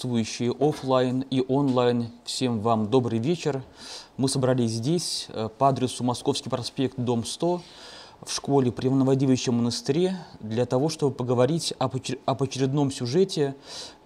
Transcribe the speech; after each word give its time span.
присутствующие 0.00 0.52
офлайн 0.58 1.26
и 1.30 1.44
онлайн. 1.46 2.08
Всем 2.24 2.60
вам 2.60 2.88
добрый 2.88 3.18
вечер. 3.18 3.62
Мы 4.16 4.30
собрались 4.30 4.70
здесь 4.70 5.26
э, 5.28 5.50
по 5.58 5.68
адресу 5.68 6.02
Московский 6.04 6.48
проспект, 6.48 6.94
дом 6.96 7.26
100, 7.26 7.60
в 8.22 8.32
школе 8.32 8.72
при 8.72 8.88
Новодевичьем 8.88 9.56
монастыре 9.56 10.16
для 10.40 10.64
того, 10.64 10.88
чтобы 10.88 11.14
поговорить 11.14 11.74
об 11.78 12.42
очередном 12.42 12.90
сюжете, 12.90 13.56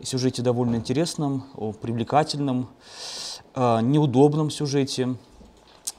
сюжете 0.03 0.43
довольно 0.43 0.77
интересном, 0.77 1.45
привлекательном, 1.81 2.71
э, 3.55 3.81
неудобном 3.83 4.51
сюжете 4.51 5.15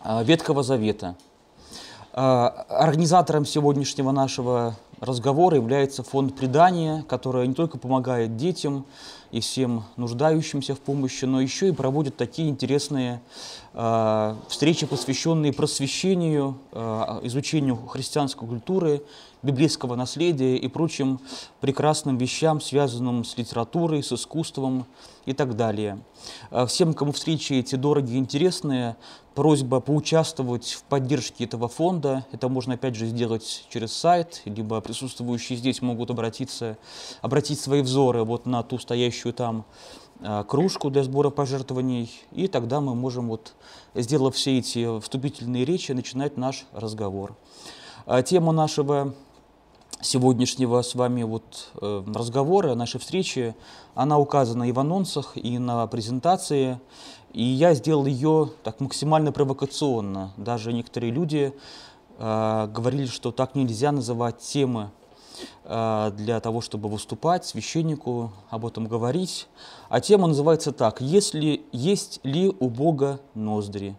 э, 0.04 0.24
Ветхого 0.26 0.62
Завета. 0.62 1.16
Организатором 2.12 3.46
сегодняшнего 3.46 4.12
нашего 4.12 4.78
разговора 5.00 5.58
является 5.58 6.04
фонд 6.04 6.36
предания, 6.36 7.04
который 7.08 7.48
не 7.48 7.54
только 7.54 7.78
помогает 7.78 8.38
детям 8.38 8.86
и 9.32 9.40
всем 9.40 9.84
нуждающимся 9.98 10.76
в 10.76 10.80
помощи, 10.80 11.26
но 11.26 11.42
еще 11.42 11.70
и 11.70 11.72
проводит 11.72 12.16
такие 12.16 12.50
интересные 12.50 13.22
э, 13.74 14.36
встречи, 14.48 14.86
посвященные 14.86 15.54
просвещению, 15.54 16.58
э, 16.72 17.20
изучению 17.24 17.78
христианской 17.88 18.48
культуры, 18.48 19.02
библейского 19.46 19.96
наследия 19.96 20.58
и 20.58 20.68
прочим 20.68 21.20
прекрасным 21.62 22.18
вещам, 22.18 22.60
связанным 22.60 23.24
с 23.24 23.38
литературой, 23.38 24.04
с 24.04 24.12
искусством 24.12 24.86
и 25.26 25.34
так 25.34 25.56
далее. 25.56 26.00
Э, 26.52 26.66
всем, 26.66 26.94
кому 26.94 27.12
встречи 27.12 27.54
эти 27.54 27.76
дорогие 27.76 28.18
и 28.18 28.20
интересные, 28.20 28.98
просьба 29.36 29.82
поучаствовать 29.82 30.72
в 30.72 30.84
поддержке 30.84 31.44
этого 31.44 31.68
фонда. 31.68 32.26
Это 32.32 32.50
можно, 32.50 32.74
опять 32.74 32.96
же, 32.96 33.06
сделать 33.06 33.66
через 33.70 33.94
сайт, 33.94 34.42
либо 34.46 34.82
присутствующие 34.82 35.58
здесь 35.58 35.82
могут 35.82 36.10
обратиться, 36.10 36.78
обратить 37.22 37.60
свои 37.60 37.82
взоры 37.82 38.24
вот 38.24 38.46
на 38.46 38.64
ту 38.64 38.80
стоящую 38.80 39.34
там 39.34 39.66
э, 40.22 40.44
кружку 40.48 40.90
для 40.90 41.04
сбора 41.04 41.30
пожертвований, 41.30 42.12
и 42.32 42.48
тогда 42.48 42.82
мы 42.82 42.96
можем, 42.96 43.28
вот, 43.28 43.54
сделав 43.94 44.36
все 44.36 44.58
эти 44.58 45.00
вступительные 45.02 45.66
речи, 45.66 45.92
начинать 45.92 46.38
наш 46.38 46.66
разговор. 46.72 47.36
Э, 48.06 48.24
тема 48.24 48.52
нашего 48.52 49.14
сегодняшнего 50.02 50.82
с 50.82 50.96
вами 50.96 51.24
вот 51.24 51.72
э, 51.82 52.04
разговора, 52.14 52.76
нашей 52.76 53.00
встречи, 53.00 53.56
она 53.94 54.18
указана 54.20 54.64
и 54.64 54.72
в 54.72 54.80
анонсах, 54.80 55.34
и 55.36 55.58
на 55.58 55.88
презентации, 55.88 56.80
и 57.34 57.44
я 57.44 57.74
сделал 57.74 58.06
ее 58.06 58.50
так 58.64 58.80
максимально 58.80 59.32
провокационно. 59.32 60.32
Даже 60.38 60.74
некоторые 60.74 61.12
люди 61.12 61.54
э, 62.18 62.68
говорили, 62.74 63.08
что 63.08 63.32
так 63.32 63.56
нельзя 63.56 63.92
называть 63.92 64.40
темы 64.40 64.92
э, 65.64 66.12
для 66.16 66.40
того, 66.40 66.62
чтобы 66.62 66.90
выступать 66.90 67.46
священнику, 67.46 68.32
об 68.50 68.66
этом 68.66 68.88
говорить. 68.88 69.48
А 69.90 70.00
тема 70.00 70.28
называется 70.28 70.72
так 70.72 71.02
«Если 71.02 71.66
есть 71.72 72.20
ли 72.24 72.54
у 72.60 72.70
Бога 72.70 73.20
ноздри?» 73.34 73.98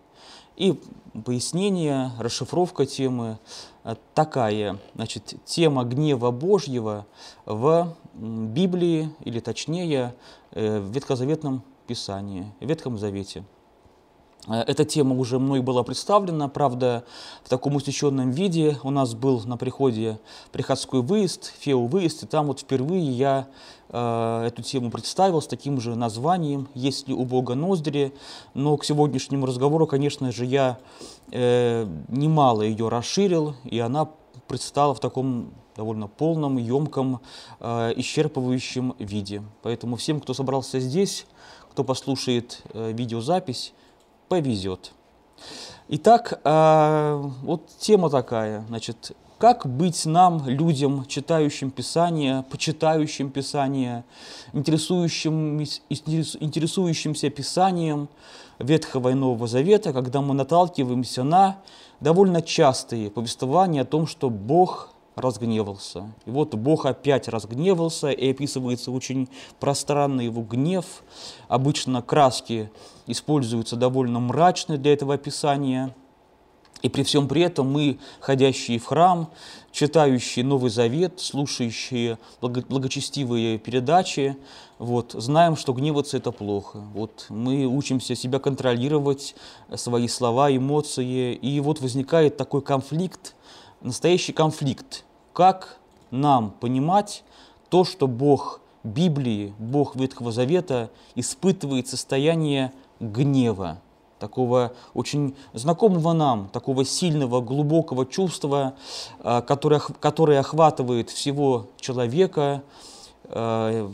И 0.57 0.81
пояснение, 1.25 2.13
расшифровка 2.19 2.87
темы 2.87 3.39
э, 3.85 3.95
такая. 4.15 4.79
Значит, 4.95 5.35
тема 5.45 5.85
гнева 5.85 6.31
Божьего 6.31 7.07
в 7.45 7.97
Библии, 8.15 9.11
или 9.21 9.41
точнее, 9.41 10.15
э, 10.53 10.79
в 10.79 10.91
Ветхозаветном 10.93 11.63
Писании, 11.87 12.53
в 12.61 12.67
Ветхом 12.67 12.99
Завете. 12.99 13.45
Э, 14.47 14.63
эта 14.67 14.85
тема 14.85 15.17
уже 15.17 15.39
мной 15.39 15.61
была 15.61 15.83
представлена, 15.83 16.49
правда, 16.49 17.05
в 17.45 17.49
таком 17.49 17.77
усеченном 17.77 18.31
виде. 18.31 18.79
У 18.83 18.91
нас 18.91 19.15
был 19.15 19.43
на 19.45 19.57
приходе 19.57 20.19
приходской 20.53 21.03
выезд, 21.03 21.53
фео-выезд, 21.59 22.25
и 22.25 22.27
там 22.27 22.47
вот 22.47 22.61
впервые 22.61 23.03
я 23.03 23.47
Э, 23.89 24.45
эту 24.47 24.63
тему 24.63 24.91
представил 24.91 25.41
с 25.41 25.47
таким 25.47 25.81
же 25.81 25.95
названием 25.95 26.69
«Есть 26.75 27.09
ли 27.09 27.15
у 27.15 27.25
Бога 27.25 27.55
ноздри?». 27.55 28.13
Но 28.55 28.77
к 28.77 28.85
сегодняшнему 28.85 29.47
разговору, 29.47 29.87
конечно 29.87 30.33
же, 30.33 30.45
я 30.45 30.79
э, 31.31 31.87
немало 32.09 32.63
ее 32.63 32.89
расширил, 32.89 33.55
и 33.65 33.79
она 33.79 34.09
предстала 34.49 34.95
в 34.95 35.01
таком 35.01 35.53
довольно 35.77 36.09
полном, 36.09 36.57
емком, 36.57 37.21
э, 37.61 37.93
исчерпывающем 37.97 38.97
виде. 38.99 39.43
Поэтому 39.63 39.97
всем, 39.97 40.21
кто 40.21 40.35
собрался 40.35 40.81
здесь, 40.81 41.27
кто 41.71 41.85
послушает 41.85 42.63
э, 42.73 42.93
видеозапись, 42.93 43.73
повезет. 44.29 44.93
Итак, 45.89 46.41
э, 46.43 47.31
вот 47.43 47.69
тема 47.79 48.11
такая, 48.11 48.65
значит, 48.69 49.13
как 49.39 49.67
быть 49.67 50.07
нам, 50.07 50.49
людям, 50.49 51.05
читающим 51.07 51.71
Писание, 51.71 52.45
почитающим 52.51 53.31
Писание, 53.31 54.05
интересующим, 54.53 55.61
интересующимся 55.61 57.31
Писанием 57.31 58.09
Ветхого 58.59 59.11
и 59.11 59.15
Нового 59.15 59.47
Завета, 59.47 59.93
когда 59.93 60.23
мы 60.23 60.35
наталкиваемся 60.35 61.23
на 61.23 61.59
довольно 62.01 62.41
частые 62.43 63.11
повествования 63.11 63.83
о 63.83 63.85
том, 63.85 64.07
что 64.07 64.31
Бог 64.31 64.96
разгневался. 65.17 66.13
И 66.27 66.31
вот 66.31 66.55
Бог 66.55 66.87
опять 66.87 67.27
разгневался, 67.27 68.11
и 68.11 68.31
описывается 68.31 68.93
очень 68.93 69.29
пространный 69.59 70.27
его 70.27 70.43
гнев. 70.43 71.03
Обычно 71.49 72.03
краски 72.03 72.71
используются 73.07 73.77
довольно 73.77 74.21
мрачные 74.21 74.79
для 74.79 74.93
этого 74.93 75.15
описания– 75.15 75.95
и 76.83 76.89
при 76.89 77.03
всем 77.03 77.27
при 77.27 77.43
этом 77.43 77.71
мы, 77.71 77.99
ходящие 78.21 78.79
в 78.79 78.85
храм, 78.87 79.31
читающие 79.73 80.45
Новый 80.45 80.71
Завет, 80.71 81.21
слушающие 81.21 82.19
благочестивые 82.41 83.59
передачи, 83.59 84.37
вот, 84.79 85.13
знаем, 85.13 85.57
что 85.57 85.73
гневаться– 85.73 86.17
это 86.19 86.33
плохо. 86.33 86.79
Вот, 86.95 87.27
мы 87.29 87.67
учимся 87.67 88.15
себя 88.15 88.39
контролировать, 88.39 89.35
свои 89.75 90.07
слова, 90.07 90.55
эмоции, 90.55 91.35
и 91.35 91.61
вот 91.61 91.81
возникает 91.81 92.37
такой 92.37 92.61
конфликт, 92.63 93.35
настоящий 93.81 94.33
конфликт. 94.33 95.05
Как 95.33 95.79
нам 96.11 96.51
понимать 96.51 97.25
то, 97.69 97.85
что 97.85 98.07
Бог 98.07 98.61
Библии, 98.85 99.55
Бог 99.59 99.97
Ветхого 99.97 100.33
Завета 100.33 100.91
испытывает 101.15 101.89
состояние 101.89 102.73
гнева– 103.01 103.81
такого 104.19 104.73
очень 104.95 105.35
знакомого 105.53 106.13
нам, 106.13 106.49
такого 106.49 106.85
сильного, 106.85 107.41
глубокого 107.41 108.07
чувства, 108.07 108.75
э, 109.21 109.43
которое, 109.47 109.81
которое 110.01 110.41
охватывает 110.41 111.11
всего 111.11 111.67
человека, 111.79 112.63
э, 113.25 113.91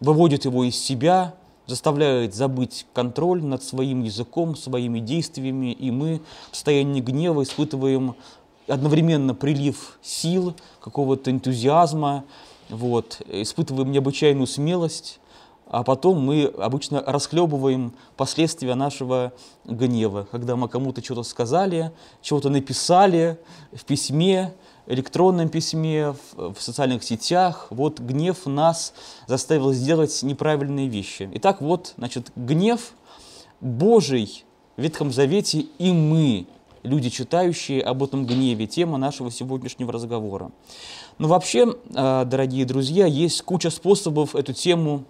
выводит 0.00 0.44
его 0.44 0.64
из 0.64 0.78
себя, 0.78 1.34
заставляет 1.66 2.34
забыть 2.34 2.86
контроль 2.92 3.42
над 3.42 3.62
своим 3.62 4.02
языком, 4.02 4.54
своими 4.54 5.00
действиями, 5.00 5.72
и 5.72 5.90
мы 5.90 6.20
в 6.52 6.56
состоянии 6.56 7.00
гнева 7.00 7.42
испытываем 7.42 8.14
одновременно 8.66 9.34
прилив 9.34 9.98
сил, 10.02 10.54
какого-то 10.80 11.30
энтузиазма, 11.30 12.24
вот, 12.68 13.22
испытываем 13.28 13.92
необычайную 13.92 14.46
смелость, 14.46 15.20
а 15.68 15.82
потом 15.82 16.20
мы 16.24 16.44
обычно 16.44 17.02
расхлебываем 17.04 17.92
последствия 18.16 18.74
нашего 18.74 19.32
гнева, 19.64 20.28
когда 20.30 20.54
мы 20.54 20.68
кому-то 20.68 21.02
что-то 21.02 21.24
сказали, 21.24 21.92
чего-то 22.22 22.50
написали 22.50 23.38
в 23.72 23.84
письме, 23.84 24.54
электронном 24.86 25.48
письме, 25.48 26.12
в, 26.12 26.54
в 26.54 26.62
социальных 26.62 27.02
сетях. 27.02 27.66
Вот 27.70 27.98
гнев 27.98 28.46
нас 28.46 28.94
заставил 29.26 29.72
сделать 29.72 30.22
неправильные 30.22 30.86
вещи. 30.86 31.28
Итак, 31.34 31.60
вот, 31.60 31.94
значит, 31.96 32.30
гнев 32.36 32.92
Божий 33.60 34.44
в 34.76 34.82
Ветхом 34.82 35.10
Завете 35.10 35.66
и 35.78 35.90
мы, 35.90 36.46
люди, 36.86 37.10
читающие 37.10 37.82
об 37.82 38.02
этом 38.02 38.26
гневе, 38.26 38.66
тема 38.66 38.96
нашего 38.98 39.30
сегодняшнего 39.30 39.92
разговора. 39.92 40.50
Но 41.18 41.28
вообще, 41.28 41.66
э, 41.94 42.24
дорогие 42.24 42.64
друзья, 42.64 43.06
есть 43.06 43.42
куча 43.42 43.70
способов 43.70 44.34
эту 44.34 44.52
тему 44.52 45.04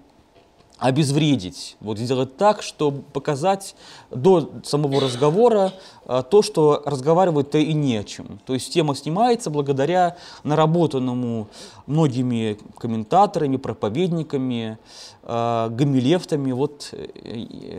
обезвредить, 0.78 1.76
вот 1.81 1.99
сделать 1.99 2.37
так, 2.37 2.62
чтобы 2.62 3.02
показать 3.02 3.75
до 4.11 4.50
самого 4.62 5.00
разговора 5.00 5.73
а, 6.05 6.23
то, 6.23 6.43
что 6.43 6.82
разговаривать-то 6.84 7.56
и 7.56 7.73
не 7.73 7.96
о 7.96 8.05
чем. 8.05 8.40
То 8.44 8.52
есть 8.52 8.73
тема 8.73 8.94
снимается 8.94 9.49
благодаря 9.49 10.17
наработанному 10.44 11.49
многими 11.87 12.58
комментаторами, 12.78 13.56
проповедниками, 13.56 14.78
э, 15.23 15.69
гамилевтами. 15.70 16.52
Вот 16.52 16.90
э, 16.93 17.06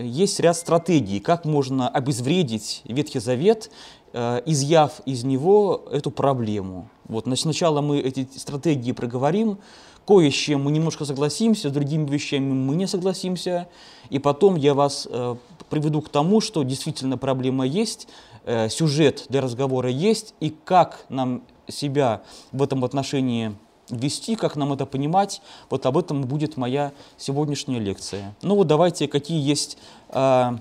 есть 0.02 0.40
ряд 0.40 0.58
стратегий, 0.58 1.20
как 1.20 1.46
можно 1.46 1.88
обезвредить 1.90 2.82
Ветхий 2.86 3.20
Завет, 3.20 3.70
э, 4.14 4.42
изъяв 4.48 5.02
из 5.06 5.24
него 5.24 5.84
эту 5.92 6.10
проблему. 6.10 6.90
Вот, 7.08 7.28
сначала 7.38 7.82
мы 7.82 8.00
эти 8.00 8.28
стратегии 8.38 8.92
проговорим, 8.92 9.60
кое 10.08 10.32
с 10.32 10.34
чем 10.34 10.64
мы 10.64 10.72
немножко 10.72 11.04
согласимся, 11.04 11.70
с 11.70 11.72
другими 11.72 12.10
вещами 12.10 12.54
мы 12.54 12.76
не 12.76 12.88
согласимся, 12.88 13.68
и 14.10 14.20
потом 14.20 14.56
я 14.56 14.74
вас 14.74 15.06
э, 15.10 15.36
приведу 15.70 16.02
к 16.02 16.10
тому, 16.10 16.40
что 16.40 16.64
действительно 16.64 17.18
проблема 17.18 17.68
есть, 17.68 18.08
э, 18.46 18.70
сюжет 18.70 19.26
для 19.28 19.42
разговора 19.42 19.90
есть, 19.90 20.34
и 20.40 20.50
как 20.50 21.06
нам 21.10 21.44
себя 21.68 22.22
в 22.54 22.64
этом 22.64 22.86
отношении 22.86 23.54
вести, 23.90 24.36
как 24.36 24.56
нам 24.56 24.72
это 24.72 24.86
понимать, 24.86 25.42
вот 25.70 25.86
об 25.86 25.98
этом 25.98 26.22
будет 26.24 26.56
моя 26.56 26.94
сегодняшняя 27.18 27.80
лекция. 27.80 28.34
Ну 28.42 28.56
вот 28.56 28.68
давайте, 28.68 29.10
какие 29.10 29.42
есть 29.42 29.78
э, 30.10 30.58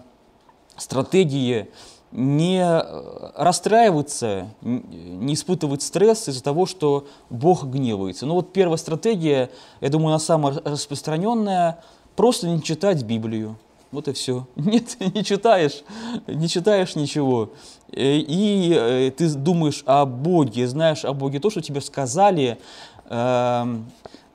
стратегии 0.77 1.69
не 2.13 2.63
э, 2.63 3.31
расстраиваться, 3.37 4.49
не 4.63 5.35
испытывать 5.35 5.83
стресс 5.83 6.29
из-за 6.29 6.43
того, 6.43 6.67
что 6.67 7.07
Бог 7.31 7.65
гневается. 7.65 8.27
Ну 8.27 8.35
вот 8.35 8.53
первая 8.53 8.77
стратегия, 8.77 9.51
я 9.81 9.89
думаю, 9.89 10.09
она 10.09 10.19
самая 10.19 10.61
распространенная, 10.65 11.81
просто 12.15 12.49
не 12.49 12.63
читать 12.63 13.03
Библию. 13.03 13.57
Вот 13.93 14.09
и 14.09 14.13
все. 14.13 14.47
Нет, 14.57 14.97
не 15.15 15.25
читаешь, 15.25 15.83
не 16.27 16.49
читаешь 16.49 16.97
ничего. 16.97 17.51
Э, 17.93 18.17
и 18.17 18.73
э, 18.75 19.11
ты 19.11 19.29
думаешь 19.35 19.83
о 19.87 20.07
Боге, 20.07 20.67
знаешь 20.69 21.05
о 21.05 21.13
Боге 21.13 21.41
то, 21.41 21.51
что 21.51 21.61
тебе 21.61 21.81
сказали 21.81 22.59
э, 23.09 23.77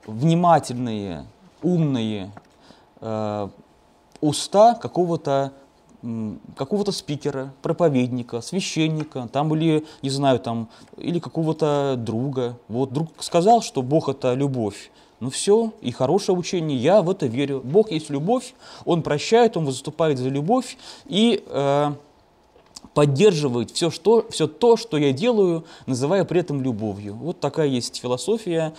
внимательные, 0.06 1.26
умные 1.62 2.30
э, 3.00 3.48
уста 4.20 4.74
какого-то 4.74 5.52
какого-то 6.56 6.92
спикера, 6.92 7.52
проповедника, 7.62 8.40
священника, 8.40 9.28
там 9.32 9.54
или, 9.54 9.84
не 10.02 10.10
знаю, 10.10 10.40
там, 10.40 10.68
или 10.96 11.18
какого-то 11.18 11.94
друга. 11.96 12.58
Вот 12.68 12.92
друг 12.92 13.08
сказал, 13.20 13.62
что 13.62 13.82
Бог 13.82 14.08
это 14.08 14.34
любовь. 14.34 14.90
Ну 15.20 15.30
все, 15.30 15.72
и 15.80 15.92
хорошее 15.92 16.36
учение, 16.36 16.76
я 16.76 17.00
в 17.00 17.08
это 17.08 17.26
верю. 17.26 17.60
Бог 17.62 17.92
есть 17.92 18.10
любовь, 18.10 18.54
Он 18.84 19.02
прощает, 19.02 19.56
Он 19.56 19.64
выступает 19.64 20.18
за 20.18 20.28
любовь 20.28 20.76
и 21.06 21.44
э, 21.46 21.92
поддерживает 22.92 23.70
все, 23.70 23.90
что, 23.90 24.26
все 24.30 24.48
то, 24.48 24.76
что 24.76 24.96
я 24.96 25.12
делаю, 25.12 25.64
называя 25.86 26.24
при 26.24 26.40
этом 26.40 26.60
любовью. 26.62 27.14
Вот 27.14 27.38
такая 27.38 27.68
есть 27.68 28.00
философия. 28.00 28.74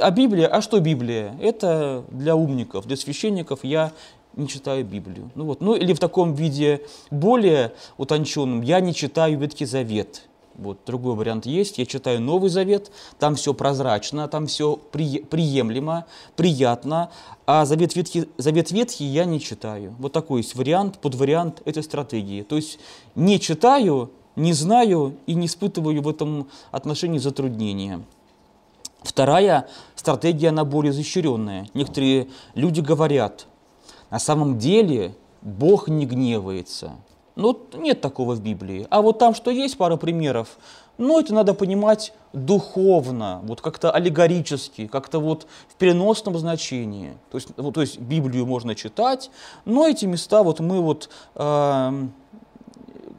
А 0.00 0.10
Библия, 0.10 0.48
а 0.48 0.60
что 0.62 0.80
Библия? 0.80 1.36
Это 1.40 2.04
для 2.10 2.34
умников, 2.34 2.86
для 2.86 2.96
священников 2.96 3.60
я 3.62 3.92
не 4.36 4.48
читаю 4.48 4.84
Библию. 4.84 5.30
Ну, 5.34 5.44
вот. 5.44 5.60
ну 5.60 5.74
или 5.74 5.92
в 5.92 5.98
таком 5.98 6.34
виде 6.34 6.82
более 7.10 7.72
утонченном, 7.96 8.62
я 8.62 8.80
не 8.80 8.94
читаю 8.94 9.38
Ветхий 9.38 9.66
Завет. 9.66 10.22
Вот 10.56 10.78
другой 10.86 11.16
вариант 11.16 11.46
есть. 11.46 11.78
Я 11.78 11.86
читаю 11.86 12.20
Новый 12.20 12.48
Завет, 12.48 12.92
там 13.18 13.34
все 13.34 13.54
прозрачно, 13.54 14.28
там 14.28 14.46
все 14.46 14.76
при, 14.76 15.18
приемлемо, 15.18 16.06
приятно, 16.36 17.10
а 17.46 17.64
Завет 17.64 17.96
Ветхий, 17.96 18.28
Завет 18.38 18.70
Ветхий 18.70 19.04
я 19.04 19.24
не 19.24 19.40
читаю. 19.40 19.94
Вот 19.98 20.12
такой 20.12 20.42
есть 20.42 20.54
вариант, 20.54 20.98
подвариант 20.98 21.60
этой 21.64 21.82
стратегии. 21.82 22.42
То 22.42 22.56
есть 22.56 22.78
не 23.16 23.40
читаю, 23.40 24.10
не 24.36 24.52
знаю 24.52 25.16
и 25.26 25.34
не 25.34 25.46
испытываю 25.46 26.02
в 26.02 26.08
этом 26.08 26.48
отношении 26.70 27.18
затруднения. 27.18 28.02
Вторая 29.02 29.68
стратегия, 29.96 30.48
она 30.48 30.64
более 30.64 30.92
изощренная. 30.92 31.68
Некоторые 31.74 32.28
люди 32.54 32.80
говорят, 32.80 33.46
на 34.14 34.20
самом 34.20 34.58
деле 34.58 35.16
Бог 35.42 35.88
не 35.88 36.06
гневается. 36.06 36.92
Ну, 37.34 37.58
нет 37.74 38.00
такого 38.00 38.36
в 38.36 38.40
Библии. 38.40 38.86
А 38.88 39.02
вот 39.02 39.18
там, 39.18 39.34
что 39.34 39.50
есть 39.50 39.76
пара 39.76 39.96
примеров, 39.96 40.56
ну, 40.98 41.18
это 41.18 41.34
надо 41.34 41.52
понимать 41.52 42.14
духовно, 42.32 43.40
вот 43.42 43.60
как-то 43.60 43.90
аллегорически, 43.90 44.86
как-то 44.86 45.18
вот 45.18 45.48
в 45.66 45.74
переносном 45.74 46.38
значении. 46.38 47.18
То 47.32 47.38
есть, 47.38 47.48
вот, 47.56 47.74
то 47.74 47.80
есть 47.80 47.98
Библию 47.98 48.46
можно 48.46 48.76
читать, 48.76 49.32
но 49.64 49.88
эти 49.88 50.06
места 50.06 50.44
вот 50.44 50.60
мы 50.60 50.80
вот 50.80 51.10
э, 51.34 52.06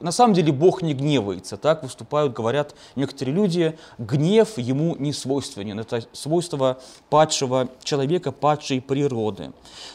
на 0.05 0.11
самом 0.11 0.35
деле 0.35 0.51
Бог 0.51 0.83
не 0.83 0.93
гневается, 0.93 1.57
так 1.57 1.81
выступают, 1.81 2.31
говорят 2.31 2.75
некоторые 2.95 3.33
люди, 3.33 3.75
гнев 3.97 4.59
ему 4.59 4.95
не 4.97 5.11
свойственен, 5.11 5.79
это 5.79 6.03
свойство 6.11 6.77
падшего 7.09 7.69
человека, 7.83 8.31
падшей 8.31 8.81
природы. 8.81 9.51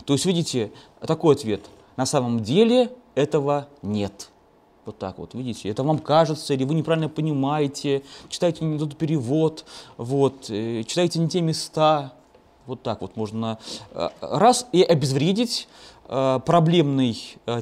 То 0.06 0.14
есть, 0.14 0.26
видите, 0.26 0.72
такой 1.00 1.36
ответ, 1.36 1.60
на 1.96 2.06
самом 2.06 2.42
деле 2.42 2.90
этого 3.14 3.68
нет. 3.82 4.30
Вот 4.84 4.98
так 4.98 5.16
вот, 5.18 5.34
видите, 5.34 5.68
это 5.68 5.84
вам 5.84 6.00
кажется, 6.00 6.54
или 6.54 6.64
вы 6.64 6.74
неправильно 6.74 7.08
понимаете, 7.08 8.02
читаете 8.28 8.64
не 8.64 8.80
тот 8.80 8.96
перевод, 8.96 9.64
вот, 9.96 10.50
э, 10.50 10.82
читаете 10.88 11.20
не 11.20 11.28
те 11.28 11.40
места, 11.40 12.14
вот 12.66 12.82
так 12.82 13.00
вот 13.00 13.14
можно 13.14 13.60
э, 13.92 14.08
раз 14.20 14.66
и 14.72 14.82
обезвредить 14.82 15.68
э, 16.08 16.40
проблемный 16.44 17.16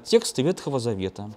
текст 0.06 0.38
Ветхого 0.38 0.80
Завета. 0.80 1.30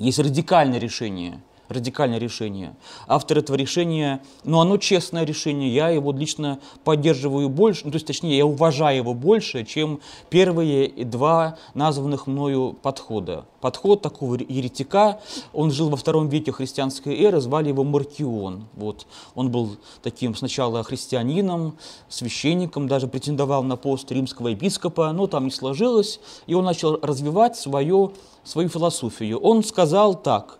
Есть 0.00 0.18
радикальное 0.18 0.78
решение, 0.78 1.42
радикальное 1.70 2.18
решение. 2.18 2.74
Автор 3.06 3.38
этого 3.38 3.56
решения, 3.56 4.22
ну 4.44 4.60
оно 4.60 4.76
честное 4.76 5.24
решение, 5.24 5.72
я 5.72 5.88
его 5.88 6.12
лично 6.12 6.58
поддерживаю 6.84 7.48
больше, 7.48 7.82
ну, 7.84 7.90
то 7.92 7.96
есть 7.96 8.06
точнее 8.06 8.36
я 8.36 8.46
уважаю 8.46 8.98
его 8.98 9.14
больше, 9.14 9.64
чем 9.64 10.00
первые 10.28 10.88
два 11.04 11.56
названных 11.74 12.26
мною 12.26 12.76
подхода. 12.82 13.44
Подход 13.60 14.02
такого 14.02 14.36
еретика, 14.36 15.20
он 15.52 15.70
жил 15.70 15.90
во 15.90 15.96
втором 15.96 16.28
веке 16.28 16.50
христианской 16.50 17.18
эры, 17.20 17.40
звали 17.40 17.68
его 17.68 17.84
Маркион. 17.84 18.64
Вот. 18.74 19.06
Он 19.34 19.50
был 19.50 19.76
таким 20.02 20.34
сначала 20.34 20.82
христианином, 20.82 21.76
священником, 22.08 22.88
даже 22.88 23.06
претендовал 23.06 23.62
на 23.62 23.76
пост 23.76 24.10
римского 24.10 24.48
епископа, 24.48 25.12
но 25.12 25.26
там 25.26 25.44
не 25.44 25.50
сложилось, 25.50 26.20
и 26.46 26.54
он 26.54 26.64
начал 26.64 26.98
развивать 27.00 27.56
свое 27.56 28.10
свою 28.42 28.68
философию. 28.68 29.38
Он 29.38 29.62
сказал 29.62 30.14
так, 30.14 30.59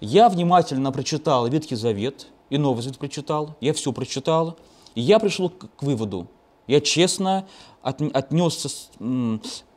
я 0.00 0.28
внимательно 0.28 0.92
прочитал 0.92 1.46
Ветхий 1.48 1.76
Завет, 1.76 2.28
и 2.50 2.58
Новый 2.58 2.82
Завет 2.82 2.98
прочитал, 2.98 3.56
я 3.60 3.72
все 3.72 3.92
прочитал, 3.92 4.56
и 4.94 5.00
я 5.00 5.18
пришел 5.18 5.50
к, 5.50 5.82
выводу, 5.82 6.26
я 6.66 6.80
честно 6.80 7.46
от, 7.82 8.00
отнесся 8.02 8.68
с, 8.68 8.90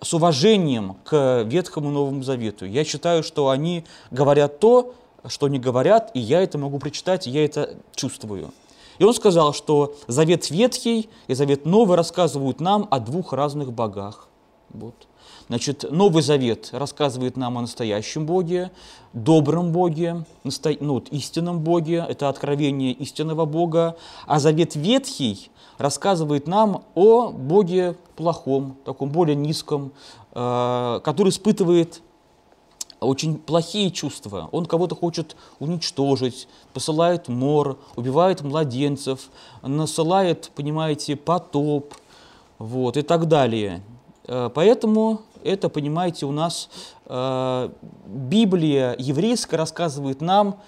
с 0.01 0.13
уважением 0.13 0.97
к 1.03 1.43
Ветхому 1.45 1.91
Новому 1.91 2.23
Завету. 2.23 2.65
Я 2.65 2.83
считаю, 2.83 3.23
что 3.23 3.49
они 3.49 3.85
говорят 4.11 4.59
то, 4.59 4.95
что 5.27 5.47
не 5.47 5.59
говорят, 5.59 6.11
и 6.13 6.19
я 6.19 6.41
это 6.41 6.57
могу 6.57 6.79
прочитать, 6.79 7.27
и 7.27 7.29
я 7.29 7.45
это 7.45 7.77
чувствую. 7.93 8.51
И 8.97 9.03
он 9.03 9.13
сказал, 9.13 9.53
что 9.53 9.95
Завет 10.07 10.49
Ветхий 10.49 11.09
и 11.27 11.33
Завет 11.33 11.65
Новый 11.65 11.95
рассказывают 11.95 12.59
нам 12.59 12.87
о 12.91 12.99
двух 12.99 13.33
разных 13.33 13.71
богах. 13.71 14.27
Вот. 14.69 14.95
Значит, 15.49 15.83
Новый 15.89 16.21
Завет 16.21 16.69
рассказывает 16.73 17.35
нам 17.35 17.57
о 17.57 17.61
настоящем 17.61 18.27
Боге, 18.27 18.69
добром 19.13 19.71
Боге, 19.71 20.23
насто... 20.43 20.77
ну, 20.79 20.93
вот, 20.93 21.09
истинном 21.09 21.61
Боге, 21.61 22.05
это 22.07 22.29
откровение 22.29 22.91
истинного 22.91 23.45
Бога, 23.45 23.97
а 24.27 24.39
Завет 24.39 24.75
Ветхий 24.75 25.49
рассказывает 25.79 26.45
нам 26.45 26.83
о 26.93 27.29
Боге 27.31 27.95
плохом, 28.15 28.77
таком 28.85 29.09
более 29.09 29.35
низком, 29.35 29.91
э, 30.33 30.99
который 31.03 31.29
испытывает 31.29 32.03
очень 32.99 33.39
плохие 33.39 33.89
чувства. 33.89 34.49
Он 34.51 34.67
кого-то 34.67 34.93
хочет 34.93 35.35
уничтожить, 35.57 36.47
посылает 36.73 37.27
мор, 37.27 37.79
убивает 37.95 38.41
младенцев, 38.41 39.31
насылает, 39.63 40.51
понимаете, 40.53 41.15
потоп, 41.15 41.95
вот, 42.59 42.97
и 42.97 43.01
так 43.01 43.27
далее. 43.27 43.81
Э, 44.29 44.51
поэтому 44.53 45.21
это, 45.43 45.69
понимаете, 45.69 46.25
у 46.25 46.31
нас 46.31 46.69
э, 47.05 47.69
Библия 48.05 48.95
еврейская 48.97 49.57
рассказывает 49.57 50.21
нам 50.21 50.59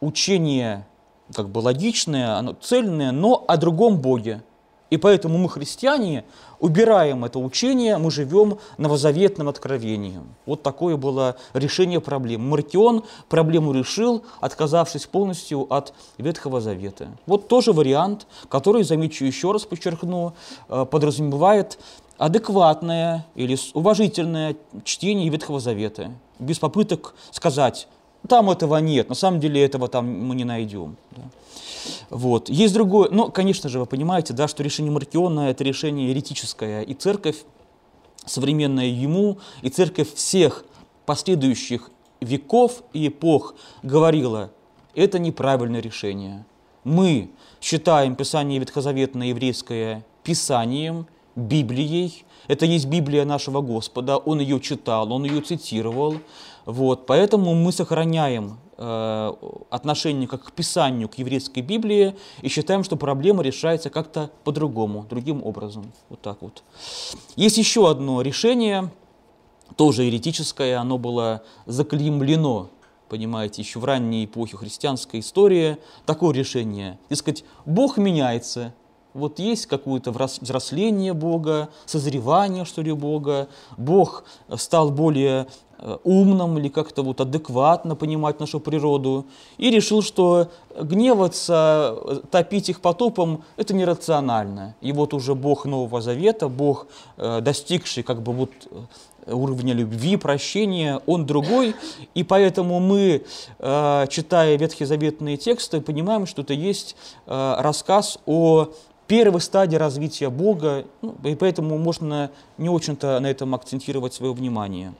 учение 0.00 0.86
как 1.34 1.48
бы 1.48 1.58
логичное, 1.58 2.36
оно 2.36 2.54
цельное, 2.54 3.12
но 3.12 3.44
о 3.46 3.56
другом 3.56 4.00
Боге. 4.00 4.42
И 4.90 4.96
поэтому 4.96 5.38
мы, 5.38 5.48
христиане, 5.48 6.24
убираем 6.58 7.24
это 7.24 7.38
учение, 7.38 7.96
мы 7.96 8.10
живем 8.10 8.58
новозаветным 8.76 9.48
откровением. 9.48 10.34
Вот 10.46 10.62
такое 10.64 10.96
было 10.96 11.36
решение 11.54 12.00
проблем. 12.00 12.48
Маркион 12.48 13.04
проблему 13.28 13.72
решил, 13.72 14.24
отказавшись 14.40 15.06
полностью 15.06 15.72
от 15.72 15.94
Ветхого 16.18 16.60
Завета. 16.60 17.08
Вот 17.26 17.46
тоже 17.46 17.72
вариант, 17.72 18.26
который, 18.48 18.82
замечу 18.82 19.24
еще 19.24 19.52
раз, 19.52 19.62
подчеркну, 19.62 20.34
э, 20.68 20.84
подразумевает 20.84 21.78
адекватное 22.20 23.26
или 23.34 23.56
уважительное 23.72 24.54
чтение 24.84 25.30
Ветхого 25.30 25.58
Завета, 25.58 26.12
без 26.38 26.58
попыток 26.58 27.14
сказать, 27.30 27.88
там 28.28 28.50
этого 28.50 28.76
нет, 28.76 29.08
на 29.08 29.14
самом 29.14 29.40
деле 29.40 29.64
этого 29.64 29.88
там 29.88 30.06
мы 30.06 30.34
не 30.34 30.44
найдем. 30.44 30.98
Да. 31.12 31.22
Вот. 32.10 32.50
Есть 32.50 32.74
другое, 32.74 33.08
но, 33.10 33.30
конечно 33.30 33.70
же, 33.70 33.78
вы 33.78 33.86
понимаете, 33.86 34.34
да, 34.34 34.48
что 34.48 34.62
решение 34.62 34.92
Маркиона– 34.92 35.40
это 35.50 35.64
решение 35.64 36.10
еретическое, 36.10 36.82
и 36.82 36.92
церковь, 36.92 37.38
современная 38.26 38.88
ему, 38.88 39.38
и 39.62 39.70
церковь 39.70 40.12
всех 40.12 40.66
последующих 41.06 41.90
веков 42.20 42.82
и 42.92 43.08
эпох 43.08 43.54
говорила, 43.82 44.50
это 44.94 45.18
неправильное 45.18 45.80
решение. 45.80 46.44
Мы 46.84 47.30
считаем 47.62 48.14
Писание 48.14 48.58
Ветхозаветное 48.58 49.28
еврейское 49.28 50.04
Писанием, 50.22 51.06
Библией. 51.40 52.24
Это 52.48 52.66
есть 52.66 52.86
Библия 52.86 53.24
нашего 53.24 53.60
Господа, 53.60 54.18
Он 54.18 54.40
ее 54.40 54.60
читал, 54.60 55.12
Он 55.12 55.24
ее 55.24 55.40
цитировал. 55.40 56.16
Вот, 56.66 57.06
поэтому 57.06 57.54
мы 57.54 57.72
сохраняем 57.72 58.58
э, 58.76 59.32
отношение 59.70 60.28
как 60.28 60.44
к 60.44 60.52
Писанию, 60.52 61.08
к 61.08 61.14
еврейской 61.14 61.60
Библии 61.60 62.16
и 62.42 62.48
считаем, 62.48 62.84
что 62.84 62.96
проблема 62.96 63.42
решается 63.42 63.90
как-то 63.90 64.30
по-другому, 64.44 65.06
другим 65.08 65.42
образом. 65.42 65.92
Вот 66.08 66.20
так 66.20 66.42
вот. 66.42 66.62
Есть 67.36 67.58
еще 67.58 67.90
одно 67.90 68.22
решение, 68.22 68.90
тоже 69.76 70.04
еретическое, 70.04 70.76
оно 70.76 70.98
было 70.98 71.42
заклеймлено 71.66 72.70
понимаете, 73.10 73.60
еще 73.60 73.80
в 73.80 73.84
ранней 73.84 74.24
эпохе 74.24 74.56
христианской 74.56 75.20
истории, 75.20 75.76
такое 76.06 76.32
решение. 76.32 76.98
Дескать, 77.10 77.44
Бог 77.66 77.98
меняется, 77.98 78.72
вот 79.14 79.38
есть 79.38 79.66
какое-то 79.66 80.12
взросление 80.12 81.12
Бога, 81.12 81.68
созревание, 81.86 82.64
что 82.64 82.82
ли, 82.82 82.92
Бога. 82.92 83.48
Бог 83.76 84.24
стал 84.56 84.90
более 84.90 85.46
э, 85.78 85.98
умным 86.04 86.58
или 86.58 86.68
как-то 86.68 87.02
вот 87.02 87.20
адекватно 87.20 87.96
понимать 87.96 88.40
нашу 88.40 88.60
природу. 88.60 89.26
И 89.58 89.70
решил, 89.70 90.02
что 90.02 90.48
гневаться, 90.80 91.96
э, 92.04 92.20
топить 92.30 92.68
их 92.68 92.80
потопом– 92.80 93.44
это 93.56 93.74
нерационально. 93.74 94.74
И 94.80 94.92
вот 94.92 95.14
уже 95.14 95.34
Бог 95.34 95.64
Нового 95.64 96.00
Завета, 96.00 96.48
Бог, 96.48 96.86
э, 97.16 97.40
достигший 97.40 98.02
как 98.02 98.22
бы 98.22 98.32
вот 98.32 98.50
уровня 99.26 99.74
любви, 99.74 100.16
прощения, 100.16 101.00
он 101.06 101.26
другой, 101.26 101.74
и 102.14 102.24
поэтому 102.24 102.80
мы, 102.80 103.24
э, 103.58 104.06
читая 104.08 104.56
ветхозаветные 104.56 105.36
тексты, 105.36 105.80
понимаем, 105.80 106.26
что 106.26 106.42
это 106.42 106.54
есть 106.54 106.96
э, 107.26 107.54
рассказ 107.58 108.18
о 108.26 108.68
первой 109.10 109.40
стадии 109.40 109.74
развития 109.74 110.30
Бога, 110.30 110.84
ну, 111.02 111.16
и 111.24 111.34
поэтому 111.34 111.76
можно 111.78 112.30
не 112.58 112.68
очень-то 112.68 113.18
на 113.18 113.26
этом 113.26 113.56
акцентировать 113.56 114.14
свое 114.14 114.32
внимание. 114.32 114.94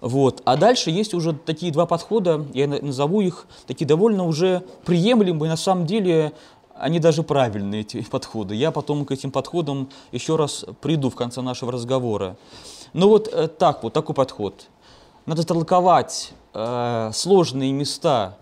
Вот. 0.00 0.40
А 0.44 0.56
дальше 0.56 0.92
есть 0.92 1.12
уже 1.12 1.32
такие 1.32 1.72
два 1.72 1.84
подхода, 1.86 2.46
я 2.54 2.68
назову 2.68 3.22
их, 3.22 3.48
такие 3.66 3.86
довольно 3.86 4.24
уже 4.24 4.62
приемлемые, 4.84 5.50
на 5.50 5.56
самом 5.56 5.84
деле 5.84 6.32
они 6.76 7.00
даже 7.00 7.24
правильные, 7.24 7.80
эти 7.80 8.02
подходы. 8.02 8.54
Я 8.54 8.70
потом 8.70 9.04
к 9.04 9.10
этим 9.10 9.32
подходам 9.32 9.88
еще 10.12 10.36
раз 10.36 10.64
приду 10.80 11.10
в 11.10 11.16
конце 11.16 11.42
нашего 11.42 11.72
разговора. 11.72 12.36
Ну 12.92 13.08
вот 13.08 13.26
э, 13.26 13.48
так 13.48 13.82
вот, 13.82 13.92
такой 13.94 14.14
подход. 14.14 14.68
Надо 15.26 15.44
толковать 15.44 16.32
э, 16.54 17.10
сложные 17.14 17.72
места 17.72 18.38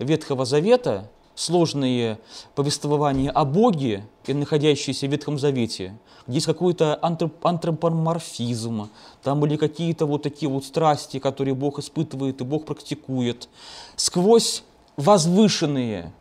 Ветхого 0.00 0.46
Завета, 0.46 1.08
сложные 1.42 2.18
повествования 2.54 3.30
о 3.30 3.44
Боге, 3.44 4.04
и 4.26 4.34
находящиеся 4.34 5.06
в 5.06 5.10
Ветхом 5.10 5.38
Завете, 5.38 5.98
где 6.26 6.36
есть 6.36 6.46
какой-то 6.46 6.98
антроп 7.02 7.44
антропоморфизм, 7.44 8.88
там 9.22 9.40
были 9.40 9.56
какие-то 9.56 10.06
вот 10.06 10.22
такие 10.22 10.48
вот 10.48 10.64
страсти, 10.64 11.18
которые 11.18 11.54
Бог 11.54 11.78
испытывает 11.78 12.40
и 12.40 12.44
Бог 12.44 12.64
практикует, 12.64 13.48
сквозь 13.96 14.62
возвышенные 14.96 16.12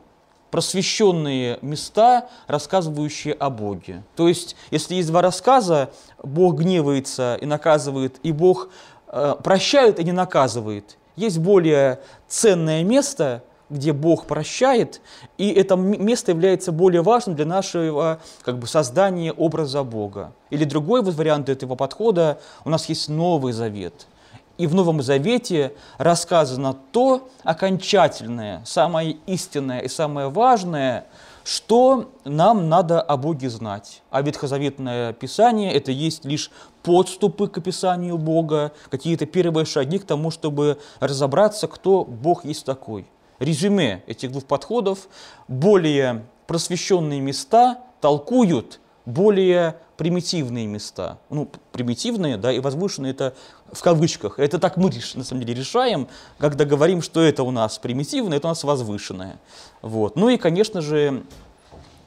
просвещенные 0.50 1.60
места, 1.62 2.30
рассказывающие 2.48 3.34
о 3.34 3.50
Боге. 3.50 4.04
То 4.18 4.28
есть, 4.28 4.58
если 4.70 4.96
есть 4.96 5.08
два 5.08 5.22
рассказа, 5.22 5.92
Бог 6.22 6.60
гневается 6.60 7.38
и 7.40 7.46
наказывает, 7.46 8.20
и 8.22 8.34
Бог 8.34 8.68
э, 9.08 9.36
прощает 9.42 9.98
и 9.98 10.04
не 10.04 10.12
наказывает, 10.12 10.98
есть 11.16 11.38
более 11.38 12.01
ценное 12.28 12.84
место, 12.84 13.44
где 13.72 13.94
Бог 13.94 14.25
прощает, 14.25 15.01
и 15.38 15.50
это 15.50 15.75
место 15.75 16.32
является 16.32 16.72
более 16.72 17.01
важным 17.01 17.36
для 17.36 17.46
нашего 17.46 18.20
как 18.44 18.60
бы, 18.60 18.68
создания 18.68 19.32
образа 19.32 19.84
Бога. 19.84 20.34
Или 20.51 20.66
другой 20.66 21.01
вариант 21.01 21.50
этого 21.50 21.75
подхода, 21.75 22.40
у 22.66 22.70
нас 22.70 22.88
есть 22.90 23.10
Новый 23.10 23.54
Завет– 23.54 24.08
и 24.62 24.68
в 24.68 24.75
Новом 24.75 25.01
Завете 25.01 25.74
рассказано 25.98 26.75
то 26.92 27.30
окончательное, 27.44 28.62
самое 28.63 29.18
истинное 29.25 29.80
и 29.80 29.88
самое 29.88 30.30
важное, 30.30 31.08
что 31.44 32.12
нам 32.25 32.70
надо 32.70 33.01
о 33.01 33.18
Боге 33.18 33.50
знать. 33.50 34.04
А 34.12 34.22
Ветхозаветное 34.22 35.13
Писание– 35.13 35.74
это 35.74 35.92
есть 35.92 36.25
лишь 36.25 36.51
подступы 36.84 37.48
к 37.48 37.58
описанию 37.58 38.20
Бога, 38.20 38.72
какие-то 38.92 39.25
первые 39.25 39.66
шаги 39.66 39.98
к 39.98 40.06
тому, 40.06 40.30
чтобы 40.30 40.78
разобраться, 41.00 41.68
кто 41.68 42.04
Бог 42.06 42.46
есть 42.46 42.63
такой. 42.63 43.08
Резюме 43.42 44.04
этих 44.06 44.32
двух 44.32 44.46
подходов– 44.46 45.10
более 45.48 46.26
просвещенные 46.46 47.20
места 47.20 47.80
толкуют 48.00 48.80
более 49.06 49.78
примитивные 49.98 50.68
места. 50.68 51.18
Ну, 51.32 51.50
примитивные, 51.72 52.38
да, 52.38 52.52
и 52.52 52.60
возвышенные 52.60 53.14
это 53.14 53.34
в 53.72 53.82
кавычках. 53.82 54.38
Это 54.38 54.60
так 54.60 54.78
мы, 54.78 54.92
на 55.16 55.24
самом 55.24 55.44
деле, 55.44 55.60
решаем, 55.60 56.08
когда 56.38 56.66
говорим, 56.66 57.02
что 57.02 57.20
это 57.20 57.42
у 57.42 57.50
нас 57.50 57.80
примитивное, 57.80 58.38
это 58.38 58.48
у 58.48 58.52
нас 58.52 58.64
возвышенное. 58.64 59.40
Вот. 59.82 60.16
Ну 60.16 60.30
и, 60.30 60.38
конечно 60.38 60.82
же, 60.82 61.24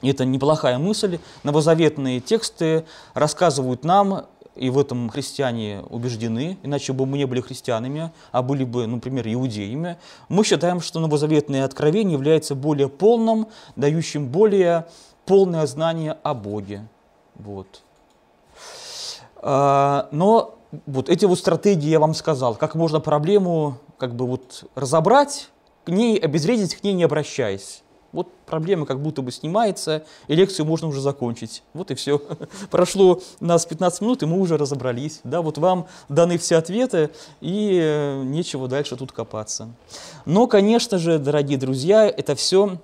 это 0.01 0.23
неплохая 0.23 0.77
мысль. 0.77 1.19
Новозаветные 1.43 2.21
тексты 2.21 2.85
рассказывают 3.13 3.83
нам, 3.83 4.25
и 4.55 4.69
в 4.69 4.79
этом 4.79 5.09
христиане 5.09 5.83
убеждены, 5.89 6.57
иначе 6.63 6.93
бы 6.93 7.05
мы 7.05 7.17
не 7.17 7.25
были 7.25 7.41
христианами, 7.41 8.11
а 8.31 8.41
были 8.41 8.63
бы, 8.63 8.87
например, 8.87 9.27
иудеями. 9.27 9.97
Мы 10.29 10.43
считаем, 10.43 10.81
что 10.81 10.99
новозаветное 10.99 11.65
откровение 11.65 12.13
является 12.13 12.55
более 12.55 12.89
полным, 12.89 13.47
дающим 13.75 14.27
более 14.27 14.87
полное 15.25 15.65
знание 15.65 16.17
о 16.23 16.33
Боге. 16.33 16.87
Вот. 17.35 17.83
А, 19.37 20.07
но 20.11 20.57
вот 20.85 21.09
эти 21.09 21.25
вот 21.25 21.37
стратегии 21.37 21.89
я 21.89 21.99
вам 21.99 22.13
сказал, 22.13 22.55
как 22.55 22.75
можно 22.75 22.99
проблему 22.99 23.77
как 23.97 24.15
бы 24.15 24.25
вот 24.27 24.65
разобрать, 24.75 25.49
к 25.85 25.89
ней 25.89 26.17
обезвредить, 26.17 26.75
к 26.75 26.83
ней 26.83 26.93
не 26.93 27.03
обращаясь. 27.03 27.83
Вот 28.15 28.31
проблема 28.45 28.85
как 28.85 29.01
будто 29.01 29.21
бы 29.21 29.31
снимается, 29.31 30.05
и 30.27 30.35
лекцию 30.35 30.65
можно 30.65 30.87
уже 30.87 31.01
закончить. 31.01 31.63
Вот 31.73 31.91
и 31.91 31.95
все. 31.95 32.21
Прошло 32.71 33.21
нас 33.39 33.65
15 33.65 34.01
минут, 34.01 34.23
и 34.23 34.25
мы 34.25 34.39
уже 34.39 34.57
разобрались. 34.57 35.19
Да, 35.23 35.41
вот 35.41 35.57
вам 35.57 35.87
даны 36.09 36.37
все 36.37 36.55
ответы, 36.55 37.11
и 37.41 37.79
э, 37.81 38.23
нечего 38.23 38.67
дальше 38.67 38.95
тут 38.95 39.11
копаться. 39.11 39.69
Но, 40.25 40.47
конечно 40.47 40.97
же, 40.97 41.19
дорогие 41.19 41.57
друзья, 41.57 42.07
это 42.07 42.35
все 42.35 42.79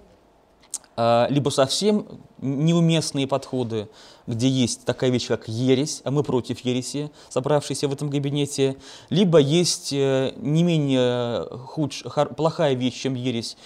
а, 0.98 1.28
либо 1.30 1.50
совсем 1.50 2.06
неуместные 2.40 3.26
подходы, 3.26 3.88
где 4.28 4.50
есть 4.50 4.84
такая 4.84 5.10
вещь, 5.10 5.28
как 5.28 5.48
ересь, 5.48 6.02
а 6.04 6.12
мы 6.12 6.22
против 6.22 6.60
ереси, 6.60 7.10
собравшиеся 7.30 7.88
в 7.88 7.94
этом 7.94 8.12
кабинете, 8.12 8.76
либо 9.10 9.40
есть 9.40 9.94
э, 9.94 10.34
не 10.38 10.64
менее 10.64 11.46
худш, 11.66 12.04
плохая 12.36 12.74
вещь, 12.74 13.02
чем 13.02 13.16
ересь, 13.16 13.58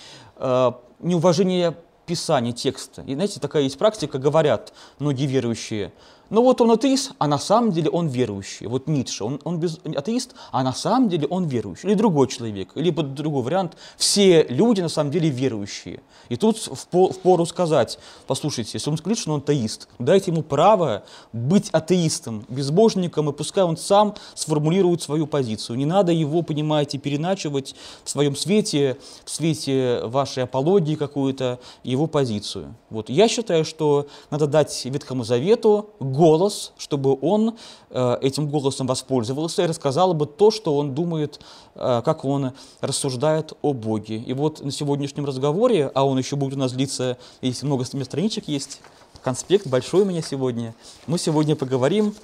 неуважение 1.06 1.76
писания 2.06 2.52
текста. 2.52 3.02
И 3.04 3.14
знаете, 3.14 3.40
такая 3.40 3.64
есть 3.64 3.78
практика, 3.78 4.20
говорят 4.20 4.74
многие 5.00 5.26
верующие– 5.26 5.94
но 6.30 6.42
вот 6.42 6.62
он 6.62 6.72
атеист, 6.72 7.12
а 7.18 7.28
на 7.28 7.38
самом 7.38 7.72
деле 7.72 7.90
он 7.90 8.08
верующий. 8.08 8.68
Вот 8.68 8.88
Ницше, 8.88 9.24
он, 9.24 9.40
он 9.44 9.60
без, 9.60 9.80
атеист, 9.84 10.36
а 10.52 10.64
на 10.64 10.74
самом 10.74 11.10
деле 11.10 11.28
он 11.28 11.46
верующий. 11.46 11.90
Или 11.90 11.96
другой 11.96 12.28
человек, 12.28 12.72
либо 12.76 13.04
другой 13.04 13.44
вариант. 13.44 13.78
Все 13.98 14.44
люди 14.44 14.82
на 14.82 14.90
самом 14.90 15.12
деле 15.12 15.30
верующие. 15.30 16.02
И 16.30 16.36
тут 16.36 16.58
в 16.58 17.14
пору 17.18 17.46
сказать, 17.46 18.00
послушайте, 18.28 18.72
если 18.74 18.90
он 18.90 18.96
говорит, 18.96 19.20
что 19.20 19.32
он 19.32 19.40
атеист, 19.40 19.88
дайте 20.00 20.32
ему 20.32 20.42
право 20.42 21.04
быть 21.34 21.70
атеистом, 21.70 22.46
безбожником, 22.50 23.30
и 23.30 23.34
пускай 23.34 23.64
он 23.64 23.78
сам 23.78 24.16
сформулирует 24.34 25.02
свою 25.02 25.28
позицию. 25.28 25.78
Не 25.78 25.86
надо 25.86 26.12
его, 26.12 26.42
понимаете, 26.42 26.98
переначивать 26.98 27.76
в 28.04 28.10
своем 28.10 28.36
свете, 28.36 28.98
в 29.24 29.30
свете 29.30 30.02
вашей 30.06 30.44
апологии 30.44 30.96
какую-то, 30.96 31.60
его 31.84 32.08
позицию. 32.08 32.76
Вот. 32.90 33.10
Я 33.10 33.28
считаю, 33.28 33.66
что 33.66 34.08
надо 34.32 34.48
дать 34.48 34.86
Ветхому 34.86 35.24
Завету 35.24 35.90
голос, 36.16 36.74
чтобы 36.78 37.18
он 37.22 37.58
э, 37.90 38.18
этим 38.22 38.48
голосом 38.48 38.88
воспользовался 38.88 39.64
и 39.64 39.68
рассказал 39.68 40.14
бы 40.14 40.26
то, 40.26 40.50
что 40.50 40.76
он 40.78 40.96
думает, 40.96 41.40
э, 41.76 42.02
как 42.04 42.26
он 42.26 42.54
рассуждает 42.82 43.54
о 43.62 43.74
Боге. 43.74 44.18
И 44.18 44.34
вот 44.34 44.62
на 44.62 44.72
сегодняшнем 44.72 45.26
разговоре, 45.26 45.92
а 45.94 46.06
он 46.06 46.18
еще 46.18 46.36
будет 46.36 46.56
у 46.56 46.60
нас 46.60 46.72
длиться, 46.72 47.18
если 47.42 47.66
много 47.66 47.84
страничек 47.84 48.48
есть, 48.48 48.82
конспект 49.24 49.68
большой 49.68 50.02
у 50.02 50.06
меня 50.06 50.22
сегодня. 50.22 50.74
Мы 51.08 51.18
сегодня 51.18 51.56
поговорим, 51.56 52.16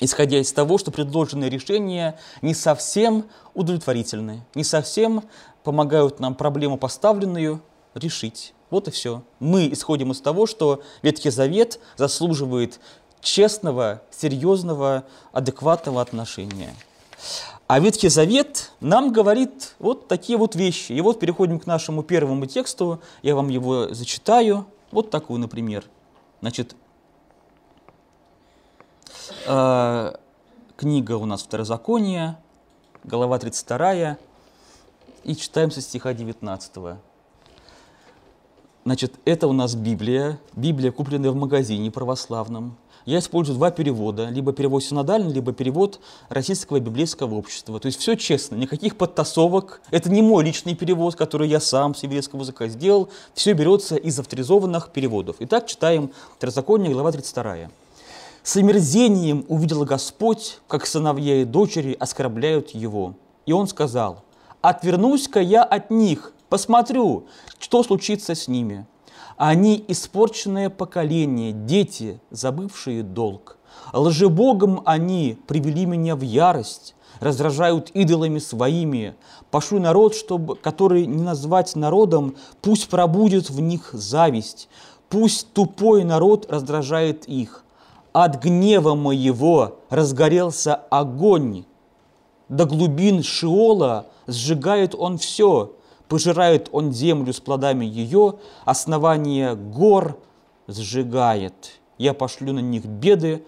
исходя 0.00 0.38
из 0.38 0.52
того, 0.52 0.78
что 0.78 0.90
предложенные 0.90 1.50
решения 1.50 2.18
не 2.42 2.54
совсем 2.54 3.24
удовлетворительны, 3.54 4.44
не 4.54 4.64
совсем 4.64 5.24
помогают 5.64 6.20
нам 6.20 6.34
проблему 6.34 6.78
поставленную 6.78 7.60
решить. 7.94 8.54
Вот 8.70 8.86
и 8.86 8.90
все. 8.90 9.22
Мы 9.40 9.72
исходим 9.72 10.12
из 10.12 10.20
того, 10.20 10.46
что 10.46 10.82
Ветхий 11.02 11.30
Завет 11.30 11.80
заслуживает 11.96 12.80
честного, 13.20 14.02
серьезного, 14.10 15.04
адекватного 15.32 16.00
отношения. 16.00 16.74
А 17.66 17.80
Ветхий 17.80 18.08
Завет 18.08 18.72
нам 18.80 19.12
говорит 19.12 19.74
вот 19.78 20.08
такие 20.08 20.38
вот 20.38 20.54
вещи. 20.54 20.92
И 20.92 21.00
вот 21.00 21.20
переходим 21.20 21.60
к 21.60 21.66
нашему 21.66 22.02
первому 22.02 22.46
тексту. 22.46 23.00
Я 23.22 23.34
вам 23.34 23.48
его 23.48 23.92
зачитаю. 23.92 24.66
Вот 24.90 25.10
такую, 25.10 25.38
например. 25.38 25.84
Значит, 26.40 26.74
э, 29.46 30.12
книга 30.76 31.12
у 31.16 31.26
нас 31.26 31.42
Второзаконие, 31.42 32.38
глава 33.04 33.38
32, 33.38 34.16
и 35.24 35.36
читаем 35.36 35.70
со 35.70 35.82
стиха 35.82 36.14
19. 36.14 36.98
Значит, 38.84 39.14
это 39.26 39.46
у 39.46 39.52
нас 39.52 39.74
Библия, 39.74 40.40
Библия, 40.54 40.90
купленная 40.90 41.32
в 41.32 41.36
магазине 41.36 41.90
православном, 41.90 42.78
я 43.08 43.20
использую 43.20 43.56
два 43.56 43.70
перевода, 43.70 44.28
либо 44.28 44.52
перевод 44.52 44.84
синодальный, 44.84 45.32
либо 45.32 45.54
перевод 45.54 45.98
Российского 46.28 46.78
библейского 46.78 47.36
общества. 47.36 47.80
То 47.80 47.86
есть 47.86 47.98
все 47.98 48.16
честно, 48.16 48.54
никаких 48.54 48.96
подтасовок. 48.96 49.80
Это 49.90 50.10
не 50.10 50.20
мой 50.20 50.44
личный 50.44 50.74
перевод, 50.74 51.16
который 51.16 51.48
я 51.48 51.58
сам 51.58 51.94
с 51.94 52.02
еврейского 52.02 52.40
языка 52.40 52.68
сделал. 52.68 53.08
Все 53.32 53.54
берется 53.54 53.96
из 53.96 54.18
авторизованных 54.18 54.90
переводов. 54.90 55.36
Итак, 55.38 55.66
читаем 55.66 56.10
Второзаконие, 56.36 56.92
глава 56.92 57.10
32. 57.10 57.70
«С 58.42 58.56
омерзением 58.56 59.46
увидел 59.48 59.86
Господь, 59.86 60.60
как 60.68 60.84
сыновья 60.84 61.40
и 61.40 61.46
дочери 61.46 61.96
оскорбляют 61.98 62.70
Его. 62.74 63.14
И 63.46 63.54
Он 63.54 63.68
сказал, 63.68 64.22
«Отвернусь-ка 64.60 65.40
я 65.40 65.64
от 65.64 65.90
них, 65.90 66.34
посмотрю, 66.50 67.24
что 67.58 67.82
случится 67.82 68.34
с 68.34 68.48
ними». 68.48 68.86
Они 69.38 69.84
испорченное 69.86 70.68
поколение, 70.68 71.52
дети, 71.52 72.20
забывшие 72.32 73.04
долг. 73.04 73.56
Лжебогом 73.92 74.82
они 74.84 75.38
привели 75.46 75.86
меня 75.86 76.16
в 76.16 76.22
ярость, 76.22 76.96
раздражают 77.20 77.90
идолами 77.90 78.40
своими. 78.40 79.14
Пошлю 79.52 79.78
народ, 79.78 80.16
чтобы, 80.16 80.56
который 80.56 81.06
не 81.06 81.22
назвать 81.22 81.76
народом, 81.76 82.34
пусть 82.62 82.88
пробудет 82.88 83.48
в 83.48 83.60
них 83.60 83.90
зависть. 83.92 84.68
Пусть 85.08 85.52
тупой 85.52 86.02
народ 86.02 86.50
раздражает 86.50 87.26
их. 87.26 87.62
От 88.12 88.42
гнева 88.42 88.96
моего 88.96 89.78
разгорелся 89.88 90.74
огонь. 90.74 91.64
До 92.48 92.64
глубин 92.64 93.22
Шиола 93.22 94.06
сжигает 94.26 94.96
он 94.96 95.16
все, 95.16 95.76
Пожирает 96.08 96.70
он 96.72 96.92
землю 96.92 97.32
с 97.32 97.40
плодами 97.40 97.84
ее, 97.84 98.38
основание 98.64 99.54
гор 99.54 100.18
сжигает. 100.66 101.80
Я 101.98 102.14
пошлю 102.14 102.54
на 102.54 102.60
них 102.60 102.86
беды, 102.86 103.44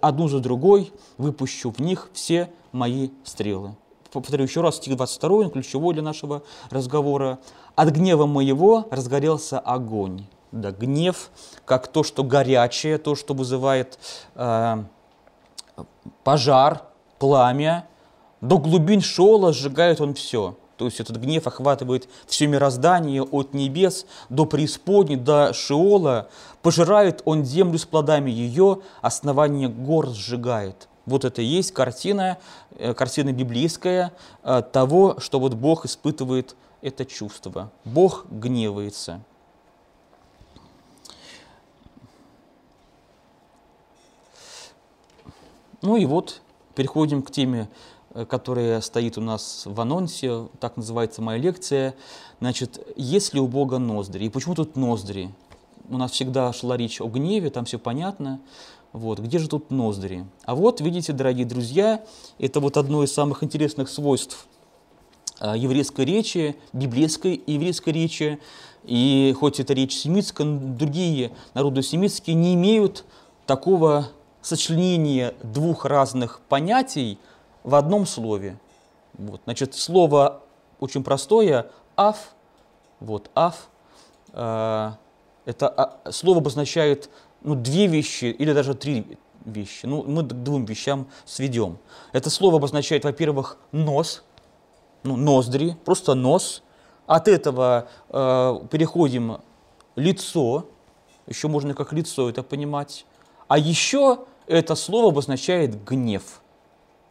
одну 0.00 0.28
за 0.28 0.38
другой, 0.38 0.92
выпущу 1.18 1.70
в 1.70 1.80
них 1.80 2.10
все 2.12 2.50
мои 2.70 3.10
стрелы. 3.24 3.74
Повторю 4.12 4.44
еще 4.44 4.60
раз, 4.60 4.76
стих 4.76 4.96
22, 4.96 5.50
ключевой 5.50 5.94
для 5.94 6.02
нашего 6.02 6.44
разговора. 6.70 7.40
«От 7.74 7.88
гнева 7.88 8.26
моего 8.26 8.86
разгорелся 8.92 9.58
огонь». 9.58 10.26
Да, 10.52 10.70
гнев, 10.70 11.30
как 11.64 11.88
то, 11.88 12.04
что 12.04 12.22
горячее, 12.22 12.98
то, 12.98 13.16
что 13.16 13.34
вызывает 13.34 13.98
э, 14.36 14.84
пожар, 16.22 16.84
пламя. 17.18 17.88
До 18.40 18.58
глубин 18.58 19.00
шола 19.00 19.52
сжигает 19.52 20.00
он 20.00 20.14
все– 20.14 20.56
то 20.76 20.86
есть 20.86 21.00
этот 21.00 21.16
гнев 21.16 21.46
охватывает 21.46 22.08
все 22.26 22.46
мироздание 22.46 23.22
от 23.22 23.54
небес 23.54 24.06
до 24.28 24.44
преисподней, 24.44 25.16
до 25.16 25.52
Шиола. 25.52 26.28
Пожирает 26.62 27.22
он 27.24 27.44
землю 27.44 27.78
с 27.78 27.84
плодами 27.84 28.30
ее, 28.30 28.80
основание 29.00 29.68
гор 29.68 30.08
сжигает. 30.08 30.88
Вот 31.06 31.24
это 31.24 31.42
и 31.42 31.44
есть 31.44 31.72
картина, 31.72 32.38
э, 32.76 32.94
картина 32.94 33.32
библейская 33.32 34.12
э, 34.42 34.62
того, 34.72 35.16
что 35.20 35.38
вот 35.38 35.54
Бог 35.54 35.84
испытывает 35.84 36.56
это 36.80 37.04
чувство. 37.04 37.70
Бог 37.84 38.26
гневается. 38.30 39.20
Ну 45.82 45.96
и 45.96 46.06
вот 46.06 46.40
переходим 46.74 47.22
к 47.22 47.30
теме 47.30 47.68
которая 48.28 48.80
стоит 48.80 49.18
у 49.18 49.20
нас 49.20 49.62
в 49.66 49.80
анонсе, 49.80 50.46
так 50.60 50.76
называется 50.76 51.20
моя 51.20 51.38
лекция. 51.38 51.94
Значит, 52.40 52.78
есть 52.96 53.34
ли 53.34 53.40
у 53.40 53.48
Бога 53.48 53.78
ноздри? 53.78 54.26
И 54.26 54.28
почему 54.28 54.54
тут 54.54 54.76
ноздри? 54.76 55.34
У 55.88 55.98
нас 55.98 56.12
всегда 56.12 56.52
шла 56.52 56.76
речь 56.76 57.00
о 57.00 57.08
гневе, 57.08 57.50
там 57.50 57.64
все 57.64 57.78
понятно. 57.78 58.40
Вот, 58.92 59.18
где 59.18 59.38
же 59.38 59.48
тут 59.48 59.72
ноздри? 59.72 60.24
А 60.44 60.54
вот, 60.54 60.80
видите, 60.80 61.12
дорогие 61.12 61.44
друзья, 61.44 62.04
это 62.38 62.60
вот 62.60 62.76
одно 62.76 63.02
из 63.02 63.12
самых 63.12 63.42
интересных 63.42 63.88
свойств 63.88 64.46
э, 65.40 65.54
еврейской 65.56 66.04
речи, 66.04 66.56
библейской 66.72 67.42
еврейской 67.44 67.90
речи. 67.90 68.38
И 68.84 69.34
хоть 69.40 69.58
это 69.58 69.74
речь 69.74 69.96
семитская, 69.96 70.46
другие 70.46 71.32
народы 71.54 71.82
семитские 71.82 72.36
не 72.36 72.54
имеют 72.54 73.04
такого 73.46 74.10
сочленения 74.40 75.34
двух 75.42 75.84
разных 75.84 76.40
понятий– 76.48 77.18
в 77.64 77.74
одном 77.74 78.06
слове. 78.06 78.58
Вот. 79.14 79.40
Значит, 79.44 79.74
слово 79.74 80.42
очень 80.78 81.02
простое 81.02 81.70
«аф». 81.96 82.34
Вот, 83.00 83.30
«аф». 83.34 83.68
Э, 84.32 84.92
это 85.44 85.68
а, 85.68 86.12
слово 86.12 86.38
обозначает 86.38 87.10
ну, 87.42 87.54
две 87.54 87.86
вещи 87.86 88.26
или 88.26 88.52
даже 88.52 88.74
три 88.74 89.18
вещи. 89.44 89.86
Ну, 89.86 90.04
мы 90.04 90.22
к 90.22 90.28
двум 90.28 90.64
вещам 90.64 91.08
сведем. 91.24 91.78
Это 92.12 92.30
слово 92.30 92.56
обозначает, 92.56 93.04
во-первых, 93.04 93.58
нос, 93.72 94.22
ну, 95.02 95.16
ноздри, 95.16 95.76
просто 95.84 96.14
нос. 96.14 96.62
От 97.06 97.28
этого 97.28 97.88
э, 98.08 98.60
переходим 98.70 99.38
лицо, 99.94 100.66
еще 101.26 101.48
можно 101.48 101.74
как 101.74 101.92
лицо 101.92 102.30
это 102.30 102.42
понимать. 102.42 103.04
А 103.46 103.58
еще 103.58 104.24
это 104.46 104.74
слово 104.74 105.08
обозначает 105.08 105.84
гнев– 105.84 106.40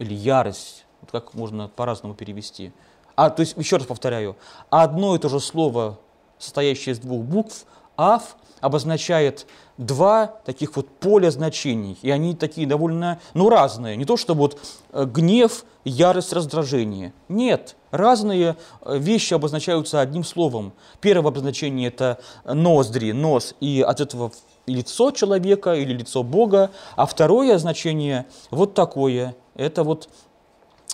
или 0.04 0.14
ярость, 0.14 0.86
вот 1.02 1.12
как 1.12 1.34
можно 1.34 1.68
по-разному 1.68 2.14
перевести. 2.14 2.72
А, 3.16 3.30
то 3.30 3.42
есть, 3.42 3.56
еще 3.58 3.78
раз 3.78 3.86
повторяю, 3.86 4.36
одно 4.70 5.16
и 5.16 5.20
то 5.20 5.30
же 5.30 5.40
слово, 5.40 6.00
состоящее 6.38 6.94
из 6.94 7.00
двух 7.00 7.24
букв, 7.24 7.66
«ав», 7.98 8.36
обозначает 8.60 9.46
два 9.78 10.28
таких 10.46 10.76
вот 10.78 10.88
поля 10.88 11.30
значений, 11.32 11.98
и 12.02 12.10
они 12.10 12.34
такие 12.34 12.66
довольно, 12.66 13.20
ну, 13.34 13.50
разные. 13.50 13.98
Не 13.98 14.06
то, 14.06 14.16
что 14.16 14.36
вот 14.36 14.58
э, 14.94 15.06
гнев, 15.06 15.66
ярость, 15.84 16.32
раздражение. 16.32 17.14
Нет, 17.28 17.76
разные 17.92 18.56
э, 18.82 18.98
вещи 18.98 19.34
обозначаются 19.34 20.00
одним 20.00 20.24
словом. 20.24 20.72
Первое 21.02 21.32
обозначение– 21.32 21.88
это 21.90 22.20
ноздри, 22.46 23.12
нос, 23.12 23.54
и 23.60 23.82
от 23.82 24.00
этого 24.00 24.32
лицо 24.66 25.12
человека 25.12 25.74
или 25.74 25.92
лицо 25.92 26.24
Бога, 26.24 26.72
а 26.96 27.06
второе 27.06 27.58
значение 27.58 28.28
вот 28.50 28.74
такое– 28.74 29.36
это 29.56 29.84
вот 29.84 30.10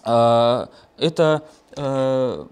э, 0.05 0.67
это 0.97 1.43
э, 1.75 2.45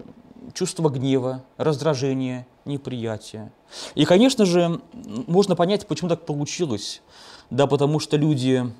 чувство 0.54 0.88
гнева, 0.88 1.42
раздражения, 1.56 2.46
неприятия. 2.64 3.52
И, 3.94 4.04
конечно 4.04 4.44
же, 4.44 4.80
можно 5.26 5.56
понять, 5.56 5.86
почему 5.86 6.08
так 6.08 6.24
получилось. 6.24 7.02
Да, 7.50 7.66
потому 7.66 7.98
что 7.98 8.16
люди 8.16 8.70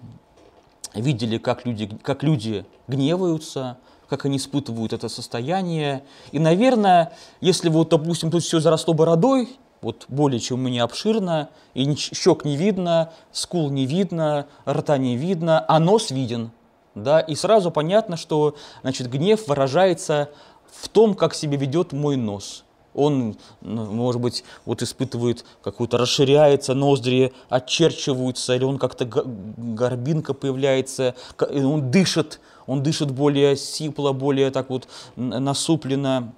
видели, 0.94 1.38
как 1.38 1.66
люди, 1.66 1.88
как 2.02 2.22
люди 2.22 2.66
гневаются, 2.86 3.78
как 4.08 4.24
они 4.24 4.38
испытывают 4.38 4.92
это 4.92 5.08
состояние. 5.08 6.02
И, 6.32 6.38
наверное, 6.38 7.12
если 7.40 7.68
вот, 7.68 7.90
допустим, 7.90 8.30
тут 8.30 8.42
все 8.42 8.60
заросло 8.60 8.94
бородой, 8.94 9.56
вот 9.80 10.06
более 10.08 10.40
чем 10.40 10.58
у 10.58 10.62
меня 10.62 10.84
обширно, 10.84 11.50
и 11.74 11.94
щек 11.94 12.44
не 12.44 12.56
видно, 12.56 13.12
скул 13.32 13.70
не 13.70 13.86
видно, 13.86 14.46
рта 14.66 14.98
не 14.98 15.16
видно, 15.16 15.64
а 15.68 15.78
нос 15.78 16.10
виден– 16.10 16.50
да, 17.02 17.20
и 17.20 17.34
сразу 17.34 17.70
понятно, 17.70 18.16
что 18.16 18.54
значит, 18.82 19.10
гнев 19.10 19.46
выражается 19.48 20.30
в 20.70 20.88
том, 20.88 21.14
как 21.14 21.34
себя 21.34 21.56
ведет 21.56 21.92
мой 21.92 22.16
нос. 22.16 22.64
Он, 22.94 23.36
ну, 23.60 23.84
может 23.92 24.20
быть, 24.20 24.44
вот 24.64 24.82
испытывает 24.82 25.44
какую-то, 25.62 25.98
расширяется, 25.98 26.74
ноздри 26.74 27.32
очерчиваются, 27.48 28.56
или 28.56 28.64
он 28.64 28.78
как-то 28.78 29.04
горбинка 29.06 30.34
появляется, 30.34 31.14
он 31.38 31.90
дышит, 31.90 32.40
он 32.66 32.82
дышит 32.82 33.10
более 33.12 33.56
сипло, 33.56 34.12
более 34.12 34.50
так 34.50 34.70
вот 34.70 34.88
насупленно. 35.16 36.34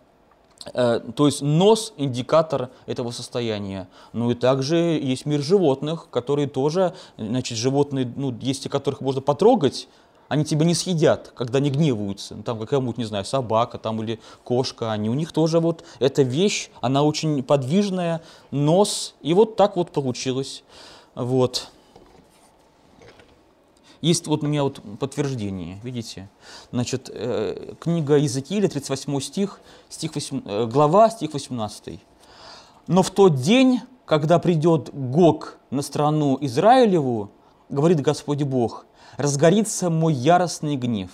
Э, 0.74 1.00
то 1.14 1.26
есть 1.26 1.40
нос– 1.40 1.94
индикатор 1.96 2.68
этого 2.86 3.10
состояния. 3.10 3.88
Ну 4.12 4.30
и 4.30 4.34
также 4.34 4.76
есть 4.76 5.24
мир 5.24 5.40
животных, 5.40 6.08
которые 6.10 6.48
тоже, 6.48 6.94
значит, 7.16 7.56
животные, 7.56 8.12
ну, 8.16 8.36
есть 8.40 8.64
те, 8.64 8.68
которых 8.68 9.00
можно 9.00 9.22
потрогать, 9.22 9.88
они 10.30 10.44
тебя 10.44 10.64
не 10.64 10.74
съедят, 10.74 11.32
когда 11.34 11.58
они 11.58 11.70
гневаются. 11.70 12.36
Там 12.44 12.56
какая-нибудь, 12.60 12.98
не 12.98 13.04
знаю, 13.04 13.24
собака 13.24 13.78
там 13.78 14.00
или 14.00 14.20
кошка, 14.44 14.92
они 14.92 15.10
у 15.10 15.14
них 15.14 15.32
тоже 15.32 15.58
вот 15.58 15.84
эта 15.98 16.22
вещь, 16.22 16.70
она 16.80 17.02
очень 17.02 17.42
подвижная, 17.42 18.22
нос, 18.52 19.16
и 19.22 19.34
вот 19.34 19.56
так 19.56 19.74
вот 19.74 19.90
получилось. 19.90 20.62
Вот. 21.16 21.68
Есть 24.02 24.28
вот 24.28 24.44
у 24.44 24.46
меня 24.46 24.62
вот 24.62 24.80
подтверждение, 25.00 25.80
видите? 25.82 26.30
Значит, 26.70 27.10
э, 27.12 27.74
книга 27.80 28.16
Иезекииля, 28.16 28.68
38 28.68 29.20
стих, 29.20 29.60
стих 29.88 30.14
8, 30.14 30.42
э, 30.44 30.66
глава, 30.66 31.10
стих 31.10 31.32
18. 31.32 31.98
«Но 32.86 33.02
в 33.02 33.10
тот 33.10 33.34
день, 33.34 33.80
когда 34.04 34.38
придет 34.38 34.90
Гог 34.92 35.58
на 35.70 35.82
страну 35.82 36.38
Израилеву, 36.40 37.32
говорит 37.70 38.00
Господь 38.00 38.42
Бог, 38.42 38.86
разгорится 39.16 39.90
мой 39.90 40.14
яростный 40.14 40.76
гнев». 40.76 41.10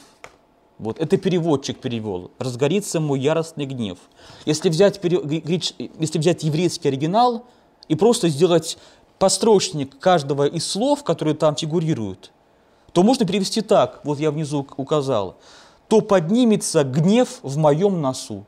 Вот, 0.79 0.99
это 0.99 1.17
переводчик 1.17 1.79
перевел. 1.79 2.31
«Разгорится 2.39 3.01
мой 3.01 3.21
яростный 3.21 3.67
гнев». 3.67 3.99
Если 4.45 4.69
взять, 4.69 5.01
если 5.03 6.19
взять 6.19 6.43
еврейский 6.43 6.89
оригинал 6.89 7.47
и 7.89 7.95
просто 7.95 8.29
сделать 8.29 8.77
построчник 9.19 9.99
каждого 9.99 10.47
из 10.47 10.67
слов, 10.67 11.05
которые 11.05 11.35
там 11.35 11.57
фигурируют– 11.57 12.33
то 12.97 13.03
можно 13.03 13.27
перевести 13.27 13.61
так, 13.61 14.01
вот 14.05 14.19
я 14.19 14.31
внизу 14.31 14.67
указал, 14.79 15.37
то 15.87 16.01
поднимется 16.01 16.83
гнев 16.83 17.41
в 17.43 17.59
моем 17.59 18.01
носу. 18.01 18.47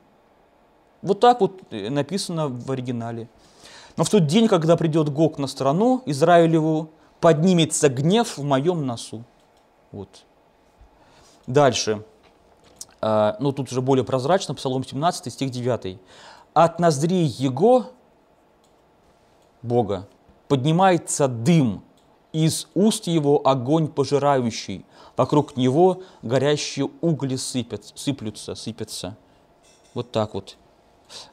Вот 1.03 1.19
так 1.19 1.41
вот 1.41 1.61
э, 1.69 1.91
написано 1.91 2.47
в 2.47 2.71
оригинале. 2.71 3.29
Но 3.95 4.03
в 4.03 4.09
тот 4.09 4.25
день, 4.25 4.47
когда 4.47 4.75
придет 4.75 5.09
Гог 5.09 5.37
на 5.37 5.45
страну 5.45 6.01
Израилеву, 6.07 6.89
поднимется 7.19 7.89
гнев 7.89 8.37
в 8.37 8.43
моем 8.43 8.85
носу. 8.85 9.23
Вот. 9.91 10.23
Дальше. 11.47 12.03
А, 13.01 13.37
ну, 13.39 13.51
тут 13.51 13.71
уже 13.71 13.81
более 13.81 14.03
прозрачно, 14.03 14.53
Псалом 14.55 14.83
17, 14.83 15.31
стих 15.31 15.49
9. 15.49 15.99
«От 16.53 16.79
ноздрей 16.79 17.25
Его, 17.25 17.87
Бога, 19.61 20.07
поднимается 20.47 21.27
дым, 21.27 21.83
из 22.31 22.67
уст 22.75 23.07
его 23.07 23.41
огонь 23.47 23.87
пожирающий, 23.87 24.85
вокруг 25.17 25.57
него 25.57 26.03
горящие 26.21 26.89
угли 27.01 27.35
сыпят, 27.35 27.91
сыплются, 27.95 28.55
сыпятся. 28.55 29.17
Вот 29.93 30.11
так 30.11 30.33
вот. 30.33 30.57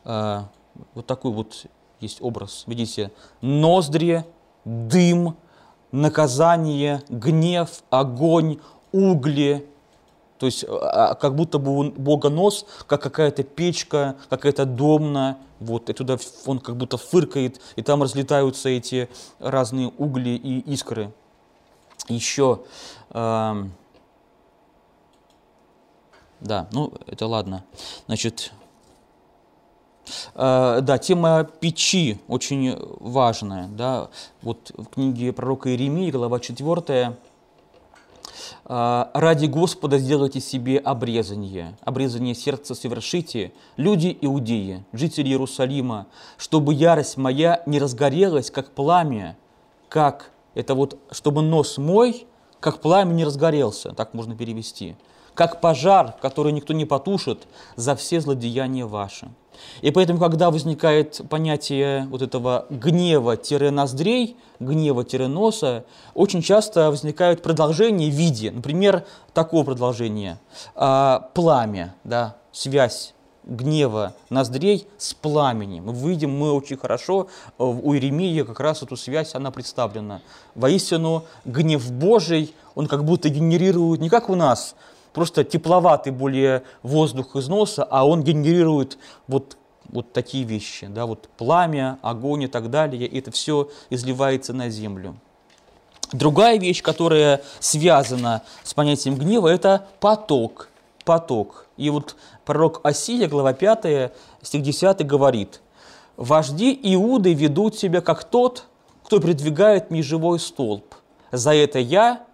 А, 0.04 0.48
вот 0.94 1.06
такой 1.06 1.32
вот 1.32 1.66
есть 2.00 2.22
образ. 2.22 2.64
Видите, 2.66 3.12
ноздри, 3.40 4.24
дым, 4.64 5.36
наказание, 5.92 7.02
гнев, 7.08 7.82
огонь, 7.90 8.58
угли, 8.92 9.68
то 10.38 10.46
есть 10.46 10.64
а, 10.68 11.10
а, 11.10 11.14
как 11.14 11.34
будто 11.34 11.58
бы 11.58 11.78
у 11.78 11.90
Бога 11.90 12.28
нос, 12.28 12.66
как 12.86 13.02
какая-то 13.02 13.42
печка, 13.42 14.16
какая-то 14.28 14.66
домна, 14.66 15.38
вот, 15.60 15.88
и 15.88 15.92
туда 15.92 16.18
он 16.44 16.58
как 16.58 16.76
будто 16.76 16.96
фыркает, 16.96 17.60
и 17.76 17.82
там 17.82 18.02
разлетаются 18.02 18.68
эти 18.68 19.08
разные 19.38 19.88
угли 19.96 20.30
и 20.30 20.60
искры. 20.72 21.12
Еще, 22.08 22.60
э, 23.10 23.64
да, 26.40 26.68
ну 26.72 26.92
это 27.06 27.26
ладно. 27.26 27.64
Значит, 28.06 28.52
да, 30.34 30.98
тема 30.98 31.48
печи 31.60 32.20
очень 32.28 32.76
важная, 33.00 33.68
да, 33.68 34.08
вот 34.42 34.72
в 34.76 34.86
книге 34.86 35.32
пророка 35.32 35.70
Иеремии, 35.70 36.10
глава 36.10 36.40
4, 36.40 37.16
а, 38.64 39.10
ради 39.14 39.46
Господа 39.46 39.98
сделайте 39.98 40.40
себе 40.40 40.78
обрезание, 40.78 41.76
обрезание 41.82 42.34
сердца 42.34 42.74
совершите, 42.74 43.52
люди 43.76 44.16
иудеи, 44.20 44.84
жители 44.92 45.28
Иерусалима, 45.28 46.06
чтобы 46.36 46.74
ярость 46.74 47.16
моя 47.16 47.62
не 47.66 47.78
разгорелась, 47.78 48.50
как 48.50 48.70
пламя, 48.70 49.36
как 49.88 50.30
это 50.54 50.74
вот, 50.74 50.98
чтобы 51.10 51.42
нос 51.42 51.78
мой, 51.78 52.26
как 52.60 52.80
пламя 52.80 53.12
не 53.12 53.24
разгорелся, 53.24 53.92
так 53.92 54.14
можно 54.14 54.36
перевести, 54.36 54.96
как 55.34 55.60
пожар, 55.60 56.14
который 56.20 56.52
никто 56.52 56.72
не 56.72 56.84
потушит 56.84 57.46
за 57.76 57.94
все 57.94 58.20
злодеяния 58.20 58.86
ваши. 58.86 59.28
И 59.82 59.90
поэтому, 59.90 60.18
когда 60.18 60.50
возникает 60.50 61.20
понятие 61.28 62.06
вот 62.10 62.22
этого 62.22 62.66
гнева-ноздрей, 62.70 64.36
гнева-носа, 64.60 65.84
очень 66.14 66.42
часто 66.42 66.90
возникают 66.90 67.42
продолжения 67.42 68.10
в 68.10 68.14
виде, 68.14 68.50
например, 68.50 69.04
такого 69.34 69.64
продолжения, 69.64 70.38
а, 70.74 71.30
пламя, 71.34 71.94
да, 72.04 72.36
связь 72.52 73.14
гнева 73.46 74.14
ноздрей 74.28 74.86
с 74.98 75.14
пламенем. 75.14 75.84
Мы 75.84 76.10
видим, 76.10 76.36
мы 76.36 76.52
очень 76.52 76.76
хорошо, 76.76 77.28
у 77.58 77.94
Иеремии 77.94 78.42
как 78.42 78.60
раз 78.60 78.82
эту 78.82 78.96
связь, 78.96 79.34
она 79.34 79.50
представлена. 79.50 80.20
Воистину, 80.54 81.24
гнев 81.44 81.90
Божий, 81.92 82.54
он 82.74 82.88
как 82.88 83.04
будто 83.04 83.28
генерирует, 83.28 84.00
не 84.00 84.08
как 84.10 84.28
у 84.28 84.34
нас, 84.34 84.74
просто 85.16 85.44
тепловатый 85.44 86.12
более 86.12 86.62
воздух 86.82 87.36
из 87.36 87.48
носа, 87.48 87.84
а 87.84 88.06
он 88.06 88.22
генерирует 88.22 88.98
вот, 89.28 89.56
вот 89.88 90.12
такие 90.12 90.44
вещи, 90.44 90.88
да, 90.88 91.06
вот 91.06 91.30
пламя, 91.38 91.98
огонь 92.02 92.42
и 92.42 92.48
так 92.48 92.68
далее, 92.68 93.06
и 93.06 93.18
это 93.18 93.30
все 93.30 93.70
изливается 93.88 94.52
на 94.52 94.68
землю. 94.68 95.16
Другая 96.12 96.58
вещь, 96.58 96.82
которая 96.82 97.40
связана 97.60 98.42
с 98.62 98.74
понятием 98.74 99.16
гнева, 99.16 99.48
это 99.48 99.86
поток. 100.00 100.68
Поток. 101.06 101.66
И 101.78 101.88
вот 101.88 102.14
пророк 102.44 102.82
Осия, 102.82 103.26
глава 103.26 103.54
5, 103.54 104.12
стих 104.42 104.60
10 104.60 105.06
говорит, 105.06 105.62
«Вожди 106.18 106.78
Иуды 106.82 107.32
ведут 107.32 107.78
себя, 107.78 108.02
как 108.02 108.24
тот, 108.24 108.64
кто 109.02 109.18
придвигает 109.18 109.90
межевой 109.90 110.38
столб. 110.38 110.94
За 111.32 111.54
это 111.54 111.78
я 111.78 112.26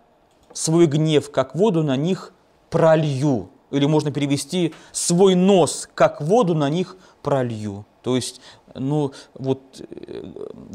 свой 0.52 0.86
гнев, 0.86 1.30
как 1.30 1.54
воду, 1.54 1.84
на 1.84 1.94
них 1.94 2.31
пролью. 2.72 3.50
Или 3.70 3.86
можно 3.86 4.10
перевести 4.10 4.74
свой 4.90 5.34
нос, 5.34 5.88
как 5.94 6.20
воду 6.20 6.54
на 6.54 6.68
них 6.68 6.96
пролью. 7.22 7.84
То 8.02 8.16
есть, 8.16 8.40
ну, 8.74 9.12
вот 9.34 9.60
э, 9.78 10.24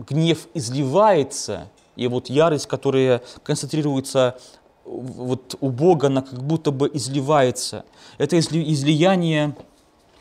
гнев 0.09 0.47
изливается, 0.53 1.69
и 1.95 2.07
вот 2.07 2.29
ярость, 2.29 2.67
которая 2.67 3.21
концентрируется 3.43 4.39
вот 4.85 5.55
у 5.59 5.69
Бога, 5.69 6.07
она 6.07 6.21
как 6.21 6.41
будто 6.41 6.71
бы 6.71 6.89
изливается. 6.93 7.83
Это 8.17 8.39
излияние, 8.39 9.55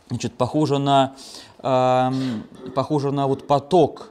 значит, 0.08 0.34
похоже 0.34 0.78
на, 0.78 1.14
э, 1.62 2.10
похоже 2.74 3.12
на 3.12 3.26
вот 3.26 3.46
поток, 3.46 4.10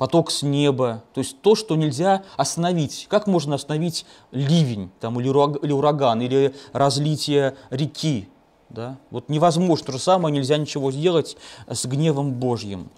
поток 0.00 0.30
с 0.30 0.40
неба, 0.40 1.04
то 1.12 1.20
есть 1.20 1.42
то, 1.42 1.54
что 1.54 1.76
нельзя 1.76 2.22
остановить. 2.38 3.06
Как 3.10 3.26
можно 3.26 3.56
остановить 3.56 4.06
ливень 4.32 4.90
там, 4.98 5.20
или, 5.20 5.28
ураган, 5.28 6.22
или 6.22 6.54
разлитие 6.72 7.54
реки? 7.68 8.26
Да? 8.70 8.96
Вот 9.10 9.28
невозможно, 9.28 9.84
то 9.84 9.92
же 9.92 9.98
самое, 9.98 10.34
нельзя 10.34 10.56
ничего 10.56 10.90
сделать 10.90 11.36
с 11.68 11.84
гневом 11.84 12.32
Божьим. 12.32 12.88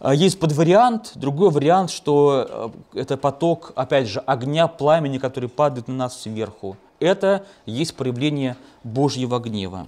А 0.00 0.14
есть 0.14 0.40
подвариант, 0.40 1.12
другой 1.16 1.50
вариант, 1.50 1.90
что 1.90 2.72
э, 2.94 3.00
это 3.00 3.18
поток, 3.18 3.74
опять 3.76 4.08
же, 4.08 4.20
огня, 4.20 4.68
пламени, 4.68 5.18
который 5.18 5.50
падает 5.50 5.86
на 5.86 5.94
нас 5.94 6.18
сверху. 6.22 6.78
Это 6.98 7.44
есть 7.66 7.94
проявление 7.94 8.56
Божьего 8.84 9.38
гнева. 9.38 9.86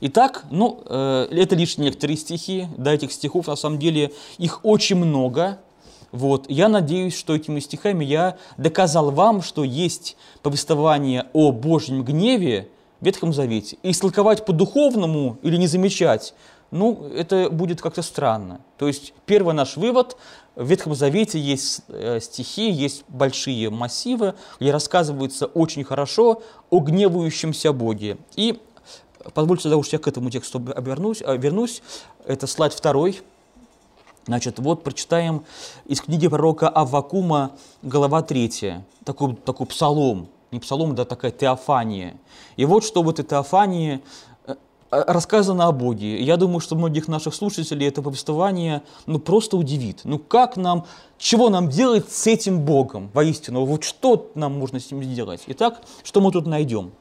Итак, 0.00 0.46
ну, 0.50 0.82
э, 0.84 1.28
это 1.30 1.54
лишь 1.54 1.78
некоторые 1.78 2.16
стихи, 2.16 2.66
да, 2.76 2.92
этих 2.92 3.12
стихов, 3.12 3.46
на 3.46 3.54
самом 3.54 3.78
деле, 3.78 4.12
их 4.38 4.64
очень 4.64 4.96
много, 4.96 5.60
вот. 6.12 6.44
Я 6.48 6.68
надеюсь, 6.68 7.16
что 7.16 7.34
этими 7.34 7.58
стихами 7.58 8.04
я 8.04 8.36
доказал 8.58 9.10
вам, 9.10 9.42
что 9.42 9.64
есть 9.64 10.16
повествование 10.42 11.26
о 11.32 11.50
Божьем 11.52 12.04
гневе 12.04 12.68
в 13.00 13.06
Ветхом 13.06 13.32
Завете. 13.32 13.78
И 13.82 13.90
истолковать 13.90 14.44
по-духовному 14.44 15.38
или 15.42 15.56
не 15.56 15.66
замечать, 15.66 16.34
ну, 16.70 17.06
это 17.14 17.50
будет 17.50 17.80
как-то 17.80 18.02
странно. 18.02 18.60
То 18.78 18.86
есть 18.86 19.14
первый 19.26 19.54
наш 19.54 19.76
вывод, 19.76 20.16
в 20.54 20.66
Ветхом 20.66 20.94
Завете 20.94 21.38
есть 21.38 21.80
э, 21.88 22.20
стихи, 22.20 22.70
есть 22.70 23.04
большие 23.08 23.70
массивы, 23.70 24.34
где 24.60 24.70
рассказывается 24.70 25.46
очень 25.46 25.82
хорошо 25.82 26.42
о 26.68 26.80
гневающемся 26.80 27.72
Боге. 27.72 28.18
И 28.36 28.60
позвольте, 29.34 29.64
тогда 29.64 29.78
уж 29.78 29.88
я 29.88 29.98
к 29.98 30.08
этому 30.08 30.30
тексту 30.30 30.62
обернусь, 30.74 31.22
э, 31.22 31.36
вернусь. 31.38 31.82
Это 32.26 32.46
слайд 32.46 32.74
второй, 32.74 33.20
Значит, 34.26 34.60
вот 34.60 34.84
прочитаем 34.84 35.44
из 35.86 36.00
книги 36.00 36.28
пророка 36.28 36.68
Аввакума, 36.68 37.52
глава 37.82 38.22
3, 38.22 38.74
такой, 39.04 39.34
такой 39.34 39.66
псалом, 39.66 40.28
не 40.52 40.60
псалом, 40.60 40.94
да 40.94 41.04
такая 41.04 41.32
теофания. 41.32 42.14
И 42.56 42.64
вот 42.64 42.84
что 42.84 43.02
в 43.02 43.10
этой 43.10 43.24
теофании 43.24 44.00
э, 44.46 44.54
рассказано 44.90 45.66
о 45.66 45.72
Боге. 45.72 46.22
Я 46.22 46.36
думаю, 46.36 46.60
что 46.60 46.76
многих 46.76 47.08
наших 47.08 47.34
слушателей 47.34 47.88
это 47.88 48.00
повествование 48.00 48.82
ну, 49.06 49.18
просто 49.18 49.56
удивит. 49.56 50.02
Ну 50.04 50.20
как 50.20 50.56
нам, 50.56 50.86
чего 51.18 51.50
нам 51.50 51.68
делать 51.68 52.12
с 52.12 52.28
этим 52.28 52.60
Богом 52.60 53.10
воистину? 53.14 53.64
Вот 53.64 53.82
что 53.82 54.30
нам 54.36 54.56
можно 54.56 54.78
с 54.78 54.88
ним 54.92 55.02
сделать? 55.02 55.42
Итак, 55.48 55.82
что 56.04 56.20
мы 56.20 56.30
тут 56.30 56.46
найдем? 56.46 56.92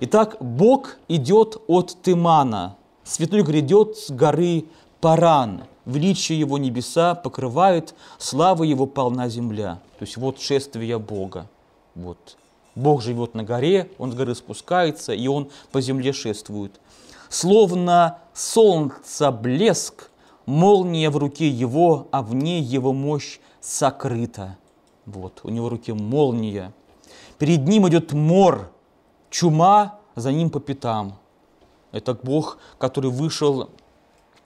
Итак, 0.00 0.38
Бог 0.40 0.96
идет 1.06 1.62
от 1.68 1.96
Тымана, 2.02 2.76
святой 3.04 3.42
грядет 3.42 3.96
с 3.96 4.10
горы 4.10 4.64
Паран, 5.00 5.64
величие 5.86 6.38
его 6.38 6.58
небеса 6.58 7.14
покрывает, 7.14 7.94
слава 8.18 8.64
его 8.64 8.86
полна 8.86 9.28
земля. 9.28 9.80
То 9.98 10.04
есть 10.04 10.16
вот 10.16 10.40
шествие 10.40 10.98
Бога. 10.98 11.48
Вот. 11.94 12.36
Бог 12.74 13.02
живет 13.02 13.34
на 13.34 13.44
горе, 13.44 13.90
он 13.98 14.12
с 14.12 14.14
горы 14.14 14.34
спускается, 14.34 15.12
и 15.12 15.28
он 15.28 15.50
по 15.70 15.80
земле 15.80 16.12
шествует. 16.12 16.80
Словно 17.28 18.18
солнце 18.32 19.30
блеск, 19.30 20.10
молния 20.46 21.10
в 21.10 21.16
руке 21.16 21.48
его, 21.48 22.08
а 22.10 22.22
в 22.22 22.34
ней 22.34 22.60
его 22.60 22.92
мощь 22.92 23.38
сокрыта. 23.60 24.56
Вот, 25.06 25.40
у 25.44 25.50
него 25.50 25.66
в 25.66 25.70
руке 25.70 25.94
молния. 25.94 26.72
Перед 27.38 27.66
ним 27.66 27.88
идет 27.88 28.12
мор, 28.12 28.70
чума 29.30 29.98
за 30.16 30.32
ним 30.32 30.50
по 30.50 30.60
пятам. 30.60 31.18
Это 31.92 32.14
Бог, 32.14 32.58
который 32.78 33.10
вышел, 33.10 33.70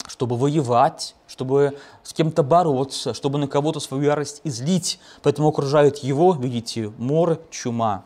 чтобы 0.09 0.37
воевать, 0.37 1.15
чтобы 1.27 1.79
с 2.03 2.13
кем-то 2.13 2.43
бороться, 2.43 3.15
чтобы 3.15 3.39
на 3.39 3.47
кого-то 3.47 3.79
свою 3.79 4.05
ярость 4.05 4.41
излить. 4.45 4.99
Поэтому 5.23 5.49
окружает 5.49 5.99
его, 5.99 6.33
видите, 6.33 6.93
мор, 6.99 7.41
чума. 7.51 8.05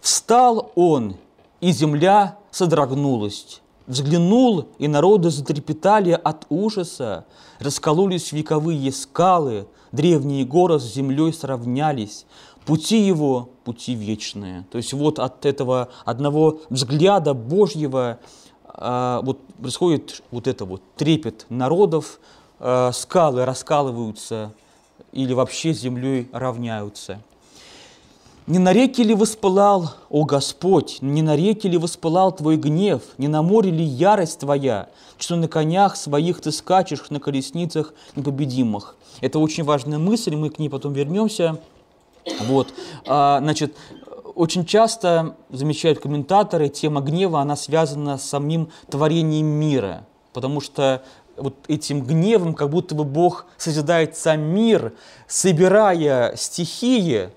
Встал 0.00 0.72
он, 0.74 1.16
и 1.60 1.72
земля 1.72 2.38
содрогнулась. 2.50 3.60
Взглянул, 3.86 4.68
и 4.78 4.86
народы 4.86 5.30
затрепетали 5.30 6.12
от 6.12 6.46
ужаса, 6.50 7.24
раскололись 7.58 8.32
вековые 8.32 8.92
скалы, 8.92 9.66
древние 9.92 10.44
горы 10.44 10.78
с 10.78 10.84
землей 10.84 11.32
сравнялись, 11.32 12.26
пути 12.64 13.00
его– 13.00 13.50
пути 13.68 13.94
вечные. 13.94 14.64
То 14.70 14.78
есть 14.78 14.94
вот 14.94 15.18
от 15.18 15.44
этого 15.44 15.90
одного 16.06 16.60
взгляда 16.70 17.34
Божьего 17.34 18.18
вот 18.74 19.38
происходит 19.60 20.22
вот 20.30 20.46
это 20.46 20.64
вот 20.64 20.82
трепет 20.96 21.46
народов, 21.48 22.20
а, 22.60 22.92
скалы 22.92 23.44
раскалываются 23.44 24.52
или 25.12 25.32
вообще 25.32 25.72
землей 25.72 26.28
равняются. 26.32 27.20
Не 28.46 28.58
на 28.58 28.72
реке 28.72 29.02
ли 29.02 29.14
воспылал, 29.14 29.90
о 30.08 30.24
Господь, 30.24 30.98
не 31.02 31.20
на 31.20 31.36
реке 31.36 31.68
ли 31.68 31.76
воспылал 31.76 32.32
Твой 32.32 32.56
гнев, 32.56 33.02
не 33.18 33.28
на 33.28 33.42
море 33.42 33.70
ли 33.70 33.84
ярость 33.84 34.40
Твоя, 34.40 34.88
что 35.18 35.36
на 35.36 35.48
конях 35.48 35.96
своих 35.96 36.40
Ты 36.40 36.50
скачешь, 36.50 37.10
на 37.10 37.20
колесницах 37.20 37.92
непобедимых. 38.16 38.96
Это 39.20 39.38
очень 39.38 39.64
важная 39.64 39.98
мысль, 39.98 40.34
мы 40.34 40.48
к 40.48 40.58
ней 40.58 40.70
потом 40.70 40.94
вернемся. 40.94 41.60
Вот, 42.46 42.68
а, 43.06 43.38
значит, 43.40 43.76
очень 44.38 44.64
часто, 44.64 45.34
замечают 45.50 45.98
комментаторы, 45.98 46.68
тема 46.68 47.00
гнева, 47.00 47.40
она 47.40 47.56
связана 47.56 48.18
с 48.18 48.24
самим 48.24 48.70
творением 48.88 49.46
мира, 49.46 50.06
потому 50.32 50.60
что 50.60 51.02
вот 51.36 51.56
этим 51.66 52.02
гневом 52.02 52.54
как 52.54 52.70
будто 52.70 52.94
бы 52.94 53.02
Бог 53.02 53.46
созидает 53.56 54.16
сам 54.16 54.40
мир, 54.40 54.92
собирая 55.26 56.36
стихии, 56.36 57.30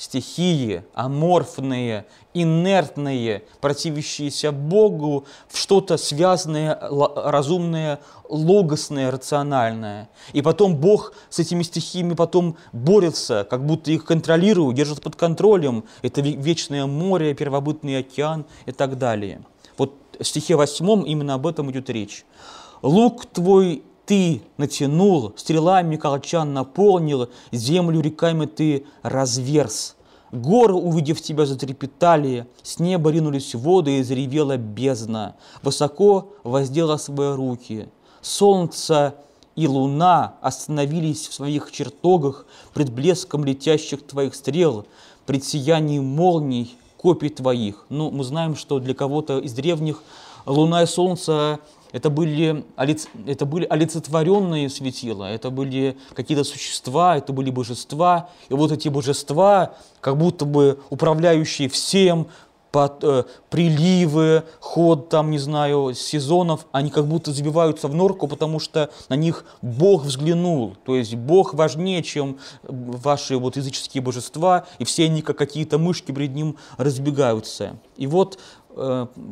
стихии, 0.00 0.82
аморфные, 0.94 2.06
инертные, 2.32 3.44
противящиеся 3.60 4.50
Богу, 4.50 5.26
в 5.46 5.58
что-то 5.58 5.98
связанное, 5.98 6.78
разумное, 6.80 8.00
логосное, 8.30 9.10
рациональное. 9.10 10.08
И 10.32 10.40
потом 10.40 10.74
Бог 10.76 11.12
с 11.28 11.38
этими 11.38 11.62
стихиями 11.62 12.14
потом 12.14 12.56
борется, 12.72 13.46
как 13.48 13.66
будто 13.66 13.90
их 13.90 14.06
контролирует, 14.06 14.74
держит 14.74 15.02
под 15.02 15.16
контролем. 15.16 15.84
Это 16.00 16.22
вечное 16.22 16.86
море, 16.86 17.34
первобытный 17.34 17.98
океан 17.98 18.46
и 18.64 18.72
так 18.72 18.96
далее. 18.96 19.42
Вот 19.76 19.92
в 20.18 20.24
стихе 20.24 20.56
восьмом 20.56 21.02
именно 21.02 21.34
об 21.34 21.46
этом 21.46 21.70
идет 21.70 21.90
речь. 21.90 22.24
«Лук 22.80 23.26
твой 23.26 23.82
ты 24.10 24.42
натянул, 24.56 25.34
стрелами 25.36 25.94
колчан 25.94 26.52
наполнил, 26.52 27.28
землю 27.52 28.00
реками 28.00 28.46
ты 28.46 28.84
разверз. 29.04 29.94
Горы, 30.32 30.74
увидев 30.74 31.22
тебя, 31.22 31.46
затрепетали, 31.46 32.48
с 32.64 32.80
неба 32.80 33.12
ринулись 33.12 33.54
воды 33.54 33.98
и 33.98 34.02
заревела 34.02 34.56
бездна. 34.56 35.36
Высоко 35.62 36.32
воздела 36.42 36.96
свои 36.96 37.36
руки. 37.36 37.88
Солнце 38.20 39.14
и 39.54 39.68
луна 39.68 40.34
остановились 40.40 41.28
в 41.28 41.32
своих 41.32 41.70
чертогах 41.70 42.46
пред 42.74 42.90
блеском 42.90 43.44
летящих 43.44 44.04
твоих 44.04 44.34
стрел, 44.34 44.86
пред 45.24 45.44
сиянием 45.44 46.04
молний 46.04 46.76
копий 46.96 47.28
твоих. 47.28 47.86
Ну, 47.90 48.10
мы 48.10 48.24
знаем, 48.24 48.56
что 48.56 48.80
для 48.80 48.94
кого-то 48.94 49.38
из 49.38 49.52
древних 49.52 50.02
луна 50.46 50.82
и 50.82 50.86
солнце 50.86 51.60
это 51.92 52.10
были, 52.10 52.64
это 53.26 53.46
были 53.46 53.66
олицетворенные 53.66 54.68
светила, 54.68 55.24
это 55.24 55.50
были 55.50 55.96
какие-то 56.14 56.44
существа, 56.44 57.16
это 57.16 57.32
были 57.32 57.50
божества. 57.50 58.28
И 58.48 58.54
вот 58.54 58.72
эти 58.72 58.88
божества, 58.88 59.74
как 60.00 60.16
будто 60.16 60.44
бы 60.44 60.80
управляющие 60.90 61.68
всем, 61.68 62.28
под, 62.70 63.02
э, 63.02 63.24
приливы, 63.50 64.44
ход 64.60 65.08
там, 65.08 65.30
не 65.30 65.38
знаю, 65.38 65.92
сезонов, 65.94 66.66
они 66.72 66.90
как 66.90 67.06
будто 67.06 67.32
забиваются 67.32 67.88
в 67.88 67.94
норку, 67.94 68.28
потому 68.28 68.60
что 68.60 68.90
на 69.08 69.14
них 69.14 69.44
Бог 69.62 70.04
взглянул. 70.04 70.76
То 70.84 70.96
есть 70.96 71.14
Бог 71.14 71.54
важнее, 71.54 72.02
чем 72.02 72.38
ваши 72.62 73.36
вот 73.36 73.56
языческие 73.56 74.02
божества, 74.02 74.66
и 74.78 74.84
все 74.84 75.04
они 75.04 75.22
как 75.22 75.36
какие-то 75.38 75.78
мышки 75.78 76.12
перед 76.12 76.34
ним 76.34 76.56
разбегаются. 76.76 77.76
И 77.96 78.06
вот 78.06 78.38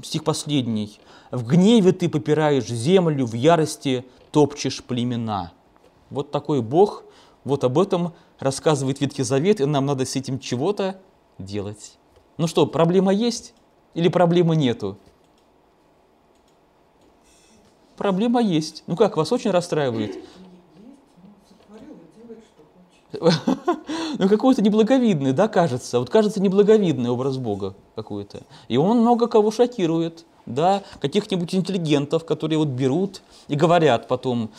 стих 0.03 0.25
последний. 0.25 1.01
В 1.31 1.47
гневе 1.47 1.93
ты 1.93 2.09
попираешь 2.09 2.67
землю, 2.67 3.27
в 3.27 3.35
ярости 3.35 4.05
топчешь 4.31 4.83
племена. 4.83 5.53
Вот 6.11 6.31
такой 6.31 6.63
Бог, 6.63 7.05
вот 7.45 7.65
об 7.65 7.79
этом 7.79 8.15
рассказывает 8.39 9.01
Ветхий 9.01 9.23
Завет, 9.23 9.61
и 9.61 9.65
нам 9.65 9.87
надо 9.87 10.05
с 10.05 10.17
этим 10.17 10.39
чего-то 10.39 11.01
делать. 11.39 11.99
Ну 12.37 12.47
что, 12.47 12.67
проблема 12.67 13.13
есть 13.13 13.55
или 13.95 14.09
проблемы 14.09 14.57
нету? 14.57 14.99
Проблема 17.97 18.41
есть. 18.41 18.85
Ну 18.87 18.97
как, 18.97 19.17
вас 19.17 19.33
очень 19.33 19.51
расстраивает? 19.51 20.19
Ну, 24.19 24.29
какой-то 24.29 24.63
неблаговидный, 24.63 25.33
да, 25.33 25.49
кажется. 25.49 25.99
Вот 26.01 26.11
кажется 26.11 26.41
неблаговидный 26.41 27.11
образ 27.11 27.37
Бога 27.37 27.75
какой-то. 27.95 28.41
И 28.69 28.77
он 28.77 29.01
много 29.01 29.29
кого 29.29 29.51
шокирует 29.51 30.25
да, 30.47 30.83
каких-нибудь 31.01 31.55
интеллигентов, 31.55 32.25
которые 32.25 32.59
вот 32.59 32.69
берут 32.69 33.23
и 33.49 33.55
говорят 33.55 34.09
потом, 34.09 34.51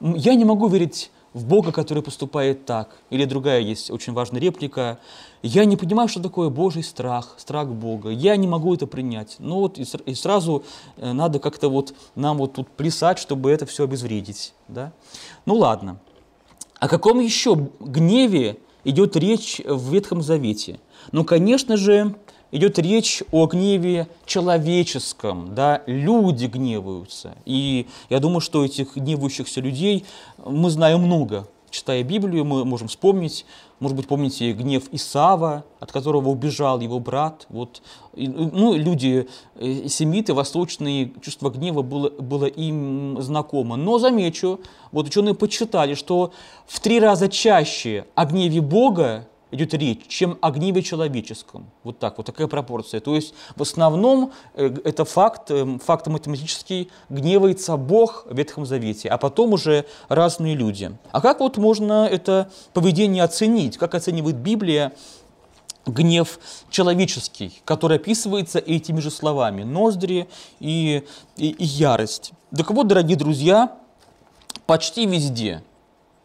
я 0.00 0.34
не 0.34 0.44
могу 0.44 0.68
верить 0.68 1.10
в 1.34 1.44
Бога, 1.46 1.72
который 1.72 2.02
поступает 2.02 2.64
так. 2.64 2.96
Или 3.10 3.24
другая 3.24 3.60
есть 3.60 3.90
очень 3.90 4.12
важная 4.12 4.40
реплика. 4.40 4.98
Я 5.42 5.64
не 5.64 5.76
понимаю, 5.76 6.08
что 6.08 6.22
такое 6.22 6.48
Божий 6.48 6.84
страх, 6.84 7.34
страх 7.38 7.68
Бога. 7.68 8.10
Я 8.10 8.36
не 8.36 8.46
могу 8.46 8.72
это 8.74 8.86
принять. 8.86 9.36
Ну 9.40 9.56
вот 9.56 9.78
и, 9.78 9.84
и 10.06 10.14
сразу 10.14 10.64
э, 10.96 11.12
надо 11.12 11.40
как-то 11.40 11.68
вот 11.68 11.92
нам 12.14 12.38
вот 12.38 12.54
тут 12.54 12.68
плясать, 12.68 13.18
чтобы 13.18 13.50
это 13.50 13.66
все 13.66 13.84
обезвредить. 13.84 14.54
Да? 14.68 14.92
Ну 15.44 15.56
ладно. 15.56 15.98
О 16.80 16.88
каком 16.88 17.20
еще 17.20 17.70
гневе 17.80 18.58
идет 18.84 19.16
речь 19.16 19.60
в 19.64 19.92
Ветхом 19.92 20.22
Завете? 20.22 20.80
Ну, 21.12 21.24
конечно 21.24 21.76
же, 21.76 22.14
идет 22.54 22.78
речь 22.78 23.22
о 23.32 23.46
гневе 23.46 24.08
человеческом, 24.26 25.54
да, 25.54 25.82
люди 25.86 26.46
гневаются. 26.46 27.36
И 27.44 27.86
я 28.10 28.20
думаю, 28.20 28.40
что 28.40 28.64
этих 28.64 28.96
гневающихся 28.96 29.60
людей 29.60 30.04
мы 30.38 30.70
знаем 30.70 31.00
много. 31.00 31.48
Читая 31.74 32.04
Библию, 32.04 32.44
мы 32.44 32.64
можем 32.64 32.86
вспомнить, 32.86 33.44
может 33.80 33.96
быть, 33.96 34.06
помните 34.06 34.52
гнев 34.52 34.84
Исава, 34.92 35.64
от 35.80 35.90
которого 35.90 36.28
убежал 36.28 36.78
его 36.78 37.00
брат. 37.00 37.46
Вот, 37.48 37.82
ну, 38.14 38.74
люди, 38.74 39.26
э, 39.56 39.88
семиты, 39.88 40.34
восточные, 40.34 41.12
чувство 41.20 41.50
гнева 41.50 41.82
было, 41.82 42.10
было 42.10 42.44
им 42.44 43.20
знакомо. 43.20 43.74
Но 43.74 43.98
замечу, 43.98 44.60
вот 44.92 45.08
ученые 45.08 45.34
почитали, 45.34 45.94
что 45.94 46.32
в 46.64 46.78
три 46.78 47.00
раза 47.00 47.28
чаще 47.28 48.06
о 48.14 48.24
гневе 48.24 48.60
Бога 48.60 49.26
идет 49.54 49.74
речь, 49.74 50.06
чем 50.08 50.38
о 50.40 50.50
гневе 50.50 50.82
человеческом. 50.82 51.70
Вот 51.82 51.98
так, 51.98 52.18
вот 52.18 52.26
такая 52.26 52.46
пропорция. 52.46 53.00
То 53.00 53.14
есть 53.14 53.34
в 53.56 53.62
основном 53.62 54.32
э, 54.54 54.74
это 54.84 55.04
факт, 55.04 55.50
э, 55.50 55.78
факт 55.84 56.06
математический, 56.06 56.90
гневается 57.08 57.76
Бог 57.76 58.26
в 58.28 58.36
Ветхом 58.36 58.66
Завете, 58.66 59.08
а 59.08 59.18
потом 59.18 59.52
уже 59.52 59.86
разные 60.08 60.54
люди. 60.54 60.96
А 61.12 61.20
как 61.20 61.40
вот 61.40 61.56
можно 61.56 62.06
это 62.06 62.50
поведение 62.72 63.22
оценить? 63.22 63.78
Как 63.78 63.94
оценивает 63.94 64.36
Библия 64.36 64.92
гнев 65.86 66.38
человеческий, 66.70 67.60
который 67.64 67.98
описывается 67.98 68.58
этими 68.58 69.00
же 69.00 69.10
словами, 69.10 69.62
ноздри 69.62 70.28
и, 70.58 71.04
и, 71.36 71.48
и 71.50 71.64
ярость. 71.64 72.32
Так 72.56 72.70
вот, 72.70 72.86
дорогие 72.86 73.18
друзья, 73.18 73.76
почти 74.66 75.06
везде, 75.06 75.62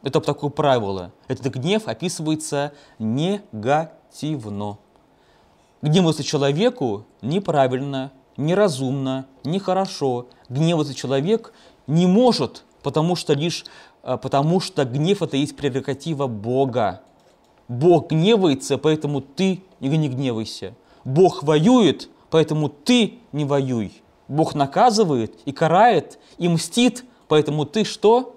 это 0.03 0.21
такое 0.21 0.49
правило, 0.49 1.11
этот 1.27 1.53
гнев 1.53 1.87
описывается 1.87 2.73
негативно. 2.99 4.77
Гневаться 5.81 6.23
человеку 6.23 7.05
неправильно, 7.21 8.11
неразумно, 8.37 9.27
нехорошо. 9.43 10.27
Гневаться 10.49 10.93
человек 10.93 11.53
не 11.87 12.05
может, 12.05 12.63
потому 12.81 13.15
что 13.15 13.33
лишь 13.33 13.65
а, 14.01 14.17
потому 14.17 14.59
что 14.59 14.85
гнев 14.85 15.21
это 15.21 15.37
есть 15.37 15.55
прерогатива 15.55 16.27
Бога. 16.27 17.01
Бог 17.67 18.09
гневается, 18.09 18.77
поэтому 18.77 19.21
ты 19.21 19.63
не 19.79 20.09
гневайся. 20.09 20.73
Бог 21.03 21.43
воюет, 21.43 22.09
поэтому 22.29 22.69
ты 22.69 23.19
не 23.31 23.45
воюй. 23.45 24.01
Бог 24.27 24.55
наказывает 24.55 25.35
и 25.45 25.51
карает, 25.51 26.19
и 26.37 26.47
мстит, 26.47 27.05
поэтому 27.27 27.65
ты 27.65 27.83
что? 27.83 28.35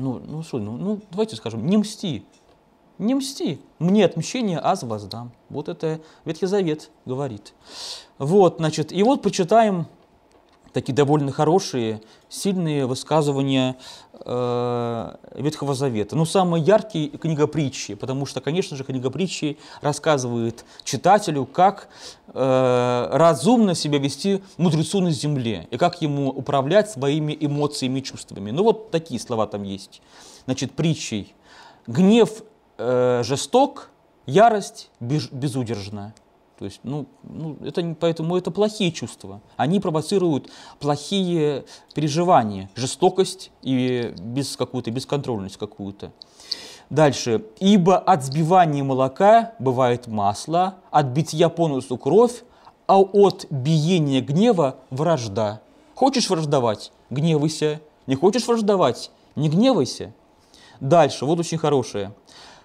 Ну, 0.00 0.18
ну 0.26 0.42
что, 0.42 0.58
ну, 0.58 0.76
ну 0.76 1.00
давайте 1.10 1.36
скажем, 1.36 1.66
не 1.66 1.76
мсти. 1.76 2.24
Не 2.98 3.14
мсти. 3.14 3.60
Мне 3.78 4.04
отмщение 4.04 4.58
аз 4.58 4.82
воздам. 4.82 5.32
Вот 5.48 5.68
это 5.68 6.00
Ветхий 6.24 6.46
Завет 6.46 6.90
говорит. 7.04 7.54
Вот, 8.18 8.56
значит, 8.58 8.92
и 8.92 9.02
вот 9.02 9.22
почитаем 9.22 9.86
такие 10.72 10.94
довольно 10.94 11.32
хорошие, 11.32 12.00
сильные 12.28 12.86
высказывания 12.86 13.76
э, 14.24 15.16
Ветхого 15.34 15.74
Завета. 15.74 16.16
Но 16.16 16.24
самый 16.24 16.62
яркий– 16.62 17.08
книга 17.20 17.46
притчи, 17.46 17.94
потому 17.94 18.26
что, 18.26 18.40
конечно 18.40 18.76
же, 18.76 18.84
книга 18.84 19.10
притчи 19.10 19.58
рассказывает 19.80 20.64
читателю, 20.84 21.46
как 21.46 21.88
э, 22.28 23.08
разумно 23.12 23.74
себя 23.74 23.98
вести 23.98 24.42
мудрецу 24.56 25.00
на 25.00 25.10
земле 25.10 25.66
и 25.70 25.76
как 25.76 26.02
ему 26.02 26.28
управлять 26.30 26.90
своими 26.90 27.36
эмоциями 27.38 28.00
и 28.00 28.02
чувствами. 28.02 28.50
Ну 28.50 28.62
вот 28.62 28.90
такие 28.90 29.20
слова 29.20 29.46
там 29.46 29.62
есть. 29.62 30.02
Значит, 30.44 30.72
притчей. 30.72 31.34
Гнев 31.86 32.42
э, 32.78 33.22
жесток, 33.24 33.90
ярость 34.26 34.90
безудержна. 35.00 36.14
То 36.60 36.66
есть, 36.66 36.80
ну, 36.82 37.06
ну 37.22 37.56
это, 37.64 37.96
поэтому 37.98 38.36
это 38.36 38.50
плохие 38.50 38.92
чувства. 38.92 39.40
Они 39.56 39.80
провоцируют 39.80 40.50
плохие 40.78 41.64
переживания, 41.94 42.68
жестокость 42.74 43.50
и 43.62 44.12
без 44.18 44.58
какую-то 44.58 44.90
бесконтрольность 44.90 45.56
какую-то. 45.56 46.12
Дальше. 46.90 47.46
«Ибо 47.60 47.96
от 47.96 48.24
сбивания 48.24 48.84
молока 48.84 49.54
бывает 49.58 50.06
масло, 50.06 50.74
от 50.90 51.06
битья 51.06 51.48
по 51.48 51.66
носу 51.66 51.96
кровь, 51.96 52.44
а 52.86 52.98
от 53.00 53.46
биения 53.48 54.20
гнева 54.20 54.76
вражда». 54.90 55.62
Хочешь 55.94 56.28
враждовать? 56.28 56.92
Гневайся. 57.08 57.80
Не 58.06 58.16
хочешь 58.16 58.46
враждовать? 58.46 59.10
Не 59.34 59.48
гневайся. 59.48 60.12
Дальше, 60.78 61.24
вот 61.24 61.38
очень 61.38 61.56
хорошее. 61.56 62.12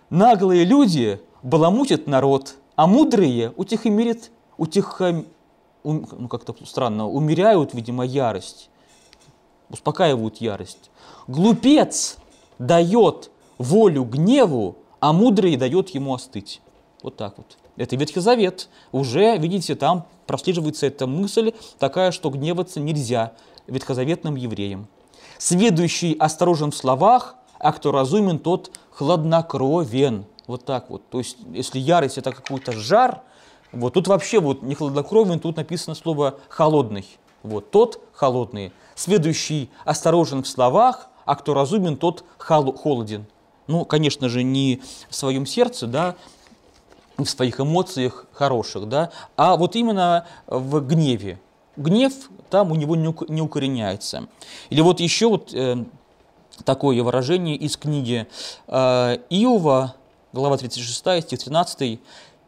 «Наглые 0.10 0.66
люди 0.66 1.22
баламутят 1.44 2.08
народ, 2.08 2.56
а 2.76 2.88
мудрые 2.88 3.54
утихомирят, 3.56 4.32
утихом, 4.58 5.26
ну 5.84 6.28
как-то 6.30 6.56
странно, 6.66 7.08
умеряют, 7.08 7.74
видимо, 7.74 8.06
ярость, 8.06 8.70
успокаивают 9.70 10.38
ярость. 10.38 10.90
Глупец 11.28 12.18
дает 12.60 13.32
волю 13.58 14.04
гневу, 14.04 14.78
а 15.00 15.14
мудрый 15.14 15.56
дает 15.56 15.90
ему 15.90 16.14
остыть. 16.14 16.62
Вот 17.02 17.16
так 17.18 17.38
вот. 17.38 17.58
Это 17.76 17.96
Ветхий 17.96 18.20
Завет. 18.20 18.70
Уже, 18.92 19.38
видите, 19.38 19.76
там 19.76 20.08
прослеживается 20.28 20.88
эта 20.88 21.08
мысль 21.08 21.54
такая, 21.78 22.12
что 22.12 22.30
гневаться 22.30 22.80
нельзя 22.80 23.34
ветхозаветным 23.68 24.36
евреям. 24.36 24.88
Сведущий 25.38 26.14
осторожен 26.14 26.72
в 26.72 26.76
словах, 26.76 27.36
а 27.60 27.74
кто 27.74 27.92
разумен, 27.92 28.40
тот 28.40 28.72
хладнокровен. 28.92 30.26
Вот 30.48 30.66
так 30.66 30.90
вот. 30.90 31.08
То 31.10 31.20
есть, 31.20 31.38
если 31.52 31.80
ярость 31.80 32.18
это 32.18 32.32
какой-то 32.32 32.72
жар, 32.72 33.22
вот 33.72 33.94
тут 33.94 34.08
вообще 34.08 34.40
вот 34.40 34.62
не 34.62 34.76
хладнокровен, 34.76 35.40
тут 35.40 35.58
написано 35.58 35.96
слово 35.96 36.36
холодный. 36.50 37.06
Вот 37.44 37.72
тот 37.72 38.02
холодный, 38.14 38.72
следующий 38.96 39.70
осторожен 39.84 40.44
в 40.44 40.48
словах, 40.48 41.10
а 41.26 41.36
кто 41.36 41.54
разумен, 41.54 41.98
тот 41.98 42.24
холоден. 42.38 43.26
Ну, 43.68 43.86
конечно 43.86 44.30
же, 44.30 44.44
не 44.44 44.82
в 45.10 45.16
своем 45.16 45.46
сердце, 45.46 45.88
да, 45.88 46.16
в 47.18 47.26
своих 47.26 47.60
эмоциях 47.60 48.28
хороших, 48.32 48.88
да, 48.88 49.12
а 49.38 49.58
вот 49.58 49.76
именно 49.76 50.28
в 50.48 50.80
гневе. 50.82 51.40
Гнев 51.78 52.14
там 52.50 52.72
у 52.72 52.76
него 52.76 52.96
не 52.96 53.42
укореняется. 53.42 54.28
Или 54.70 54.82
вот 54.82 55.00
еще 55.00 55.28
вот 55.28 55.54
э, 55.54 55.84
такое 56.64 57.02
выражение 57.04 57.56
из 57.56 57.76
книги 57.76 58.28
э, 58.68 59.18
Иова, 59.30 59.96
глава 60.36 60.58
36, 60.58 61.24
стих 61.24 61.40
13, 61.40 62.00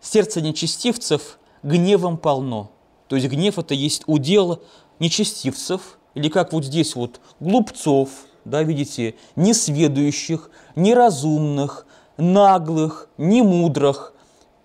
«Сердце 0.01 0.41
нечестивцев 0.41 1.39
гневом 1.63 2.17
полно». 2.17 2.69
То 3.07 3.15
есть 3.15 3.29
гнев– 3.29 3.57
это 3.59 3.73
есть 3.73 4.03
удел 4.07 4.61
нечестивцев, 4.99 5.97
или 6.13 6.27
как 6.27 6.51
вот 6.51 6.65
здесь 6.65 6.95
вот 6.97 7.21
глупцов, 7.39 8.09
да, 8.43 8.61
видите, 8.63 9.15
несведущих, 9.37 10.51
неразумных, 10.75 11.87
наглых, 12.17 13.07
немудрых, 13.17 14.13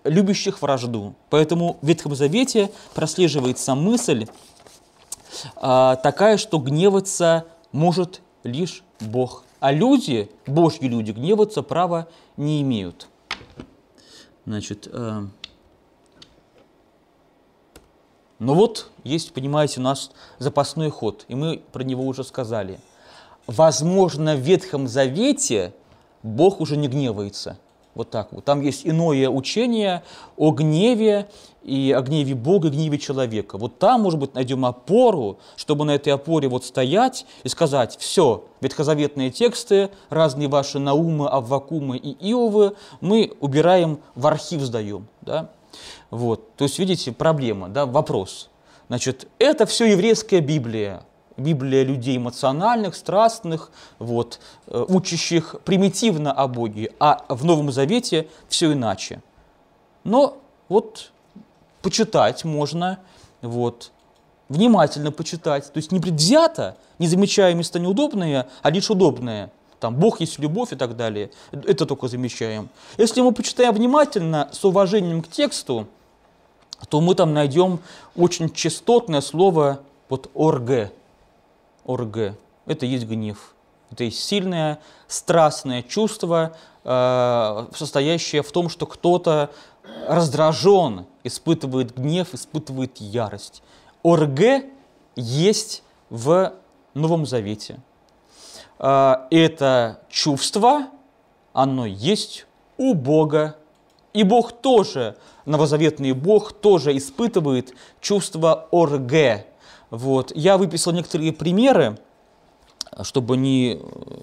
любящих 0.03 0.61
вражду. 0.61 1.15
Поэтому 1.29 1.77
в 1.81 1.87
Ветхом 1.87 2.15
Завете 2.15 2.71
прослеживается 2.93 3.73
мысль 3.73 4.27
а, 5.55 5.95
такая, 5.95 6.35
что 6.35 6.57
гневаться 6.57 7.45
может 7.71 8.21
лишь 8.43 8.83
Бог. 8.99 9.45
А 9.61 9.71
люди, 9.71 10.29
божьи 10.45 10.87
люди, 10.89 11.11
гневаться 11.11 11.61
права 11.61 12.09
не 12.35 12.61
имеют. 12.61 13.07
Значит, 14.45 14.89
э, 14.91 15.25
ну 18.39 18.53
вот, 18.55 18.91
есть, 19.03 19.33
понимаете, 19.33 19.79
у 19.79 19.83
нас 19.83 20.11
запасной 20.37 20.89
ход, 20.89 21.23
и 21.29 21.35
мы 21.35 21.61
про 21.71 21.83
него 21.83 22.05
уже 22.05 22.25
сказали. 22.25 22.79
Возможно, 23.47 24.35
в 24.35 24.39
Ветхом 24.39 24.87
Завете 24.87 25.73
Бог 26.23 26.59
уже 26.59 26.75
не 26.75 26.87
гневается. 26.87 27.57
Вот 27.95 28.09
так 28.09 28.31
вот. 28.31 28.43
Там 28.43 28.61
есть 28.61 28.87
иное 28.87 29.29
учение 29.29 30.03
о 30.35 30.51
гневе, 30.51 31.27
и 31.63 31.93
о 31.95 32.01
гневе 32.01 32.35
Бога, 32.35 32.67
и 32.67 32.71
гневе 32.71 32.97
человека. 32.97 33.57
Вот 33.57 33.79
там, 33.79 34.01
может 34.01 34.19
быть, 34.19 34.33
найдем 34.33 34.65
опору, 34.65 35.37
чтобы 35.55 35.85
на 35.85 35.91
этой 35.91 36.11
опоре 36.11 36.47
вот 36.47 36.65
стоять 36.65 37.25
и 37.43 37.49
сказать, 37.49 37.95
все, 37.99 38.45
ветхозаветные 38.61 39.29
тексты, 39.29 39.89
разные 40.09 40.47
ваши 40.47 40.79
Наумы, 40.79 41.27
Аввакумы 41.27 41.97
и 41.97 42.11
Иовы 42.29 42.73
мы 42.99 43.31
убираем 43.39 43.99
в 44.15 44.27
архив, 44.27 44.61
сдаем. 44.61 45.07
Да? 45.21 45.51
Вот. 46.09 46.55
То 46.55 46.65
есть, 46.65 46.79
видите, 46.79 47.11
проблема, 47.11 47.69
да, 47.69 47.85
вопрос. 47.85 48.49
Значит, 48.87 49.27
это 49.39 49.65
все 49.65 49.85
еврейская 49.85 50.41
Библия, 50.41 51.03
Библия 51.37 51.83
людей 51.83 52.17
эмоциональных, 52.17 52.95
страстных, 52.95 53.71
вот, 53.99 54.39
э, 54.67 54.85
учащих 54.87 55.55
примитивно 55.65 56.31
о 56.31 56.47
Боге, 56.47 56.91
а 56.99 57.25
в 57.29 57.43
Новом 57.45 57.71
Завете 57.71 58.27
все 58.47 58.73
иначе. 58.73 59.21
Но 60.03 60.37
вот 60.69 61.11
почитать 61.81 62.43
можно, 62.45 62.99
вот, 63.41 63.91
внимательно 64.49 65.11
почитать, 65.11 65.71
то 65.71 65.77
есть 65.77 65.91
не 65.91 65.99
предвзято, 65.99 66.77
не 66.99 67.07
замечая 67.07 67.53
места 67.53 67.79
неудобные, 67.79 68.47
а 68.61 68.69
лишь 68.69 68.89
удобные. 68.89 69.49
Там 69.79 69.95
Бог 69.95 70.21
есть 70.21 70.39
любовь 70.39 70.71
и 70.71 70.75
так 70.75 70.95
далее. 70.95 71.31
Это 71.51 71.85
только 71.85 72.07
замечаем. 72.07 72.69
Если 72.97 73.19
мы 73.21 73.33
почитаем 73.33 73.73
внимательно, 73.73 74.49
с 74.51 74.63
уважением 74.63 75.21
к 75.21 75.27
тексту, 75.27 75.87
то 76.87 77.01
мы 77.01 77.15
там 77.15 77.33
найдем 77.33 77.79
очень 78.15 78.49
частотное 78.49 79.21
слово 79.21 79.81
вот 80.09 80.29
орге. 80.33 80.91
Орге. 81.85 82.35
Это 82.65 82.85
есть 82.85 83.05
гнев. 83.05 83.55
Это 83.91 84.05
есть 84.05 84.23
сильное, 84.23 84.79
страстное 85.07 85.83
чувство, 85.83 86.55
э, 86.83 87.67
состоящее 87.75 88.41
в 88.41 88.51
том, 88.51 88.69
что 88.69 88.85
кто-то 88.85 89.51
раздражен, 90.07 91.05
испытывает 91.23 91.95
гнев, 91.95 92.33
испытывает 92.33 92.97
ярость. 92.97 93.61
Орге 94.03 94.69
есть 95.15 95.83
в 96.09 96.53
Новом 96.93 97.25
Завете. 97.25 97.79
А, 98.79 99.27
это 99.31 99.99
чувство, 100.09 100.87
оно 101.53 101.85
есть 101.85 102.45
у 102.77 102.93
Бога. 102.93 103.55
И 104.13 104.23
Бог 104.23 104.51
тоже, 104.51 105.17
новозаветный 105.45 106.11
Бог, 106.13 106.53
тоже 106.53 106.95
испытывает 106.97 107.73
чувство 107.99 108.67
орге. 108.71 109.47
Вот. 109.93 110.31
Я 110.35 110.57
выписал 110.57 110.91
некоторые 110.91 111.31
примеры 111.31 111.99
чтобы 113.01 113.37
не, 113.37 113.79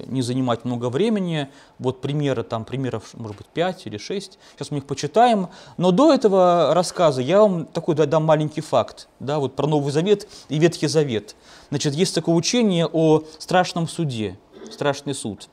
не 0.06 0.22
занимать 0.22 0.64
много 0.64 0.90
времени, 0.90 1.48
вот 1.80 2.00
примеры, 2.00 2.44
там 2.44 2.64
примеров, 2.64 3.14
может 3.14 3.36
быть, 3.36 3.48
5 3.48 3.86
или 3.86 3.98
6, 3.98 4.38
сейчас 4.54 4.70
мы 4.70 4.78
их 4.78 4.84
почитаем, 4.86 5.48
но 5.76 5.90
до 5.90 6.14
этого 6.14 6.72
рассказа 6.72 7.20
я 7.20 7.40
вам 7.40 7.66
такой 7.66 7.96
дам 7.96 8.24
маленький 8.24 8.60
факт, 8.60 9.08
да, 9.18 9.40
вот 9.40 9.56
про 9.56 9.66
Новый 9.66 9.90
Завет 9.90 10.28
и 10.48 10.60
Ветхий 10.60 10.86
Завет. 10.86 11.34
Значит, 11.70 11.94
есть 11.94 12.14
такое 12.14 12.36
учение 12.36 12.86
о 12.86 13.24
страшном 13.40 13.88
суде, 13.88 14.38
страшный 14.70 15.14
суд, 15.14 15.48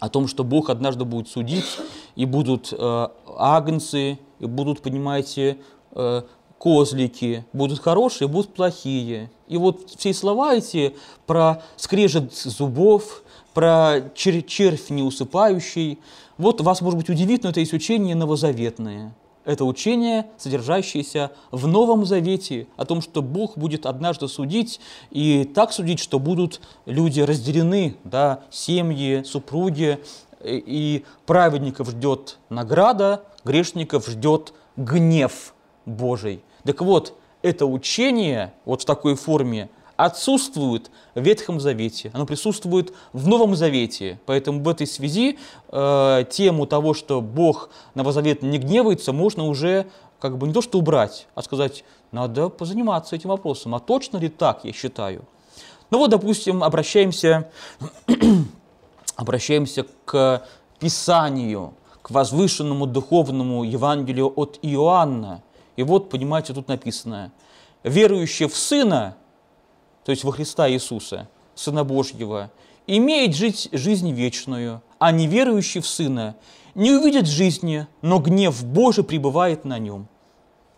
о 0.00 0.08
том, 0.08 0.26
что 0.26 0.42
Бог 0.42 0.70
однажды 0.70 1.04
будет 1.04 1.28
судить, 1.28 1.66
и 2.16 2.24
будут 2.24 2.72
э, 2.72 3.08
агнцы, 3.36 4.18
и 4.38 4.46
будут, 4.46 4.80
понимаете, 4.80 5.58
э, 5.90 6.22
козлики, 6.62 7.44
будут 7.52 7.80
хорошие, 7.80 8.28
будут 8.28 8.54
плохие. 8.54 9.32
И 9.48 9.56
вот 9.56 9.90
все 9.96 10.14
слова 10.14 10.54
эти 10.54 10.94
про 11.26 11.60
скрежет 11.76 12.32
зубов, 12.32 13.24
про 13.52 14.12
чер 14.14 14.42
червь 14.42 14.88
неусыпающий, 14.88 15.98
вот 16.38 16.60
вас, 16.60 16.80
может 16.80 17.00
быть, 17.00 17.10
удивит, 17.10 17.42
но 17.42 17.50
это 17.50 17.58
есть 17.58 17.72
учение 17.72 18.14
новозаветное. 18.14 19.12
Это 19.44 19.64
учение, 19.64 20.26
содержащееся 20.38 21.32
в 21.50 21.66
Новом 21.66 22.06
Завете, 22.06 22.68
о 22.76 22.84
том, 22.84 23.02
что 23.02 23.22
Бог 23.22 23.58
будет 23.58 23.84
однажды 23.84 24.28
судить, 24.28 24.78
и 25.10 25.42
так 25.42 25.72
судить, 25.72 25.98
что 25.98 26.20
будут 26.20 26.60
люди 26.86 27.22
разделены, 27.22 27.96
да, 28.04 28.44
семьи, 28.52 29.24
супруги, 29.24 29.98
и 30.44 31.04
праведников 31.26 31.90
ждет 31.90 32.38
награда, 32.50 33.24
грешников 33.44 34.06
ждет 34.06 34.54
гнев 34.76 35.54
Божий. 35.86 36.40
Так 36.64 36.80
вот, 36.80 37.14
это 37.42 37.66
учение 37.66 38.52
вот 38.64 38.82
в 38.82 38.84
такой 38.84 39.16
форме 39.16 39.68
отсутствует 39.96 40.90
в 41.14 41.20
Ветхом 41.20 41.60
Завете, 41.60 42.10
оно 42.14 42.26
присутствует 42.26 42.92
в 43.12 43.28
Новом 43.28 43.54
Завете. 43.54 44.18
Поэтому 44.26 44.62
в 44.62 44.68
этой 44.68 44.86
связи 44.86 45.38
э, 45.68 46.24
тему 46.30 46.66
того, 46.66 46.94
что 46.94 47.20
Бог 47.20 47.70
Новозавет 47.94 48.42
не 48.42 48.58
гневается, 48.58 49.12
можно 49.12 49.44
уже 49.44 49.86
как 50.18 50.38
бы 50.38 50.46
не 50.46 50.54
то 50.54 50.62
что 50.62 50.78
убрать, 50.78 51.26
а 51.34 51.42
сказать, 51.42 51.84
надо 52.10 52.48
позаниматься 52.48 53.16
этим 53.16 53.30
вопросом. 53.30 53.74
А 53.74 53.80
точно 53.80 54.18
ли 54.18 54.28
так, 54.28 54.64
я 54.64 54.72
считаю? 54.72 55.24
Ну 55.90 55.98
вот, 55.98 56.10
допустим, 56.10 56.64
обращаемся, 56.64 57.50
обращаемся 59.16 59.84
к 60.04 60.46
Писанию, 60.78 61.74
к 62.00 62.10
возвышенному 62.10 62.86
духовному 62.86 63.64
Евангелию 63.64 64.32
от 64.34 64.58
Иоанна– 64.62 65.42
и 65.76 65.82
вот, 65.82 66.10
понимаете, 66.10 66.54
тут 66.54 66.68
написано, 66.68 67.32
верующий 67.82 68.46
в 68.46 68.56
Сына, 68.56 69.16
то 70.04 70.10
есть 70.10 70.24
во 70.24 70.32
Христа 70.32 70.68
Иисуса, 70.70 71.28
Сына 71.54 71.84
Божьего, 71.84 72.50
имеет 72.86 73.34
жить 73.34 73.68
жизнь 73.72 74.10
вечную, 74.12 74.82
а 74.98 75.12
неверующий 75.12 75.80
в 75.80 75.86
Сына 75.86 76.36
не 76.74 76.92
увидит 76.92 77.26
жизни, 77.26 77.86
но 78.00 78.18
гнев 78.18 78.64
Божий 78.64 79.04
пребывает 79.04 79.64
на 79.64 79.78
нем. 79.78 80.08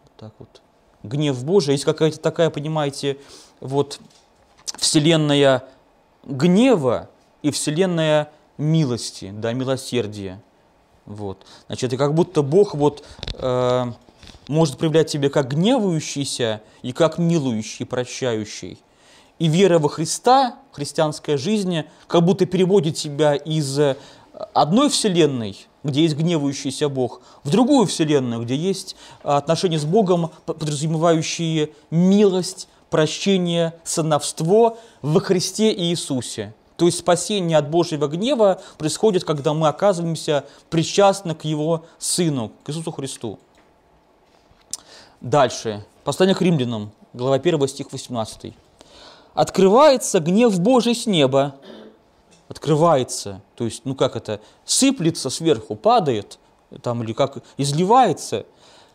Вот 0.05 0.13
так 0.17 0.33
вот. 0.39 0.61
Гнев 1.03 1.45
Божий, 1.45 1.73
есть 1.73 1.85
какая-то 1.85 2.19
такая, 2.19 2.51
понимаете, 2.51 3.19
вот 3.61 4.01
вселенная 4.79 5.65
гнева 6.25 7.11
и 7.43 7.51
вселенная 7.51 8.31
милости, 8.57 9.33
да, 9.35 9.53
милосердия. 9.53 10.41
Вот. 11.05 11.45
Значит, 11.67 11.93
и 11.93 11.97
как 11.97 12.15
будто 12.15 12.43
Бог 12.43 12.75
вот 12.75 13.05
э, 13.35 13.93
может 14.49 14.79
проявлять 14.79 15.11
себя 15.11 15.31
как 15.31 15.51
гневающийся 15.51 16.63
и 16.83 16.93
как 16.93 17.19
милующий, 17.19 17.87
прощающий. 17.87 18.79
И 19.39 19.49
вера 19.49 19.79
во 19.79 19.89
Христа, 19.89 20.57
христианская 20.73 21.37
жизнь, 21.37 21.83
как 22.07 22.25
будто 22.25 22.47
переводит 22.47 22.97
себя 22.97 23.35
из 23.35 23.79
одной 24.53 24.89
вселенной, 24.89 25.67
где 25.83 26.03
есть 26.03 26.17
гневающийся 26.17 26.89
Бог, 26.89 27.21
в 27.43 27.51
другую 27.51 27.87
вселенную, 27.87 28.43
где 28.43 28.57
есть 28.57 28.97
отношения 29.23 29.79
с 29.79 29.85
Богом, 29.85 30.31
подразумевающие 30.47 31.71
милость, 31.91 32.69
прощение, 32.91 33.75
сыновство 33.83 34.79
во 35.03 35.21
Христе 35.21 35.73
Иисусе. 35.75 36.55
То 36.77 36.87
есть 36.87 36.99
спасение 36.99 37.59
от 37.59 37.69
Божьего 37.71 38.09
гнева 38.09 38.61
происходит, 38.79 39.25
когда 39.25 39.53
мы 39.53 39.69
оказываемся 39.69 40.45
причастны 40.71 41.35
к 41.35 41.45
Его 41.45 41.85
Сыну, 41.99 42.53
к 42.65 42.71
Иисусу 42.71 42.91
Христу. 42.93 43.39
Дальше. 45.25 45.87
Послание 46.05 46.35
к 46.35 46.43
римлянам, 46.43 46.91
глава 47.15 47.37
1, 47.37 47.67
стих 47.67 47.93
18. 47.93 48.53
«Открывается 49.33 50.21
гнев 50.21 50.61
Божий 50.61 50.95
с 50.95 51.07
неба». 51.07 51.55
Открывается. 52.49 53.41
То 53.55 53.65
есть, 53.65 53.87
ну 53.87 53.95
как 53.95 54.17
это, 54.17 54.43
сыплется 54.67 55.31
сверху, 55.31 55.77
падает, 55.77 56.39
там, 56.83 57.03
или 57.03 57.15
как 57.15 57.39
изливается. 57.57 58.45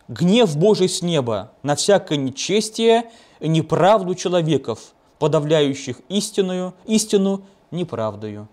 Гнев 0.06 0.56
Божий 0.56 0.88
с 0.88 1.02
неба 1.02 1.50
на 1.64 1.74
всякое 1.74 2.16
нечестие 2.16 3.10
и 3.40 3.48
неправду 3.48 4.14
человеков, 4.14 4.94
подавляющих 5.18 6.00
истинную, 6.08 6.74
истину 6.86 7.42
неправдою. 7.72 8.46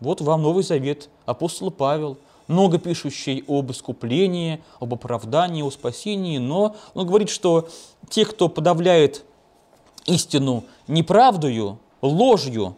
Вот 0.00 0.22
вам 0.22 0.40
Новый 0.40 0.64
Завет, 0.64 1.10
апостол 1.26 1.70
Павел– 1.70 2.16
много 2.52 2.78
пишущий 2.78 3.44
об 3.48 3.72
искуплении, 3.72 4.62
об 4.78 4.94
оправдании, 4.94 5.62
о 5.62 5.70
спасении, 5.70 6.38
но 6.38 6.76
он 6.94 7.06
говорит, 7.06 7.30
что 7.30 7.68
те, 8.08 8.24
кто 8.24 8.48
подавляет 8.48 9.24
истину 10.04 10.64
неправдою, 10.86 11.78
ложью, 12.02 12.76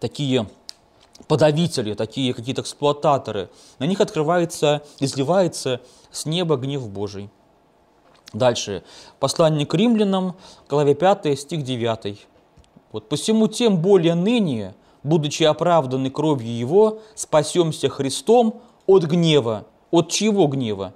такие 0.00 0.48
подавители, 1.28 1.94
такие 1.94 2.32
какие-то 2.34 2.62
эксплуататоры, 2.62 3.48
на 3.78 3.84
них 3.84 4.00
открывается, 4.00 4.82
изливается 5.00 5.80
с 6.10 6.26
неба 6.26 6.56
гнев 6.56 6.88
Божий. 6.88 7.30
Дальше. 8.32 8.84
Послание 9.18 9.66
к 9.66 9.74
римлянам, 9.74 10.36
главе 10.68 10.94
5, 10.94 11.38
стих 11.38 11.62
9. 11.62 12.26
Вот, 12.92 13.08
«Посему 13.08 13.48
тем 13.48 13.78
более 13.78 14.14
ныне, 14.14 14.74
будучи 15.06 15.44
оправданы 15.44 16.10
кровью 16.10 16.56
Его, 16.56 16.98
спасемся 17.14 17.88
Христом 17.88 18.60
от 18.86 19.04
гнева. 19.04 19.64
От 19.90 20.10
чего 20.10 20.46
гнева? 20.48 20.92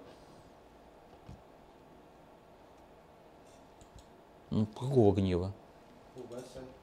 Ну, 4.50 4.66
какого 4.66 5.14
гнева? 5.14 5.52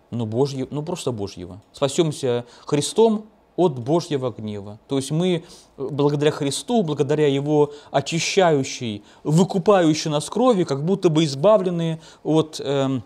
Ну, 0.10 0.26
Божьего, 0.26 0.68
ну, 0.72 0.84
просто 0.84 1.12
Божьего. 1.12 1.62
Спасемся 1.74 2.46
Христом 2.66 3.26
от 3.58 3.78
Божьего 3.78 4.32
гнева. 4.32 4.80
То 4.88 4.96
есть 4.96 5.12
мы 5.12 5.44
благодаря 5.76 6.32
Христу, 6.32 6.82
благодаря 6.84 7.28
Его 7.28 7.74
очищающей, 7.92 9.04
выкупающей 9.24 10.10
нас 10.10 10.30
крови, 10.30 10.64
как 10.64 10.86
будто 10.86 11.10
бы 11.10 11.26
избавлены 11.26 12.00
от, 12.24 12.62
э, 12.62 13.02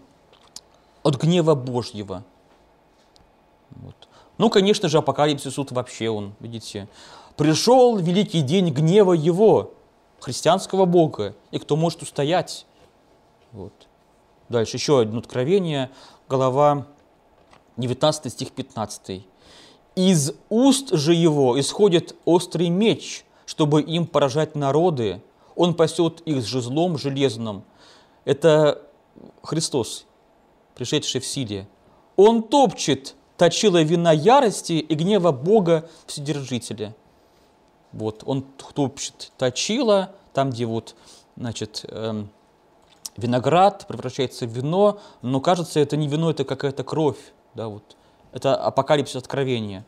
от 1.02 1.16
гнева 1.16 1.56
Божьего. 1.56 2.24
Вот. 3.72 3.96
Ну, 4.42 4.50
конечно 4.50 4.90
же, 4.90 4.98
апокалипсис 4.98 5.54
тут 5.54 5.72
вообще 5.72 6.10
он, 6.10 6.34
видите, 6.40 6.90
пришел 7.38 7.96
великий 7.98 8.42
день 8.42 8.72
гнева 8.72 9.14
его, 9.14 9.76
христианского 10.20 10.86
Бога, 10.86 11.36
и 11.52 11.60
кто 11.60 11.76
может 11.76 12.02
устоять. 12.02 12.66
Вот. 13.52 13.72
Дальше 14.50 14.78
еще 14.78 15.02
одно 15.02 15.20
откровение, 15.20 15.92
глава 16.28 16.88
19 17.78 18.34
стих 18.34 18.52
15. 18.54 19.24
«Из 19.96 20.34
уст 20.50 20.92
же 20.92 21.14
его 21.14 21.60
исходит 21.60 22.16
острый 22.26 22.70
меч, 22.70 23.26
чтобы 23.46 23.84
им 23.84 24.08
поражать 24.08 24.56
народы, 24.56 25.22
он 25.56 25.76
пасет 25.76 26.22
их 26.22 26.44
жезлом 26.44 26.98
железным». 26.98 27.62
Это 28.26 28.82
Христос, 29.44 30.08
пришедший 30.74 31.22
в 31.22 31.28
силе. 31.28 31.68
Он 32.16 32.42
топчет 32.42 33.14
точила 33.42 33.82
вина 33.82 34.12
ярости 34.12 34.74
и 34.74 34.94
гнева 34.94 35.32
Бога 35.32 35.90
Вседержителя. 36.06 36.94
Вот, 37.92 38.22
он 38.24 38.44
топчет 38.76 39.32
точила, 39.36 40.12
там, 40.32 40.52
где 40.52 40.68
вот, 40.68 40.94
значит, 41.36 41.84
эм, 41.88 42.30
виноград 43.18 43.88
превращается 43.88 44.46
в 44.46 44.52
вино, 44.52 45.00
но 45.24 45.42
кажется, 45.42 45.80
это 45.80 45.98
не 45.98 46.08
вино, 46.08 46.30
это 46.30 46.44
какая-то 46.46 46.84
кровь, 46.84 47.18
да, 47.56 47.68
вот. 47.68 47.98
Это 48.32 48.56
апокалипсис 48.56 49.16
откровения. 49.16 49.86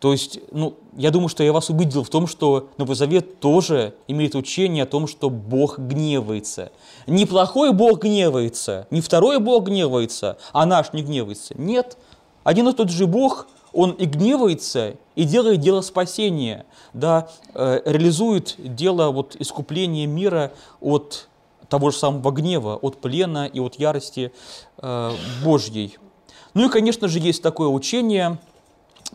То 0.00 0.10
есть, 0.10 0.40
ну, 0.50 0.74
я 0.96 1.12
думаю, 1.12 1.28
что 1.28 1.44
я 1.44 1.52
вас 1.52 1.70
убедил 1.70 2.02
в 2.02 2.10
том, 2.10 2.26
что 2.26 2.70
Новый 2.76 2.96
Завет 2.96 3.38
тоже 3.38 3.94
имеет 4.08 4.34
учение 4.34 4.82
о 4.82 4.86
том, 4.86 5.06
что 5.06 5.30
Бог 5.30 5.78
гневается. 5.78 6.72
Не 7.06 7.24
плохой 7.24 7.72
Бог 7.72 8.02
гневается, 8.02 8.88
не 8.90 9.00
второй 9.00 9.38
Бог 9.38 9.66
гневается, 9.66 10.38
а 10.52 10.66
наш 10.66 10.92
не 10.92 11.02
гневается. 11.02 11.54
Нет, 11.56 11.96
один 12.44 12.68
и 12.68 12.72
тот 12.72 12.90
же 12.90 13.06
Бог, 13.06 13.48
Он 13.72 13.90
и 13.92 14.04
гневается, 14.04 14.96
и 15.16 15.24
делает 15.24 15.60
дело 15.60 15.80
спасения, 15.80 16.64
да, 16.92 17.28
э, 17.54 17.80
реализует 17.84 18.54
дело 18.58 19.10
вот, 19.10 19.34
искупления 19.38 20.06
мира 20.06 20.52
от 20.80 21.28
того 21.68 21.90
же 21.90 21.96
самого 21.96 22.30
гнева, 22.30 22.76
от 22.76 22.98
плена 23.00 23.46
и 23.46 23.58
от 23.58 23.76
ярости 23.76 24.32
э, 24.78 25.10
Божьей. 25.42 25.98
Ну 26.52 26.66
и, 26.66 26.68
конечно 26.68 27.08
же, 27.08 27.18
есть 27.18 27.42
такое 27.42 27.68
учение, 27.68 28.38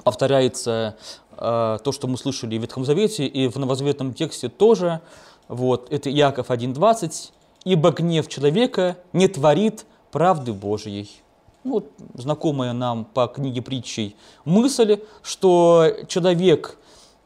повторяется 0.04 0.98
э, 1.38 1.78
то, 1.84 1.92
что 1.92 2.08
мы 2.08 2.18
слышали 2.18 2.58
в 2.58 2.62
Ветхом 2.62 2.84
Завете, 2.84 3.26
и 3.28 3.48
в 3.48 3.58
новозаветном 3.58 4.14
тексте 4.14 4.50
тоже. 4.50 5.02
Вот, 5.48 5.92
это 5.92 6.12
Иаков 6.12 6.50
1.20. 6.50 7.32
«Ибо 7.66 7.92
гнев 7.92 8.28
человека 8.28 8.98
не 9.14 9.28
творит 9.28 9.86
правды 10.12 10.54
Божьей». 10.54 11.22
Ну, 11.64 11.72
вот, 11.72 11.92
знакомая 12.14 12.74
нам 12.74 13.06
по 13.06 13.28
книге 13.28 13.62
притчей 13.62 14.16
мысль, 14.46 15.02
что 15.22 15.88
человек, 16.08 16.78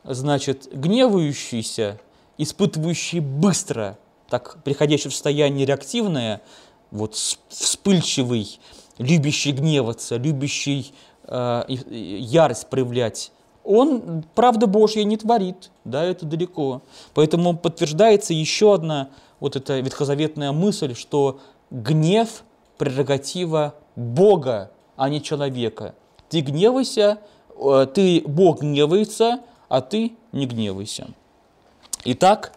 значит, 0.04 0.70
гневающийся, 0.74 2.00
испытывающий 2.38 3.20
быстро, 3.20 3.98
так, 4.30 4.58
приходящий 4.64 5.10
в 5.10 5.14
состояние 5.14 5.66
реактивное, 5.66 6.42
вот, 6.90 7.16
вспыльчивый, 7.50 8.60
любящий 8.98 9.52
гневаться, 9.52 10.18
любящий 10.18 10.94
э, 11.26 11.64
ярость 11.70 12.70
проявлять, 12.70 13.32
он 13.64 14.26
правда 14.36 14.68
Божья 14.68 15.04
не 15.04 15.18
творит, 15.18 15.70
да, 15.86 16.04
это 16.04 16.26
далеко. 16.26 16.82
Поэтому 17.14 17.56
подтверждается 17.56 18.34
еще 18.34 18.74
одна 18.74 19.10
вот 19.40 19.56
эта 19.56 19.80
ветхозаветная 19.80 20.52
мысль, 20.52 20.96
что 20.96 21.40
гнев– 21.70 22.44
прерогатива 22.78 23.76
Бога, 23.96 24.72
а 24.96 25.10
не 25.10 25.22
человека. 25.22 25.96
Ты 26.30 26.41
гневайся, 26.41 27.20
э, 27.56 27.88
ты, 27.94 28.24
Бог 28.26 28.62
гневается, 28.62 29.41
а 29.70 29.82
ты 29.82 30.14
не 30.32 30.46
гневайся. 30.46 31.08
Итак, 32.06 32.54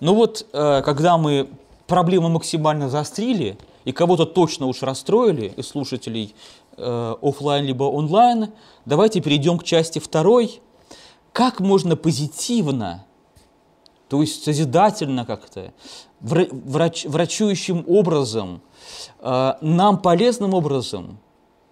ну 0.00 0.14
вот, 0.14 0.46
э, 0.52 0.82
когда 0.82 1.18
мы 1.18 1.48
проблему 1.86 2.28
максимально 2.28 2.88
заострили, 2.88 3.58
и 3.84 3.92
кого-то 3.92 4.26
точно 4.26 4.66
уж 4.66 4.82
расстроили 4.82 5.52
из 5.56 5.68
слушателей 5.68 6.34
э, 6.76 7.14
офлайн 7.20 7.64
либо 7.64 7.84
онлайн, 7.84 8.52
давайте 8.84 9.20
перейдем 9.20 9.58
к 9.58 9.64
части 9.64 9.98
второй. 9.98 10.60
Как 11.32 11.60
можно 11.60 11.96
позитивно, 11.96 13.04
то 14.12 14.20
есть 14.20 14.44
созидательно 14.44 15.24
как-то, 15.24 15.72
врач, 16.20 17.06
врачующим 17.06 17.82
образом, 17.88 18.60
э, 19.20 19.54
нам 19.62 20.02
полезным 20.02 20.52
образом, 20.52 21.18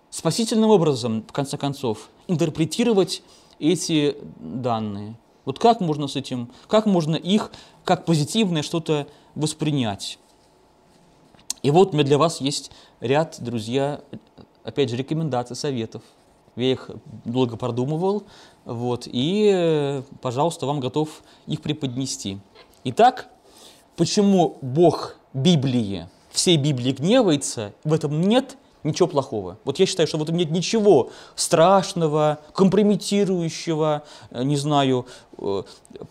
спасительным 0.08 0.70
образом, 0.70 1.22
в 1.28 1.32
конце 1.32 1.58
концов, 1.58 2.08
интерпретировать 2.28 3.22
эти 3.58 4.16
данные. 4.38 5.18
Вот 5.44 5.58
как 5.58 5.80
можно 5.82 6.08
с 6.08 6.16
этим, 6.16 6.50
как 6.66 6.86
можно 6.86 7.14
их 7.14 7.52
как 7.84 8.06
позитивное 8.06 8.62
что-то 8.62 9.06
воспринять? 9.34 10.18
И 11.62 11.70
вот 11.70 11.90
у 11.90 11.92
меня 11.92 12.04
для 12.04 12.16
вас 12.16 12.40
есть 12.40 12.70
ряд, 13.00 13.36
друзья, 13.38 14.00
опять 14.64 14.88
же, 14.88 14.96
рекомендаций, 14.96 15.56
советов. 15.56 16.00
Я 16.60 16.72
их 16.72 16.90
долго 17.24 17.56
продумывал, 17.56 18.24
вот, 18.64 19.08
и, 19.10 20.02
пожалуйста, 20.20 20.66
вам 20.66 20.80
готов 20.80 21.22
их 21.46 21.62
преподнести. 21.62 22.38
Итак, 22.84 23.28
почему 23.96 24.58
Бог 24.60 25.16
Библии, 25.32 26.08
всей 26.30 26.56
Библии 26.56 26.92
гневается, 26.92 27.72
в 27.84 27.92
этом 27.92 28.20
нет 28.20 28.56
ничего 28.82 29.08
плохого. 29.08 29.58
Вот 29.64 29.78
я 29.78 29.86
считаю, 29.86 30.06
что 30.06 30.18
в 30.18 30.22
этом 30.22 30.36
нет 30.36 30.50
ничего 30.50 31.10
страшного, 31.34 32.38
компрометирующего, 32.54 34.02
э, 34.30 34.42
не 34.42 34.56
знаю, 34.56 35.06
э, 35.38 35.62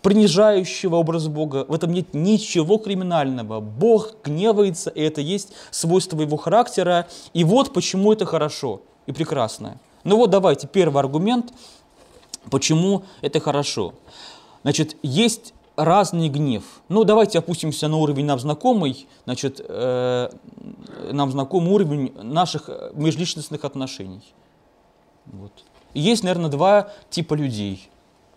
принижающего 0.02 0.96
образ 0.96 1.28
Бога. 1.28 1.64
В 1.68 1.74
этом 1.74 1.92
нет 1.92 2.14
ничего 2.14 2.78
криминального. 2.78 3.60
Бог 3.60 4.16
гневается, 4.24 4.90
и 4.90 5.02
это 5.02 5.20
есть 5.20 5.52
свойство 5.70 6.20
его 6.20 6.36
характера. 6.36 7.06
И 7.34 7.44
вот 7.44 7.72
почему 7.72 8.12
это 8.12 8.24
хорошо 8.24 8.82
и 9.06 9.12
прекрасно. 9.12 9.78
Ну 10.04 10.16
вот 10.16 10.30
давайте, 10.30 10.66
первый 10.66 10.98
аргумент, 10.98 11.52
почему 12.50 13.04
это 13.20 13.40
хорошо. 13.40 13.94
Значит, 14.62 14.96
есть 15.02 15.54
разный 15.76 16.28
гнев. 16.28 16.64
Ну, 16.88 17.04
давайте 17.04 17.38
опустимся 17.38 17.88
на 17.88 17.96
уровень 17.96 18.26
нам 18.26 18.38
знакомый, 18.38 19.06
значит, 19.24 19.60
э, 19.66 20.30
нам 21.12 21.30
знакомый 21.30 21.72
уровень 21.72 22.12
наших 22.22 22.68
межличностных 22.94 23.64
отношений. 23.64 24.22
Вот. 25.26 25.52
Есть, 25.94 26.22
наверное, 26.22 26.50
два 26.50 26.90
типа 27.08 27.34
людей, 27.34 27.88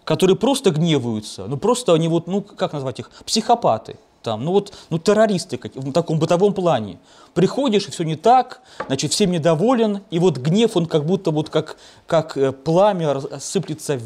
которые 0.04 0.36
просто 0.36 0.72
гневаются, 0.72 1.46
ну 1.46 1.58
просто 1.58 1.94
они 1.94 2.08
вот, 2.08 2.28
ну 2.28 2.42
как 2.42 2.74
назвать 2.74 3.00
их, 3.00 3.10
психопаты 3.26 3.98
там, 4.24 4.44
ну 4.44 4.52
вот, 4.52 4.74
ну 4.90 4.98
террористы 4.98 5.60
в 5.76 5.92
таком 5.92 6.18
бытовом 6.18 6.54
плане. 6.54 7.00
Приходишь, 7.34 7.88
и 7.88 7.92
все 7.92 8.04
не 8.04 8.16
так, 8.16 8.62
значит, 8.88 9.12
всем 9.12 9.32
недоволен, 9.32 10.02
и 10.10 10.20
вот 10.20 10.38
гнев, 10.38 10.76
он 10.76 10.86
как 10.88 11.06
будто 11.06 11.32
вот 11.32 11.50
как, 11.50 11.78
как 12.08 12.38
э, 12.38 12.52
пламя 12.52 13.22
сыплется, 13.40 14.00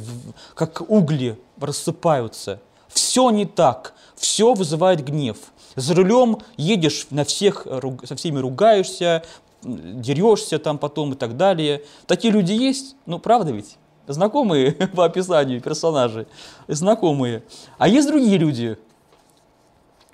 как 0.55 0.81
угли 0.89 1.39
рассыпаются. 1.59 2.59
Все 2.87 3.29
не 3.29 3.45
так, 3.45 3.93
все 4.15 4.53
вызывает 4.53 5.03
гнев. 5.03 5.37
За 5.75 5.93
рулем 5.93 6.39
едешь 6.57 7.07
на 7.11 7.23
всех, 7.23 7.67
со 8.03 8.15
всеми 8.15 8.39
ругаешься, 8.39 9.23
дерешься 9.61 10.59
там 10.59 10.77
потом 10.77 11.13
и 11.13 11.15
так 11.15 11.37
далее. 11.37 11.83
Такие 12.07 12.33
люди 12.33 12.53
есть, 12.53 12.95
ну 13.05 13.19
правда 13.19 13.51
ведь? 13.51 13.77
Знакомые 14.07 14.71
по 14.95 15.05
описанию 15.05 15.61
персонажи, 15.61 16.27
знакомые. 16.67 17.43
А 17.77 17.87
есть 17.87 18.07
другие 18.07 18.37
люди, 18.37 18.77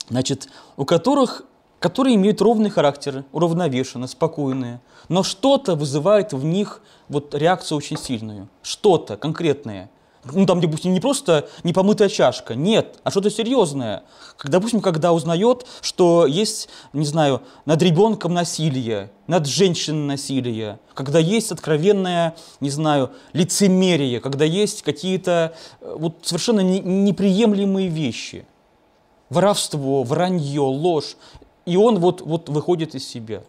значит, 0.09 0.49
у 0.77 0.85
которых, 0.85 1.43
которые 1.79 2.15
имеют 2.15 2.41
ровный 2.41 2.69
характер, 2.69 3.25
уравновешенные, 3.31 4.07
спокойные, 4.07 4.81
но 5.09 5.23
что-то 5.23 5.75
вызывает 5.75 6.33
в 6.33 6.43
них 6.43 6.81
вот 7.09 7.35
реакцию 7.35 7.77
очень 7.77 7.97
сильную, 7.97 8.49
что-то 8.61 9.17
конкретное– 9.17 9.89
ну, 10.31 10.45
там, 10.45 10.61
допустим, 10.61 10.93
не 10.93 10.99
просто 10.99 11.49
непомытая 11.63 12.07
чашка, 12.07 12.55
нет, 12.55 12.99
а 13.03 13.11
что-то 13.11 13.29
серьезное. 13.29 14.03
Как, 14.37 14.49
допустим, 14.49 14.79
когда 14.79 15.11
узнает, 15.11 15.65
что 15.81 16.25
есть, 16.25 16.69
не 16.93 17.05
знаю, 17.05 17.41
над 17.65 17.81
ребенком 17.81 18.33
насилие, 18.33 19.11
над 19.27 19.47
женщиной 19.47 20.05
насилие, 20.07 20.79
когда 20.93 21.19
есть 21.19 21.51
откровенное, 21.51 22.35
не 22.61 22.69
знаю, 22.69 23.11
лицемерие, 23.33 24.21
когда 24.21 24.45
есть 24.45 24.83
какие-то 24.83 25.55
э, 25.81 25.95
вот 25.97 26.19
совершенно 26.21 26.61
не, 26.61 26.79
неприемлемые 26.79 27.89
вещи. 27.89 28.45
Воровство, 29.29 30.03
вранье, 30.03 30.61
ложь. 30.61 31.15
И 31.65 31.77
он 31.77 31.99
вот, 31.99 32.21
вот 32.21 32.49
выходит 32.49 32.95
из 32.95 33.07
себя 33.07 33.43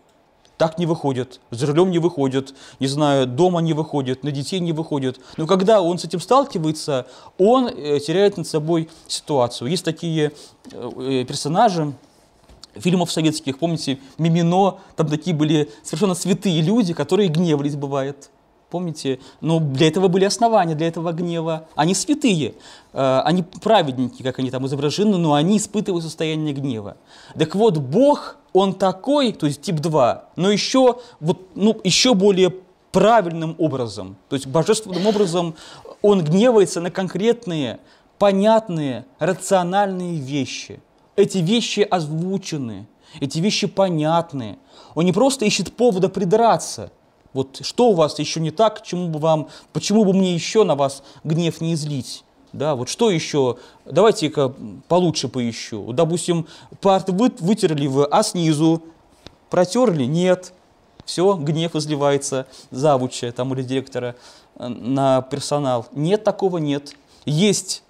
так 0.57 0.79
не 0.79 0.87
выходит, 0.87 1.41
за 1.51 1.67
рулем 1.67 1.91
не 1.91 1.99
выходит, 1.99 2.55
не 2.79 2.87
знаю, 2.87 3.27
дома 3.27 3.61
не 3.61 3.73
выходит, 3.73 4.23
на 4.23 4.31
детей 4.31 4.61
не 4.61 4.73
выходит. 4.73 5.21
Но 5.37 5.47
когда 5.47 5.83
он 5.83 5.99
с 5.99 6.05
этим 6.05 6.21
сталкивается, 6.21 7.07
он 7.39 7.67
э, 7.67 7.99
теряет 8.01 8.37
над 8.37 8.47
собой 8.47 8.89
ситуацию. 9.09 9.69
Есть 9.69 9.85
такие 9.85 10.33
э, 10.71 11.25
персонажи, 11.27 11.93
фильмов 12.77 13.13
советских, 13.13 13.59
помните, 13.59 13.99
Мимино, 14.19 14.79
там 14.97 15.09
такие 15.09 15.35
были 15.35 15.71
совершенно 15.83 16.15
святые 16.15 16.61
люди, 16.61 16.95
которые 16.95 17.29
гневались, 17.29 17.77
бывает. 17.77 18.31
Помните? 18.75 19.21
Но 19.41 19.61
для 19.61 19.87
этого 19.87 20.09
были 20.09 20.25
основания, 20.25 20.75
для 20.75 20.89
этого 20.89 21.13
гнева. 21.13 21.69
Они 21.77 21.95
святые, 21.95 22.55
э, 22.93 23.21
они 23.25 23.45
праведники, 23.45 24.21
как 24.25 24.41
они 24.41 24.51
там 24.51 24.67
изображены, 24.67 25.17
но 25.17 25.35
они 25.35 25.59
испытывают 25.59 26.03
состояние 26.03 26.53
гнева. 26.53 26.97
Так 27.39 27.55
вот, 27.55 27.79
Бог 27.79 28.37
он 28.53 28.75
такой, 28.75 29.31
то 29.33 29.47
есть 29.47 29.63
тип 29.63 29.77
2, 29.77 30.31
но 30.35 30.51
еще, 30.51 30.97
вот, 31.21 31.39
ну, 31.55 31.81
еще 31.85 32.15
более 32.15 32.53
правильным 32.91 33.55
образом, 33.59 34.17
то 34.29 34.35
есть 34.35 34.49
божественным 34.49 35.07
образом 35.07 35.55
он 36.03 36.25
гневается 36.25 36.81
на 36.81 36.91
конкретные, 36.91 37.79
понятные, 38.19 39.07
рациональные 39.21 40.17
вещи. 40.17 40.81
Эти 41.15 41.39
вещи 41.39 41.87
озвучены, 41.89 42.89
эти 43.21 43.39
вещи 43.39 43.69
понятны. 43.69 44.59
Он 44.97 45.05
не 45.05 45.13
просто 45.13 45.45
ищет 45.45 45.73
повода 45.77 46.09
придраться. 46.09 46.91
Вот 47.35 47.61
что 47.63 47.91
у 47.91 47.95
вас 47.95 48.19
еще 48.19 48.41
не 48.41 48.51
так, 48.51 48.83
чему 48.83 49.09
бы 49.09 49.19
вам, 49.19 49.49
почему 49.73 50.05
бы 50.05 50.15
мне 50.15 50.33
еще 50.33 50.65
на 50.65 50.77
вас 50.77 51.03
гнев 51.25 51.61
не 51.61 51.75
излить? 51.75 52.25
Да, 52.53 52.77
вот 52.77 52.89
что 52.89 53.11
еще? 53.11 53.59
Давайте-ка 53.85 54.55
получше 54.87 55.29
поищу. 55.29 55.93
Допустим, 55.93 56.47
парт 56.81 57.11
вы, 57.11 57.33
вытерли 57.41 57.89
вы, 57.89 58.05
а 58.05 58.23
снизу 58.23 58.83
протерли? 59.51 60.05
Нет. 60.05 60.55
Все, 61.05 61.35
гнев 61.35 61.75
изливается 61.75 62.47
завуча 62.71 63.31
там, 63.33 63.53
или 63.53 63.63
директора 63.63 64.15
э, 64.57 64.69
на 64.69 65.21
персонал. 65.23 65.87
Нет, 65.93 66.23
такого 66.23 66.59
нет. 66.59 66.95
Есть 67.27 67.83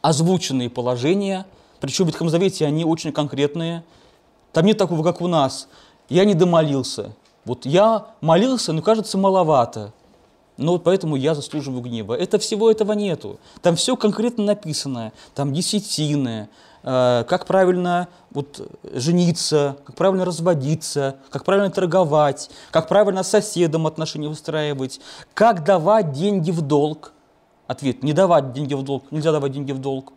озвученные 0.00 0.70
положения, 0.70 1.46
причем 1.80 2.04
в 2.04 2.08
Ветхом 2.08 2.30
Завете 2.30 2.64
они 2.64 2.84
очень 2.84 3.12
конкретные. 3.12 3.84
Там 4.52 4.64
нет 4.64 4.78
такого, 4.78 5.04
как 5.04 5.20
у 5.20 5.26
нас. 5.26 5.68
Я 6.08 6.24
не 6.24 6.34
домолился. 6.34 7.14
Вот 7.48 7.64
я 7.64 8.08
молился, 8.20 8.74
но 8.74 8.82
кажется 8.82 9.16
маловато. 9.16 9.94
но 10.58 10.72
вот 10.72 10.84
поэтому 10.84 11.16
я 11.16 11.34
заслуживаю 11.34 11.80
гнева. 11.80 12.12
Это 12.12 12.38
всего 12.38 12.70
этого 12.70 12.92
нету. 12.92 13.40
Там 13.62 13.74
все 13.74 13.96
конкретно 13.96 14.44
написано. 14.44 15.12
Там 15.34 15.54
десятины, 15.54 16.50
э, 16.82 17.24
как 17.26 17.46
правильно 17.46 18.08
вот, 18.32 18.60
жениться, 18.92 19.78
как 19.86 19.96
правильно 19.96 20.26
разводиться, 20.26 21.16
как 21.30 21.46
правильно 21.46 21.70
торговать, 21.70 22.50
как 22.70 22.86
правильно 22.86 23.22
с 23.22 23.28
соседом 23.28 23.86
отношения 23.86 24.28
выстраивать, 24.28 25.00
как 25.32 25.64
давать 25.64 26.12
деньги 26.12 26.50
в 26.50 26.60
долг. 26.60 27.12
Ответ– 27.68 28.02
не 28.02 28.14
давать 28.14 28.54
деньги 28.54 28.72
в 28.72 28.82
долг, 28.82 29.04
нельзя 29.10 29.30
давать 29.30 29.52
деньги 29.52 29.72
в 29.72 29.78
долг. 29.78 30.14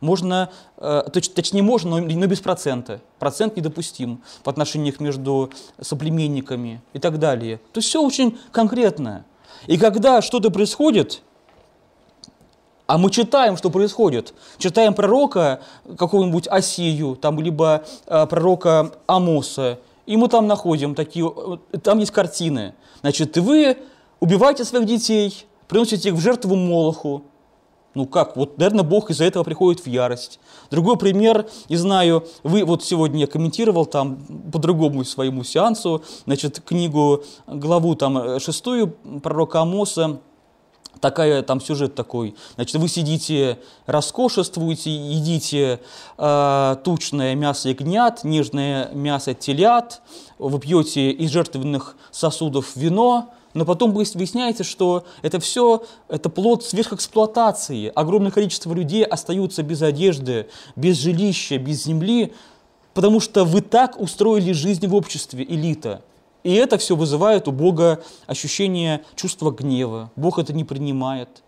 Можно, 0.00 0.50
э, 0.78 1.04
точ, 1.12 1.28
точнее 1.28 1.62
можно, 1.62 2.00
но, 2.00 2.00
но 2.00 2.26
без 2.26 2.40
процента. 2.40 3.00
Процент 3.20 3.56
недопустим 3.56 4.20
в 4.44 4.48
отношениях 4.48 4.98
между 4.98 5.50
соплеменниками 5.80 6.82
и 6.92 6.98
так 6.98 7.20
далее. 7.20 7.58
То 7.72 7.78
есть 7.78 7.88
все 7.88 8.02
очень 8.02 8.36
конкретно. 8.50 9.24
И 9.68 9.78
когда 9.78 10.20
что-то 10.22 10.50
происходит, 10.50 11.22
а 12.88 12.98
мы 12.98 13.12
читаем, 13.12 13.56
что 13.56 13.70
происходит. 13.70 14.34
Читаем 14.58 14.92
пророка 14.92 15.60
какого-нибудь 15.96 16.48
Осию, 16.48 17.14
там, 17.14 17.38
либо 17.38 17.84
э, 18.06 18.26
пророка 18.26 18.90
Амоса, 19.06 19.78
и 20.04 20.16
мы 20.16 20.28
там 20.28 20.48
находим 20.48 20.96
такие, 20.96 21.32
э, 21.72 21.78
там 21.78 22.00
есть 22.00 22.10
картины. 22.10 22.74
Значит, 23.02 23.36
вы 23.36 23.78
убиваете 24.18 24.64
своих 24.64 24.86
детей, 24.86 25.46
приносите 25.72 26.10
их 26.10 26.14
в 26.14 26.20
жертву 26.20 26.54
Молоху. 26.54 27.24
Ну 27.94 28.06
как, 28.06 28.36
вот, 28.36 28.58
наверное, 28.58 28.84
Бог 28.84 29.10
из-за 29.10 29.24
этого 29.24 29.42
приходит 29.42 29.80
в 29.80 29.86
ярость. 29.86 30.38
Другой 30.70 30.96
пример, 30.96 31.46
не 31.68 31.76
знаю, 31.76 32.26
вы 32.42 32.64
вот 32.64 32.84
сегодня 32.84 33.20
я 33.20 33.26
комментировал 33.26 33.86
там 33.86 34.16
по 34.52 34.58
другому 34.58 35.04
своему 35.04 35.44
сеансу, 35.44 36.02
значит, 36.24 36.60
книгу, 36.60 37.24
главу 37.46 37.94
там 37.94 38.18
э, 38.18 38.40
шестую 38.40 38.96
пророка 39.22 39.60
Амоса, 39.60 40.20
такая 41.00 41.42
там 41.42 41.60
сюжет 41.60 41.94
такой. 41.94 42.34
Значит, 42.54 42.76
вы 42.76 42.88
сидите, 42.88 43.58
роскошествуете, 43.86 44.90
едите 44.90 45.80
э, 46.16 46.76
тучное 46.84 47.34
мясо 47.34 47.68
ягнят, 47.68 48.24
нежное 48.24 48.90
мясо 48.92 49.34
телят, 49.34 50.00
вы 50.38 50.58
пьете 50.58 51.10
из 51.10 51.30
жертвенных 51.30 51.96
сосудов 52.10 52.74
вино, 52.74 53.34
но 53.54 53.64
потом 53.64 53.92
выясняется, 53.92 54.64
что 54.64 55.04
это 55.22 55.40
все 55.40 55.84
это 56.08 56.28
плод 56.28 56.64
сверхэксплуатации. 56.64 57.92
Огромное 57.94 58.30
количество 58.30 58.72
людей 58.72 59.04
остаются 59.04 59.62
без 59.62 59.82
одежды, 59.82 60.48
без 60.76 60.98
жилища, 60.98 61.58
без 61.58 61.84
земли, 61.84 62.32
потому 62.94 63.20
что 63.20 63.44
вы 63.44 63.60
так 63.60 64.00
устроили 64.00 64.52
жизнь 64.52 64.86
в 64.86 64.94
обществе, 64.94 65.44
элита. 65.44 66.02
И 66.42 66.54
это 66.54 66.76
все 66.78 66.96
вызывает 66.96 67.46
у 67.46 67.52
Бога 67.52 68.02
ощущение 68.26 69.04
чувства 69.14 69.50
гнева. 69.50 70.10
Бог 70.16 70.38
это 70.38 70.52
не 70.52 70.64
принимает. 70.64 71.42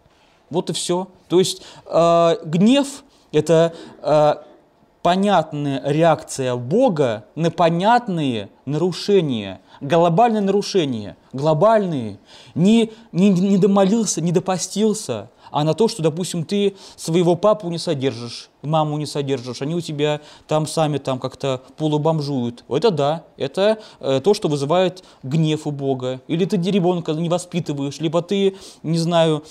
Вот 0.51 0.71
и 0.71 0.73
все. 0.73 1.09
То 1.29 1.39
есть 1.41 1.63
э, 1.87 2.37
гнев– 2.45 3.03
это 3.33 3.75
э, 4.03 4.35
понятная 5.05 5.83
реакция 5.85 6.57
Бога 6.57 7.27
на 7.35 7.51
понятные 7.51 8.49
нарушения, 8.65 9.61
глобальные 9.83 10.41
нарушения, 10.41 11.19
глобальные. 11.35 12.19
Не, 12.55 12.91
не, 13.13 13.29
не 13.29 13.59
домолился, 13.59 14.23
не 14.23 14.33
допостился, 14.33 15.29
а 15.51 15.63
на 15.63 15.75
то, 15.75 15.89
что, 15.89 16.03
допустим, 16.03 16.43
ты 16.43 16.75
своего 16.97 17.37
папу 17.37 17.69
не 17.69 17.77
содержишь, 17.77 18.49
маму 18.63 18.97
не 18.97 19.05
содержишь, 19.05 19.61
они 19.61 19.75
у 19.75 19.83
тебя 19.83 20.23
там 20.49 20.67
сами 20.67 20.97
там 20.97 21.19
как-то 21.19 21.61
полубомжуют. 21.77 22.65
Это 22.71 22.91
да, 22.91 23.25
это 23.37 23.81
э, 24.01 24.23
то, 24.25 24.33
что 24.33 24.49
вызывает 24.49 25.05
гнев 25.23 25.67
у 25.67 25.71
Бога. 25.71 26.23
Или 26.29 26.47
ты 26.47 26.57
ребенка 26.57 27.13
не 27.13 27.29
воспитываешь, 27.29 28.01
либо 28.01 28.23
ты, 28.23 28.57
не 28.83 28.97
знаю, 28.97 29.45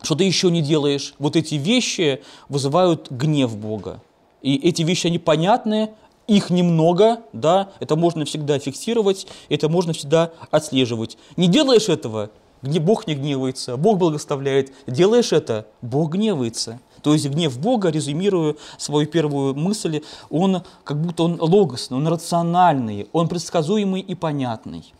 что 0.00 0.14
ты 0.14 0.22
еще 0.22 0.48
не 0.48 0.62
делаешь. 0.62 1.14
Вот 1.18 1.34
эти 1.34 1.56
вещи 1.56 2.22
вызывают 2.48 3.10
гнев 3.10 3.56
Бога. 3.56 4.00
И 4.42 4.56
эти 4.56 4.82
вещи, 4.82 5.06
они 5.06 5.18
понятны, 5.18 5.90
их 6.26 6.50
немного, 6.50 7.22
да, 7.32 7.70
это 7.80 7.96
можно 7.96 8.24
всегда 8.24 8.58
фиксировать, 8.58 9.26
это 9.48 9.68
можно 9.68 9.92
всегда 9.92 10.30
отслеживать. 10.50 11.18
Не 11.36 11.48
делаешь 11.48 11.88
этого, 11.88 12.30
Бог 12.62 13.06
не 13.06 13.14
гневается, 13.14 13.76
Бог 13.76 13.98
благословляет. 13.98 14.72
Делаешь 14.86 15.32
это, 15.32 15.66
Бог 15.82 16.12
гневается. 16.12 16.78
То 17.02 17.14
есть 17.14 17.28
гнев 17.28 17.58
Бога, 17.58 17.90
резюмируя 17.90 18.54
свою 18.76 19.08
первую 19.08 19.54
мысль, 19.54 20.02
он 20.28 20.62
как 20.84 21.00
будто 21.00 21.24
он 21.24 21.40
логосный, 21.40 21.96
он 21.96 22.06
рациональный, 22.06 23.08
он 23.12 23.28
предсказуемый 23.28 24.02
и 24.02 24.14
понятный. 24.14 24.92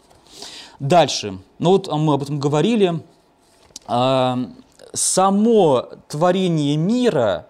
Дальше. 0.80 1.38
Ну 1.58 1.70
вот 1.70 1.92
мы 1.92 2.14
об 2.14 2.22
этом 2.22 2.40
говорили. 2.40 3.00
А, 3.86 4.38
само 4.94 5.90
творение 6.08 6.76
мира 6.76 7.46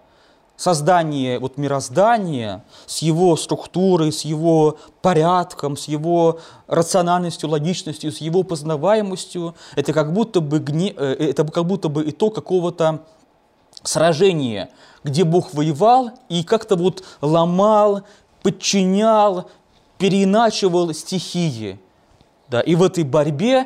создание 0.61 1.39
вот 1.39 1.57
мироздания 1.57 2.63
с 2.85 2.99
его 2.99 3.35
структурой, 3.35 4.11
с 4.11 4.21
его 4.21 4.77
порядком, 5.01 5.75
с 5.75 5.87
его 5.87 6.39
рациональностью, 6.67 7.49
логичностью, 7.49 8.11
с 8.11 8.17
его 8.17 8.43
познаваемостью, 8.43 9.55
это 9.75 9.91
как 9.91 10.13
будто 10.13 10.39
бы, 10.39 10.59
гне... 10.59 10.93
Э, 10.95 11.13
это 11.13 11.45
как 11.45 11.65
будто 11.65 11.89
бы 11.89 12.07
итог 12.07 12.35
какого-то 12.35 12.99
сражения, 13.81 14.69
где 15.03 15.23
Бог 15.23 15.55
воевал 15.55 16.11
и 16.29 16.43
как-то 16.43 16.75
вот 16.75 17.03
ломал, 17.21 18.03
подчинял, 18.43 19.49
переиначивал 19.97 20.93
стихии. 20.93 21.79
Да, 22.49 22.61
и 22.61 22.75
в 22.75 22.83
этой 22.83 23.03
борьбе 23.03 23.65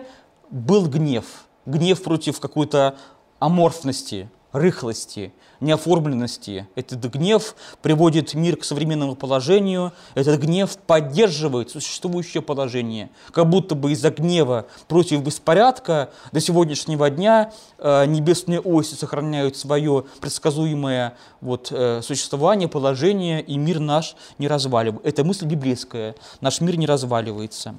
был 0.49 0.85
гнев. 0.87 1.25
Гнев 1.65 2.01
против 2.01 2.39
какой-то 2.39 2.95
аморфности, 3.39 4.29
рыхлости, 4.55 5.33
неоформленности. 5.59 6.67
Этот 6.75 7.05
гнев 7.05 7.55
приводит 7.81 8.33
мир 8.33 8.57
к 8.57 8.63
современному 8.63 9.15
положению, 9.15 9.93
этот 10.15 10.39
гнев 10.41 10.77
поддерживает 10.77 11.69
существующее 11.69 12.41
положение. 12.41 13.09
Как 13.31 13.49
будто 13.49 13.75
бы 13.75 13.91
из-за 13.91 14.09
гнева 14.09 14.65
против 14.87 15.21
беспорядка 15.21 16.09
до 16.31 16.39
сегодняшнего 16.39 17.09
дня 17.09 17.51
э, 17.77 18.05
небесные 18.05 18.59
оси 18.59 18.95
сохраняют 18.95 19.57
свое 19.57 20.05
предсказуемое 20.21 21.17
вот, 21.41 21.67
э, 21.71 22.01
существование, 22.01 22.67
положение, 22.67 23.41
и 23.41 23.57
мир 23.57 23.79
наш 23.79 24.15
не 24.37 24.47
разваливается. 24.47 25.07
Это 25.07 25.23
мысль 25.23 25.45
библейская. 25.45 26.15
Наш 26.41 26.61
мир 26.61 26.77
не 26.77 26.85
разваливается. 26.85 27.75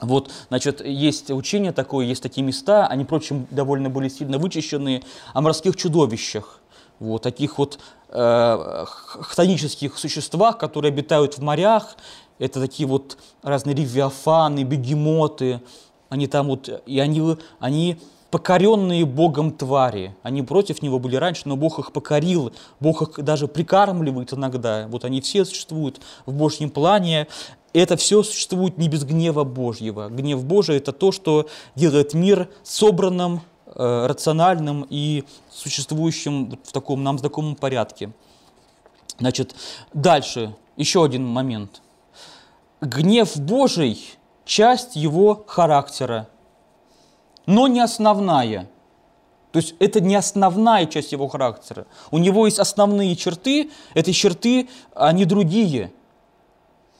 Вот, 0.00 0.30
значит, 0.48 0.84
есть 0.84 1.30
учение 1.30 1.72
такое, 1.72 2.06
есть 2.06 2.22
такие 2.22 2.42
места, 2.42 2.86
они, 2.86 3.04
впрочем, 3.04 3.46
довольно 3.50 3.90
были 3.90 4.08
сильно 4.08 4.38
вычищены, 4.38 5.02
о 5.32 5.40
морских 5.40 5.76
чудовищах 5.76 6.60
вот 7.00 7.22
таких 7.22 7.58
вот 7.58 7.78
э, 8.08 8.84
хтонических 8.86 9.98
существах, 9.98 10.58
которые 10.58 10.90
обитают 10.90 11.38
в 11.38 11.42
морях. 11.42 11.96
Это 12.38 12.60
такие 12.60 12.88
вот 12.88 13.18
разные 13.42 13.74
ревиафаны, 13.74 14.64
бегемоты. 14.64 15.60
Они 16.08 16.26
там 16.26 16.48
вот, 16.48 16.82
и 16.86 16.98
они, 16.98 17.36
они 17.58 17.98
покоренные 18.30 19.04
Богом 19.04 19.52
твари. 19.52 20.16
Они 20.22 20.42
против 20.42 20.82
него 20.82 20.98
были 20.98 21.16
раньше, 21.16 21.42
но 21.44 21.56
Бог 21.56 21.78
их 21.78 21.92
покорил, 21.92 22.52
Бог 22.80 23.02
их 23.02 23.24
даже 23.24 23.46
прикармливает 23.46 24.32
иногда. 24.32 24.86
Вот 24.88 25.04
они 25.04 25.20
все 25.20 25.44
существуют 25.44 26.00
в 26.26 26.32
Божьем 26.32 26.70
плане. 26.70 27.28
Это 27.74 27.98
все 27.98 28.22
существует 28.22 28.78
не 28.78 28.88
без 28.88 29.04
гнева 29.04 29.44
Божьего. 29.44 30.08
Гнев 30.08 30.42
Божий– 30.44 30.76
это 30.78 30.92
то, 30.92 31.12
что 31.12 31.48
делает 31.74 32.14
мир 32.14 32.48
собранным, 32.62 33.42
Э, 33.76 34.06
рациональным 34.06 34.86
и 34.88 35.24
существующим 35.50 36.56
в 36.62 36.70
таком 36.70 37.02
нам 37.02 37.18
знакомом 37.18 37.56
порядке. 37.56 38.12
Значит, 39.18 39.56
дальше, 39.92 40.54
еще 40.76 41.04
один 41.04 41.26
момент. 41.26 41.82
Гнев 42.80 43.36
Божий– 43.36 44.00
часть 44.44 44.94
его 44.94 45.42
характера, 45.48 46.28
но 47.46 47.66
не 47.66 47.80
основная. 47.80 48.70
То 49.50 49.58
есть 49.58 49.74
это 49.80 50.00
не 50.00 50.14
основная 50.14 50.86
часть 50.86 51.10
его 51.10 51.26
характера. 51.26 51.88
У 52.12 52.18
него 52.18 52.46
есть 52.46 52.60
основные 52.60 53.16
черты, 53.16 53.72
эти 53.94 54.12
черты, 54.12 54.68
они 54.94 55.24
другие. 55.24 55.92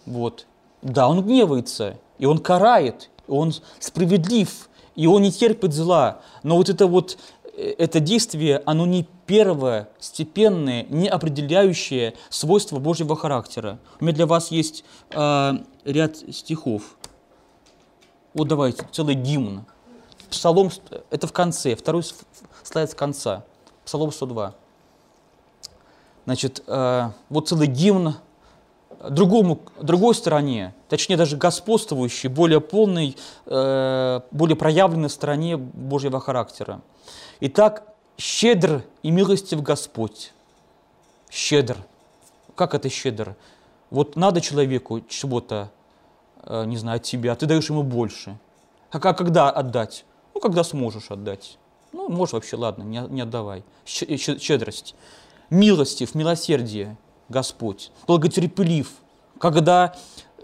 Вот. 0.07 0.47
Да, 0.85 1.09
он 1.09 1.23
гневается, 1.23 1.99
и 2.19 2.27
он 2.27 2.39
карает, 2.39 3.11
и 3.27 3.31
он 3.31 3.55
справедлив, 3.81 4.69
и 4.95 5.07
он 5.07 5.23
не 5.23 5.33
терпит 5.33 5.73
зла. 5.73 6.21
Но 6.43 6.59
вот 6.59 6.69
это 6.69 6.87
вот 6.87 7.17
э, 7.57 7.75
это 7.79 8.01
действие, 8.01 8.63
оно 8.67 8.85
не 8.85 9.09
первое, 9.27 9.89
степенное, 9.99 10.85
не 10.91 11.09
определяющее 11.09 12.13
свойства 12.29 12.79
Божьего 12.79 13.17
характера. 13.17 13.79
У 13.99 14.05
меня 14.05 14.15
для 14.15 14.27
вас 14.27 14.51
есть 14.51 14.85
э, 15.11 15.53
ряд 15.87 16.17
стихов. 16.17 16.99
Вот 18.35 18.49
давайте, 18.49 18.87
целый 18.93 19.15
гимн. 19.15 19.65
Псалом, 20.29 20.71
это 21.11 21.27
в 21.27 21.33
конце, 21.33 21.77
второй 21.77 22.03
слайд 22.63 22.91
с 22.91 22.95
конца. 22.95 23.43
Псалом 23.87 24.13
102. 24.13 24.55
Значит, 26.27 26.63
э, 26.67 27.11
вот 27.31 27.49
целый 27.49 27.69
гимн 27.69 28.17
другому, 29.11 29.61
другой 29.81 30.15
стороне, 30.15 30.75
точнее 30.89 31.17
даже 31.17 31.37
господствующей, 31.37 32.29
более 32.29 32.61
полной, 32.61 33.17
э, 33.47 34.21
более 34.31 34.57
проявленной 34.57 35.11
стороне 35.11 35.57
Божьего 35.57 36.21
характера. 36.21 36.81
Итак, 37.41 37.85
щедр 38.17 38.85
и 39.03 39.11
милостив 39.11 39.63
Господь. 39.63 40.33
Щедр. 41.31 41.77
Как 42.55 42.75
это 42.75 42.89
щедр? 42.89 43.35
Вот 43.91 44.17
надо 44.17 44.41
человеку 44.41 45.01
чего-то, 45.09 45.71
э, 46.45 46.65
не 46.67 46.77
знаю, 46.77 46.97
от 46.97 47.03
тебя, 47.03 47.33
а 47.33 47.37
ты 47.37 47.47
даешь 47.47 47.69
ему 47.69 47.83
больше. 47.83 48.39
А 48.91 49.01
когда 49.01 49.51
отдать? 49.51 50.05
Ну, 50.35 50.41
когда 50.41 50.63
сможешь 50.63 51.11
отдать. 51.11 51.59
Ну, 51.93 52.09
можешь 52.09 52.33
вообще, 52.33 52.57
ладно, 52.57 52.83
не, 52.83 52.99
не 53.09 53.21
отдавай. 53.21 53.65
Щедрость. 53.85 54.95
Милостив, 55.51 56.15
милосердие, 56.15 56.97
Господь. 57.29 57.91
Долготерпелив, 58.07 58.93
когда 59.39 59.95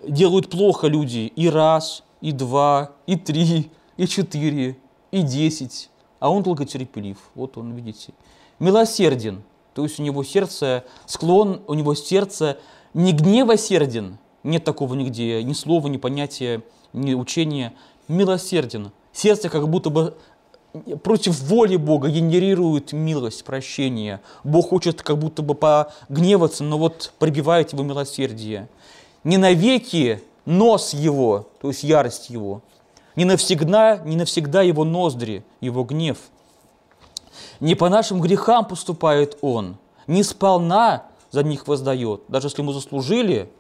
делают 0.07 0.51
плохо 0.51 0.87
люди 0.87 1.33
и 1.35 1.49
раз, 1.49 2.03
и 2.21 2.33
два, 2.33 2.93
и 3.07 3.17
три, 3.17 3.71
и 3.97 4.07
четыре, 4.07 4.77
и 5.11 5.23
десять. 5.23 5.91
А 6.19 6.31
он 6.31 6.43
долготерпелив. 6.43 7.19
Вот 7.35 7.57
он, 7.57 7.73
видите. 7.73 8.13
Милосерден, 8.59 9.43
то 9.75 9.85
есть 9.85 9.99
у 9.99 10.03
него 10.03 10.23
сердце, 10.23 10.85
склон, 11.07 11.63
у 11.67 11.75
него 11.75 11.95
сердце 11.95 12.59
не 12.93 13.13
гневосерден, 13.13 14.19
нет 14.43 14.65
такого 14.65 14.95
нигде, 14.95 15.43
ни 15.43 15.53
слова, 15.55 15.89
ни 15.89 15.97
понятия, 15.97 16.63
ни 16.93 17.15
учения, 17.15 17.73
милосерден. 18.09 18.91
Сердце 19.13 19.49
как 19.49 19.69
будто 19.69 19.91
бы 19.91 20.17
против 21.03 21.41
воли 21.41 21.77
Бога 21.77 22.09
генерирует 22.09 22.93
милость, 22.93 23.45
прощение. 23.45 24.21
Бог 24.45 24.71
хочет 24.71 25.03
как 25.03 25.19
будто 25.19 25.43
бы 25.43 25.55
погневаться, 25.55 26.65
но 26.65 26.79
вот 26.79 27.13
пробивает 27.19 27.73
его 27.73 27.83
милосердие. 27.83 28.69
Не 29.25 29.37
навеки 29.37 30.23
нос 30.45 30.95
его, 30.95 31.49
то 31.61 31.69
есть 31.69 31.83
ярость 31.83 32.31
его, 32.31 32.63
не 33.17 33.25
навсегда, 33.25 33.99
не 33.99 34.17
навсегда 34.17 34.63
его 34.63 34.85
ноздри, 34.85 35.45
его 35.61 35.85
гнев. 35.85 36.19
Не 37.59 37.75
по 37.75 37.89
нашим 37.89 38.21
грехам 38.21 38.65
поступает 38.65 39.37
он, 39.43 39.77
не 40.07 40.23
сполна 40.23 41.05
за 41.31 41.43
них 41.43 41.69
воздает. 41.69 42.23
Даже 42.29 42.47
если 42.47 42.63
мы 42.63 42.73
заслужили 42.73 43.51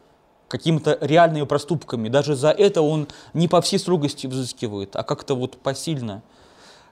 какими-то 0.48 0.96
реальными 1.00 1.44
проступками, 1.44 2.08
даже 2.08 2.34
за 2.34 2.50
это 2.50 2.82
он 2.82 3.08
не 3.34 3.46
по 3.46 3.60
всей 3.60 3.78
строгости 3.78 4.26
взыскивает, 4.26 4.96
а 4.96 5.02
как-то 5.02 5.34
вот 5.34 5.58
посильно– 5.58 6.22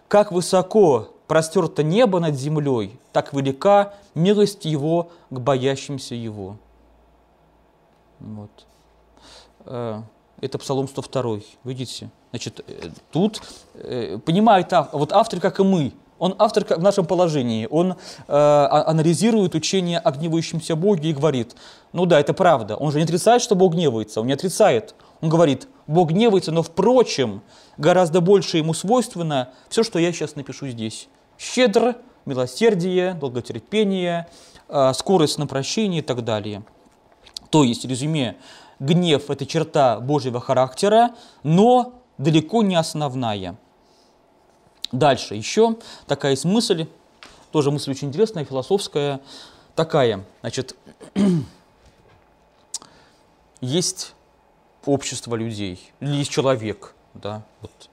как 0.09 0.32
высоко 0.32 1.09
простерто 1.26 1.82
небо 1.82 2.18
над 2.18 2.34
землей, 2.34 2.98
так 3.12 3.32
велика 3.32 3.94
милость 4.14 4.64
Его 4.64 5.11
к 5.30 5.38
боящимся 5.38 6.14
Его. 6.14 6.56
Вот. 8.18 8.66
Э, 9.66 10.02
это 10.40 10.59
Псалом 10.59 10.88
102, 10.88 11.40
видите? 11.64 12.11
Значит, 12.30 12.64
э, 12.66 12.90
тут 13.12 13.42
э, 13.74 14.18
понимает, 14.18 14.72
вот 14.92 15.12
автор, 15.12 15.40
как 15.40 15.61
и 15.61 15.62
мы, 15.62 15.92
он 16.18 16.34
автор 16.38 16.64
в 16.64 16.82
нашем 16.82 17.06
положении, 17.06 17.68
он 17.70 17.92
э, 17.92 17.94
а, 18.28 18.84
анализирует 18.86 19.54
учение 19.54 19.98
о 19.98 20.11
гневающемся 20.11 20.74
Боге 20.74 21.11
и 21.11 21.12
говорит, 21.12 21.54
ну 21.92 22.06
да, 22.06 22.18
это 22.18 22.34
правда, 22.34 22.76
он 22.76 22.90
же 22.90 22.98
не 22.98 23.04
отрицает, 23.04 23.40
что 23.40 23.54
Бог 23.54 23.74
гневается, 23.74 24.20
он 24.20 24.26
не 24.26 24.32
отрицает, 24.32 24.94
он 25.20 25.28
говорит, 25.28 25.68
Бог 25.86 26.10
гневается, 26.10 26.52
но 26.52 26.62
впрочем, 26.62 27.42
гораздо 27.76 28.20
больше 28.20 28.58
ему 28.58 28.74
свойственно 28.74 29.52
все, 29.68 29.82
что 29.82 29.98
я 29.98 30.12
сейчас 30.12 30.36
напишу 30.36 30.68
здесь. 30.68 31.08
Щедр, 31.38 31.96
милосердие, 32.24 33.14
долготерпение, 33.14 34.28
э, 34.68 34.92
скорость 34.94 35.38
на 35.38 35.46
прощение 35.46 36.00
и 36.00 36.04
так 36.04 36.24
далее. 36.24 36.62
То 37.50 37.64
есть, 37.64 37.84
резюме, 37.84 38.36
гнев– 38.78 39.30
это 39.30 39.46
черта 39.46 39.98
Божьего 40.00 40.40
характера, 40.40 41.14
но 41.42 41.94
далеко 42.18 42.62
не 42.62 42.76
основная. 42.76 43.56
Дальше 44.92 45.34
еще 45.34 45.76
такая 46.06 46.32
есть 46.32 46.44
мысль, 46.44 46.86
тоже 47.50 47.70
мысль 47.70 47.90
очень 47.90 48.08
интересная, 48.08 48.44
философская, 48.44 49.20
такая, 49.74 50.24
значит, 50.40 50.76
есть 53.60 54.14
общество 54.89 55.36
людей, 55.36 55.93
или 56.01 56.24
человек, 56.24 56.95
да, 57.14 57.43
вот. 57.61 57.91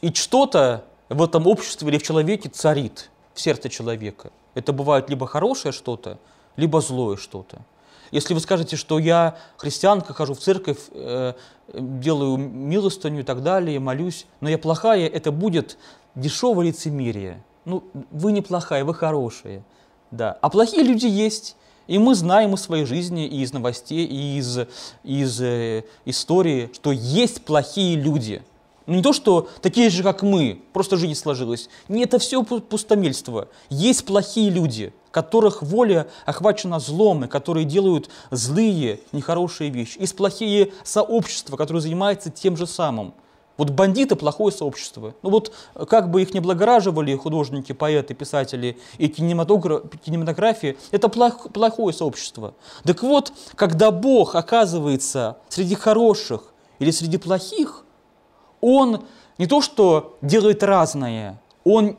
И 0.00 0.12
что-то 0.12 0.84
в 1.08 1.22
этом 1.22 1.46
обществе 1.46 1.88
или 1.88 1.98
в 1.98 2.02
человеке 2.02 2.48
царит, 2.48 3.10
в 3.34 3.40
сердце 3.40 3.68
человека. 3.68 4.30
Это 4.54 4.72
бывает 4.72 5.10
либо 5.10 5.26
хорошее 5.26 5.72
что-то, 5.72 6.18
либо 6.56 6.80
злое 6.80 7.16
что-то. 7.16 7.58
Если 8.10 8.34
вы 8.34 8.40
скажете, 8.40 8.76
что 8.76 8.98
я 8.98 9.36
христианка, 9.56 10.14
хожу 10.14 10.34
в 10.34 10.38
церковь, 10.38 10.78
э, 10.92 11.34
делаю 11.72 12.36
милостыню 12.38 13.20
и 13.20 13.22
так 13.22 13.42
далее, 13.42 13.78
молюсь, 13.80 14.26
но 14.40 14.48
я 14.48 14.58
плохая, 14.58 15.06
это 15.06 15.30
будет 15.30 15.78
дешевое 16.14 16.66
лицемерие. 16.66 17.42
Ну, 17.64 17.84
вы 18.10 18.32
не 18.32 18.40
плохая, 18.40 18.84
вы 18.84 18.94
хорошая. 18.94 19.62
Да. 20.10 20.38
А 20.40 20.48
плохие 20.48 20.82
люди 20.82 21.06
есть. 21.06 21.56
И 21.88 21.98
мы 21.98 22.14
знаем 22.14 22.54
из 22.54 22.60
своей 22.60 22.84
жизни, 22.84 23.26
и 23.26 23.40
из 23.40 23.52
новостей, 23.52 24.04
и 24.04 24.36
из, 24.36 24.58
из 25.02 25.40
э, 25.40 25.84
истории, 26.04 26.70
что 26.74 26.92
есть 26.92 27.42
плохие 27.42 27.96
люди. 27.96 28.42
Ну, 28.86 28.94
не 28.94 29.02
то, 29.02 29.12
что 29.12 29.48
такие 29.62 29.88
же, 29.90 30.02
как 30.02 30.22
мы, 30.22 30.62
просто 30.72 30.98
жизнь 30.98 31.14
сложилась. 31.14 31.68
Не, 31.88 32.04
это 32.04 32.18
все 32.18 32.42
пустомельство. 32.42 33.48
Есть 33.70 34.04
плохие 34.04 34.50
люди, 34.50 34.92
которых 35.10 35.62
воля 35.62 36.08
охвачена 36.26 36.78
злом, 36.78 37.24
и 37.24 37.28
которые 37.28 37.64
делают 37.64 38.10
злые, 38.30 39.00
нехорошие 39.12 39.70
вещи. 39.70 39.98
Есть 39.98 40.14
плохие 40.14 40.72
сообщества, 40.84 41.56
которые 41.56 41.80
занимаются 41.80 42.30
тем 42.30 42.56
же 42.56 42.66
самым. 42.66 43.14
Вот 43.58 43.70
бандиты– 43.70 44.14
плохое 44.16 44.52
сообщество. 44.54 45.14
Ну 45.22 45.30
вот 45.30 45.52
как 45.88 46.10
бы 46.10 46.22
их 46.22 46.32
не 46.32 46.40
благораживали 46.40 47.14
художники, 47.16 47.72
поэты, 47.72 48.14
писатели 48.14 48.78
и 48.98 49.08
кинематография, 49.08 50.76
это 50.92 51.08
плох, 51.08 51.52
плохое 51.52 51.92
сообщество. 51.92 52.54
Так 52.84 53.02
вот, 53.02 53.32
когда 53.56 53.90
Бог 53.90 54.36
оказывается 54.36 55.38
среди 55.48 55.74
хороших 55.74 56.52
или 56.78 56.92
среди 56.92 57.18
плохих, 57.18 57.84
Он 58.60 59.04
не 59.38 59.46
то 59.46 59.60
что 59.60 60.16
делает 60.22 60.62
разное, 60.62 61.42
Он 61.64 61.96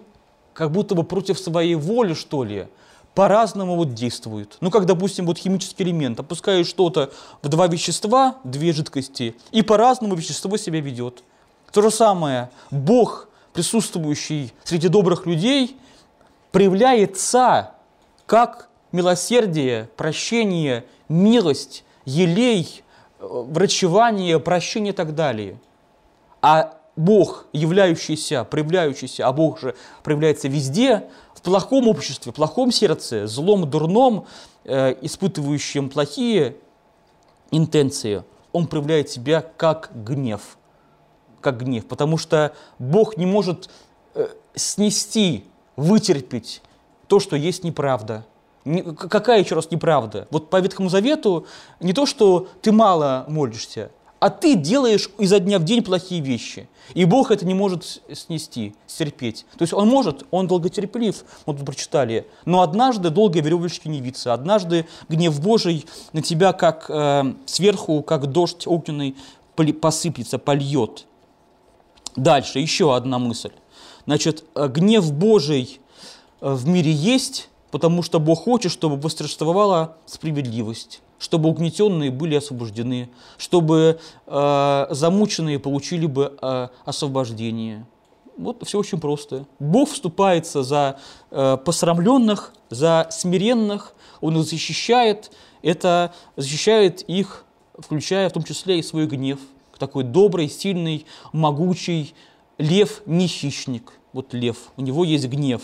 как 0.53 0.71
будто 0.71 0.95
бы 0.95 1.03
против 1.03 1.37
своей 1.37 1.75
воли, 1.75 2.13
что 2.13 2.45
ли, 2.45 2.67
по-разному 3.15 3.75
вот 3.75 3.93
действует. 3.93 4.55
Ну, 4.61 4.71
как, 4.71 4.85
допустим, 4.85 5.25
вот 5.25 5.37
химический 5.37 5.83
элемент, 5.83 6.19
опускаешь 6.21 6.67
что-то 6.67 7.11
в 7.41 7.49
два 7.49 7.67
вещества, 7.67 8.37
две 8.45 8.71
жидкости, 8.71 9.35
и 9.51 9.61
по-разному 9.61 10.15
вещество 10.15 10.55
себя 10.55 10.79
ведет. 10.79 11.23
То 11.71 11.81
же 11.81 11.91
самое, 11.91 12.49
Бог, 12.71 13.27
присутствующий 13.53 14.53
среди 14.63 14.87
добрых 14.87 15.25
людей, 15.25 15.77
проявляется 16.51 17.71
как 18.25 18.69
милосердие, 18.91 19.89
прощение, 19.95 20.85
милость, 21.09 21.83
елей, 22.05 22.83
врачевание, 23.19 24.39
прощение 24.39 24.93
и 24.93 24.95
так 24.95 25.13
далее. 25.13 25.59
А 26.41 26.75
Бог, 26.95 27.45
являющийся, 27.53 28.43
проявляющийся, 28.43 29.27
а 29.27 29.31
Бог 29.31 29.59
же 29.59 29.75
проявляется 30.03 30.47
везде, 30.47 31.07
в 31.35 31.41
плохом 31.41 31.87
обществе, 31.87 32.31
в 32.31 32.35
плохом 32.35 32.71
сердце, 32.71 33.27
злом, 33.27 33.69
дурном, 33.69 34.25
э, 34.65 34.95
испытывающем 35.01 35.89
плохие 35.89 36.57
интенции, 37.51 38.23
Он 38.51 38.67
проявляет 38.67 39.09
себя 39.09 39.45
как 39.55 39.91
гнев– 39.93 40.41
как 41.39 41.59
гнев, 41.59 41.85
потому 41.85 42.17
что 42.17 42.53
Бог 42.77 43.17
не 43.17 43.25
может 43.25 43.69
э, 44.15 44.27
снести, 44.55 45.45
вытерпеть 45.75 46.61
то, 47.07 47.19
что 47.19 47.35
есть 47.35 47.63
неправда. 47.63 48.25
какая 48.97 49.41
еще 49.41 49.55
раз 49.55 49.71
неправда? 49.71 50.27
Вот 50.29 50.49
по 50.49 50.59
Ветхому 50.59 50.89
Завету 50.89 51.47
не 51.79 51.93
то, 51.93 52.05
что 52.05 52.47
ты 52.61 52.71
мало 52.71 53.25
молишься, 53.27 53.91
а 54.19 54.29
ты 54.29 54.55
делаешь 54.55 55.09
изо 55.17 55.39
дня 55.39 55.59
в 55.59 55.63
день 55.63 55.83
плохие 55.83 56.21
вещи. 56.21 56.67
И 56.93 57.05
Бог 57.05 57.31
это 57.31 57.45
не 57.45 57.53
может 57.53 58.01
снести, 58.13 58.75
стерпеть. 58.85 59.45
То 59.57 59.63
есть 59.63 59.73
Он 59.73 59.87
может, 59.87 60.25
Он 60.31 60.47
долготерпелив, 60.47 61.23
мы 61.45 61.55
тут 61.55 61.65
прочитали, 61.65 62.27
но 62.45 62.61
однажды 62.61 63.09
долго 63.09 63.39
веревочки 63.39 63.87
не 63.87 64.01
виться, 64.01 64.33
однажды 64.33 64.85
гнев 65.07 65.39
Божий 65.41 65.85
на 66.13 66.21
тебя 66.21 66.51
как 66.53 66.89
э, 66.89 67.33
сверху, 67.45 68.03
как 68.03 68.27
дождь 68.27 68.67
огненный 68.67 69.15
посыплется, 69.81 70.37
польет. 70.37 71.05
Дальше, 72.15 72.59
еще 72.59 72.95
одна 72.95 73.19
мысль. 73.19 73.51
Значит, 74.05 74.43
э, 74.55 74.67
гнев 74.67 75.11
Божий 75.11 75.79
э, 76.41 76.53
в 76.53 76.67
мире 76.67 76.91
есть, 76.91 77.49
потому 77.71 78.01
что 78.03 78.19
Бог 78.19 78.43
хочет, 78.43 78.71
чтобы 78.71 78.97
восторжествовала 78.97 79.97
справедливость, 80.05 81.01
чтобы 81.19 81.49
угнетенные 81.49 82.11
были 82.11 82.35
освобождены, 82.35 83.09
чтобы 83.37 83.99
э, 84.25 84.87
замученные 84.89 85.59
получили 85.59 86.05
бы 86.05 86.37
э, 86.41 86.67
освобождение. 86.85 87.85
Вот 88.37 88.65
все 88.65 88.79
очень 88.79 88.99
просто. 89.01 89.45
Бог 89.59 89.89
вступается 89.89 90.63
за 90.63 90.97
э, 91.29 91.57
посрамленных, 91.57 92.53
за 92.69 93.07
смиренных, 93.11 93.93
Он 94.21 94.37
их 94.37 94.45
защищает. 94.45 95.31
Это 95.61 96.13
защищает 96.37 97.01
их, 97.01 97.43
включая 97.77 98.29
в 98.29 98.33
том 98.33 98.43
числе 98.43 98.79
и 98.79 98.83
свой 98.83 99.07
гнев. 99.07 99.39
Такой 99.79 100.03
добрый, 100.03 100.49
сильный, 100.49 101.05
могучий 101.31 102.13
лев, 102.57 103.01
не 103.05 103.27
хищник. 103.27 103.93
Вот 104.13 104.33
лев, 104.33 104.71
у 104.77 104.81
него 104.81 105.05
есть 105.05 105.27
гнев. 105.27 105.61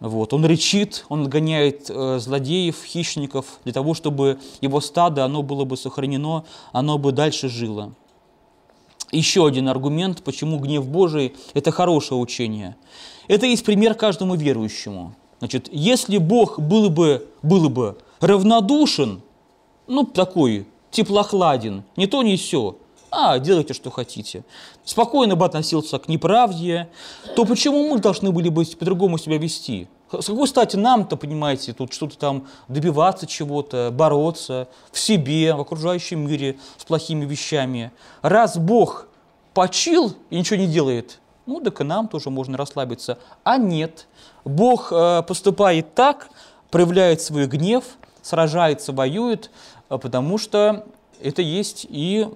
Вот. 0.00 0.32
Он 0.32 0.44
рычит, 0.44 1.04
он 1.08 1.22
отгоняет 1.22 1.90
э, 1.90 2.18
злодеев, 2.18 2.82
хищников, 2.84 3.60
для 3.64 3.72
того, 3.72 3.94
чтобы 3.94 4.38
его 4.60 4.80
стадо, 4.80 5.24
оно 5.24 5.42
было 5.42 5.64
бы 5.64 5.76
сохранено, 5.76 6.44
оно 6.72 6.98
бы 6.98 7.12
дальше 7.12 7.48
жило. 7.48 7.92
Еще 9.12 9.46
один 9.46 9.68
аргумент, 9.68 10.22
почему 10.22 10.58
гнев 10.58 10.88
Божий– 10.88 11.34
это 11.54 11.70
хорошее 11.70 12.20
учение. 12.20 12.76
Это 13.28 13.46
есть 13.46 13.64
пример 13.64 13.94
каждому 13.94 14.36
верующему. 14.36 15.14
Значит, 15.38 15.68
если 15.70 16.18
Бог 16.18 16.58
был 16.58 16.90
бы, 16.90 17.28
был 17.42 17.68
бы 17.68 17.98
равнодушен, 18.20 19.20
ну, 19.86 20.04
такой, 20.04 20.66
теплохладен, 20.90 21.84
не 21.96 22.06
то, 22.06 22.22
не 22.22 22.36
все, 22.36 22.76
а, 23.10 23.38
делайте, 23.38 23.74
что 23.74 23.90
хотите, 23.90 24.44
спокойно 24.84 25.36
бы 25.36 25.44
относился 25.44 25.98
к 25.98 26.08
неправде, 26.08 26.88
то 27.34 27.44
почему 27.44 27.88
мы 27.88 27.98
должны 27.98 28.30
были 28.30 28.48
бы 28.48 28.64
по-другому 28.64 29.18
себя 29.18 29.38
вести? 29.38 29.88
С 30.12 30.26
какой 30.26 30.48
стати 30.48 30.76
нам-то, 30.76 31.16
понимаете, 31.16 31.72
тут 31.72 31.92
что-то 31.92 32.18
там 32.18 32.48
добиваться 32.68 33.26
чего-то, 33.26 33.90
бороться 33.92 34.68
в 34.90 34.98
себе, 34.98 35.54
в 35.54 35.60
окружающем 35.60 36.26
мире 36.26 36.58
с 36.76 36.84
плохими 36.84 37.24
вещами? 37.24 37.92
Раз 38.22 38.56
Бог 38.56 39.06
почил 39.54 40.14
и 40.30 40.38
ничего 40.38 40.58
не 40.58 40.66
делает, 40.66 41.20
ну, 41.46 41.60
так 41.60 41.80
и 41.80 41.84
нам 41.84 42.08
тоже 42.08 42.30
можно 42.30 42.56
расслабиться. 42.56 43.18
А 43.44 43.56
нет, 43.56 44.06
Бог 44.44 44.92
э, 44.92 45.22
поступает 45.22 45.94
так, 45.94 46.30
проявляет 46.70 47.20
свой 47.20 47.46
гнев, 47.46 47.84
сражается, 48.22 48.92
воюет, 48.92 49.50
э, 49.88 49.98
потому 49.98 50.38
что 50.38 50.86
это 51.20 51.42
есть 51.42 51.86
и 51.88 52.28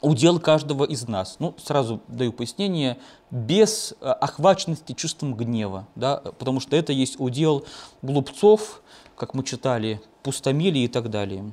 удел 0.00 0.38
каждого 0.38 0.84
из 0.84 1.08
нас. 1.08 1.36
Ну, 1.38 1.54
сразу 1.58 2.00
даю 2.08 2.32
пояснение, 2.32 2.98
без 3.30 3.94
э, 4.00 4.06
охваченности 4.06 4.92
чувством 4.92 5.34
гнева, 5.34 5.86
да, 5.94 6.18
потому 6.38 6.60
что 6.60 6.76
это 6.76 6.92
есть 6.92 7.18
удел 7.18 7.64
глупцов, 8.02 8.82
как 9.16 9.34
мы 9.34 9.42
читали, 9.42 10.00
пустомели 10.22 10.80
и 10.80 10.88
так 10.88 11.10
далее. 11.10 11.52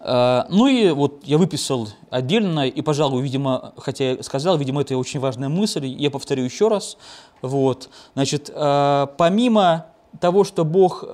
Э, 0.00 0.44
ну 0.48 0.66
и 0.66 0.90
вот 0.90 1.24
я 1.24 1.38
выписал 1.38 1.88
отдельно, 2.10 2.68
и, 2.68 2.82
пожалуй, 2.82 3.22
видимо, 3.22 3.72
хотя 3.76 4.12
я 4.12 4.22
сказал, 4.22 4.56
видимо, 4.58 4.82
это 4.82 4.96
очень 4.96 5.20
важная 5.20 5.48
мысль, 5.48 5.86
я 5.86 6.10
повторю 6.10 6.44
еще 6.44 6.68
раз. 6.68 6.96
Вот, 7.40 7.90
значит, 8.14 8.50
э, 8.54 9.06
помимо 9.16 9.86
того, 10.20 10.44
что 10.44 10.64
Бог, 10.66 11.04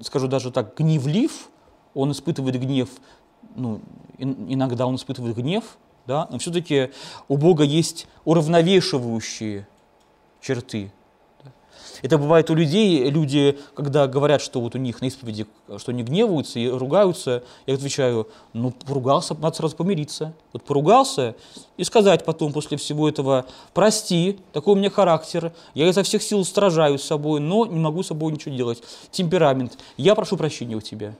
скажу 0.00 0.26
даже 0.26 0.50
так, 0.50 0.74
гневлив, 0.74 1.50
он 1.92 2.12
испытывает 2.12 2.58
гнев 2.58 2.88
ну, 3.54 3.80
иногда 4.18 4.86
он 4.86 4.96
испытывает 4.96 5.36
гнев, 5.36 5.76
да, 6.06 6.28
но 6.30 6.38
все-таки 6.38 6.90
у 7.28 7.36
Бога 7.36 7.64
есть 7.64 8.06
уравновешивающие 8.24 9.66
черты. 10.40 10.92
Это 12.02 12.18
бывает 12.18 12.50
у 12.50 12.54
людей, 12.54 13.08
люди, 13.08 13.58
когда 13.74 14.06
говорят, 14.06 14.42
что 14.42 14.60
вот 14.60 14.74
у 14.74 14.78
них 14.78 15.00
на 15.00 15.06
исповеди, 15.06 15.46
что 15.78 15.90
они 15.90 16.02
гневаются 16.02 16.58
и 16.58 16.68
ругаются, 16.68 17.44
я 17.66 17.74
отвечаю, 17.74 18.28
ну, 18.52 18.72
поругался, 18.72 19.34
надо 19.34 19.56
сразу 19.56 19.76
помириться. 19.76 20.34
Вот 20.52 20.64
поругался 20.64 21.34
и 21.76 21.84
сказать 21.84 22.24
потом 22.24 22.52
после 22.52 22.76
всего 22.76 23.08
этого, 23.08 23.46
прости, 23.72 24.38
такой 24.52 24.74
у 24.74 24.76
меня 24.76 24.90
характер, 24.90 25.52
я 25.72 25.88
изо 25.88 26.02
всех 26.02 26.22
сил 26.22 26.44
стражаю 26.44 26.98
с 26.98 27.04
собой, 27.04 27.40
но 27.40 27.64
не 27.64 27.78
могу 27.78 28.02
с 28.02 28.08
собой 28.08 28.32
ничего 28.32 28.54
делать. 28.54 28.82
Темперамент, 29.10 29.78
я 29.96 30.14
прошу 30.14 30.36
прощения 30.36 30.76
у 30.76 30.82
тебя. 30.82 31.14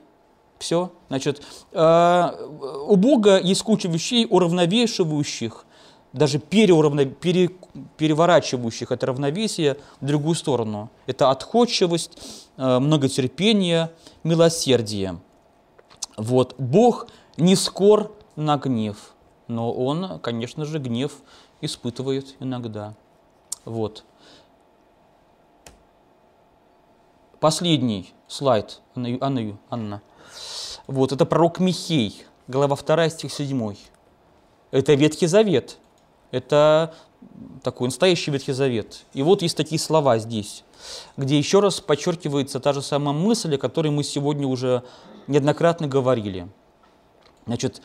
Все. 0.59 0.93
Значит, 1.09 1.43
э, 1.73 2.31
у 2.87 2.97
Бога 2.97 3.39
есть 3.41 3.63
куча 3.63 3.89
вещей, 3.89 4.27
уравновешивающих, 4.29 5.67
даже 6.13 6.39
переуравно, 6.39 7.05
пере, 7.07 7.51
переворачивающих 7.97 8.93
это 8.93 9.07
равновесие 9.07 9.77
в 10.01 10.07
другую 10.07 10.37
сторону. 10.37 10.91
Это 11.07 11.31
отходчивость, 11.31 12.19
э, 12.57 12.79
многотерпение, 12.79 13.91
милосердие. 14.23 15.19
Вот. 16.17 16.55
Бог 16.59 17.09
не 17.37 17.57
скор 17.57 18.13
на 18.37 18.57
гнев, 18.57 19.15
но 19.49 19.73
Он, 19.73 20.21
конечно 20.21 20.65
же, 20.65 20.79
гнев 20.79 21.13
испытывает 21.61 22.37
иногда. 22.41 22.95
Вот. 23.65 24.05
Последний 27.41 28.15
слайд, 28.29 28.81
Анна. 28.95 29.59
Анна. 29.69 30.03
Вот, 30.87 31.13
это 31.13 31.25
пророк 31.25 31.61
Михей, 31.61 32.25
глава 32.49 32.77
2, 32.77 33.09
стих 33.09 33.33
7. 33.33 33.75
Это 34.71 34.95
Ветхий 34.95 35.27
Завет. 35.27 35.79
Это 36.31 36.95
такой 37.63 37.89
настоящий 37.89 38.31
Ветхий 38.31 38.53
Завет. 38.53 39.05
И 39.15 39.23
вот 39.23 39.43
есть 39.43 39.57
такие 39.57 39.79
слова 39.79 40.19
здесь, 40.19 40.65
где 41.17 41.39
еще 41.39 41.61
раз 41.61 41.81
подчеркивается 41.81 42.61
та 42.61 42.73
же 42.73 42.83
самая 42.83 43.15
мысль, 43.15 43.55
о 43.55 43.59
которой 43.59 43.89
мы 43.89 44.03
сегодня 44.05 44.47
уже 44.47 44.83
неоднократно 45.27 45.87
говорили. 45.87 46.49
Значит, 47.47 47.81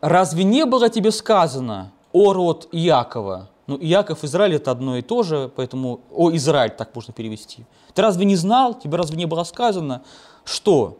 разве 0.00 0.44
не 0.44 0.64
было 0.66 0.88
тебе 0.90 1.10
сказано, 1.10 1.92
о 2.12 2.32
род 2.32 2.68
Иакова? 2.72 3.50
Ну, 3.66 3.78
Иаков, 3.80 4.24
Израиль– 4.24 4.54
это 4.56 4.70
одно 4.70 4.98
и 4.98 5.02
то 5.02 5.22
же, 5.22 5.50
поэтому 5.54 6.00
«О, 6.12 6.30
Израиль» 6.32 6.70
так 6.70 6.94
можно 6.94 7.14
перевести. 7.14 7.64
Ты 7.94 8.02
разве 8.02 8.26
не 8.26 8.36
знал, 8.36 8.74
тебе 8.74 8.98
разве 8.98 9.16
не 9.16 9.26
было 9.26 9.44
сказано, 9.44 10.02
что 10.44 10.98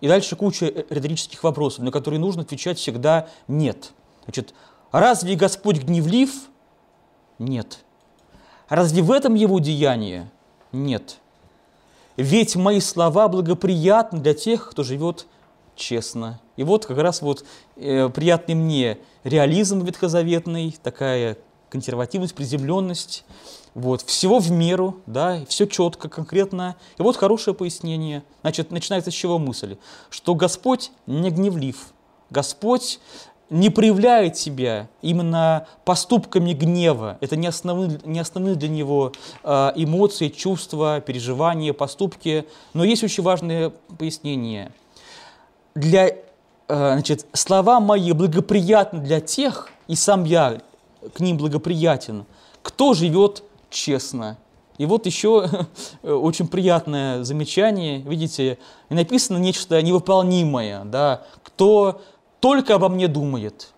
и 0.00 0.08
дальше 0.08 0.36
куча 0.36 0.66
э, 0.66 0.84
риторических 0.90 1.42
вопросов, 1.42 1.84
на 1.84 1.90
которые 1.90 2.20
нужно 2.20 2.42
отвечать 2.42 2.78
всегда 2.78 3.28
«нет». 3.46 3.92
Значит, 4.24 4.54
разве 4.92 5.36
Господь 5.36 5.78
гневлив? 5.78 6.30
Нет. 7.38 7.78
Разве 8.68 9.02
в 9.02 9.10
этом 9.10 9.34
его 9.34 9.58
деяние? 9.58 10.30
Нет. 10.72 11.18
Ведь 12.16 12.56
мои 12.56 12.80
слова 12.80 13.28
благоприятны 13.28 14.20
для 14.20 14.34
тех, 14.34 14.70
кто 14.70 14.82
живет 14.82 15.26
честно. 15.76 16.40
И 16.56 16.64
вот 16.64 16.84
как 16.84 16.98
раз 16.98 17.22
вот 17.22 17.44
э, 17.76 18.08
приятный 18.10 18.54
мне 18.54 18.98
реализм 19.24 19.84
ветхозаветный, 19.84 20.76
такая 20.82 21.38
консервативность, 21.68 22.34
приземленность, 22.34 23.24
вот, 23.74 24.02
всего 24.02 24.38
в 24.38 24.50
меру, 24.50 25.00
да, 25.06 25.40
все 25.48 25.66
четко, 25.66 26.08
конкретно. 26.08 26.76
И 26.98 27.02
вот 27.02 27.16
хорошее 27.16 27.54
пояснение. 27.54 28.24
Значит, 28.40 28.70
начинается 28.70 29.10
с 29.10 29.14
чего 29.14 29.38
мысль? 29.38 29.76
Что 30.10 30.34
Господь 30.34 30.90
не 31.06 31.30
гневлив. 31.30 31.92
Господь 32.30 33.00
не 33.50 33.70
проявляет 33.70 34.36
себя 34.36 34.88
именно 35.00 35.66
поступками 35.84 36.52
гнева. 36.52 37.16
Это 37.20 37.36
не 37.36 37.46
основные, 37.46 37.98
не 38.04 38.18
основные 38.18 38.56
для 38.56 38.68
него 38.68 39.12
э, 39.42 39.72
эмоции, 39.76 40.28
чувства, 40.28 41.00
переживания, 41.00 41.72
поступки. 41.72 42.44
Но 42.74 42.84
есть 42.84 43.02
очень 43.04 43.22
важное 43.22 43.72
пояснение. 43.98 44.72
Для, 45.74 46.08
э, 46.08 46.14
значит, 46.68 47.26
слова 47.32 47.80
мои 47.80 48.12
благоприятны 48.12 49.00
для 49.00 49.20
тех, 49.20 49.70
и 49.86 49.94
сам 49.94 50.24
я 50.24 50.60
к 51.14 51.20
ним 51.20 51.36
благоприятен, 51.36 52.24
кто 52.62 52.94
живет 52.94 53.42
честно. 53.70 54.38
И 54.78 54.86
вот 54.86 55.06
еще 55.06 55.48
очень 56.02 56.46
приятное 56.46 57.24
замечание, 57.24 57.98
видите, 57.98 58.58
написано 58.88 59.38
нечто 59.38 59.82
невыполнимое, 59.82 60.84
да, 60.84 61.24
кто 61.42 62.00
только 62.40 62.76
обо 62.76 62.88
мне 62.88 63.08
думает, 63.08 63.72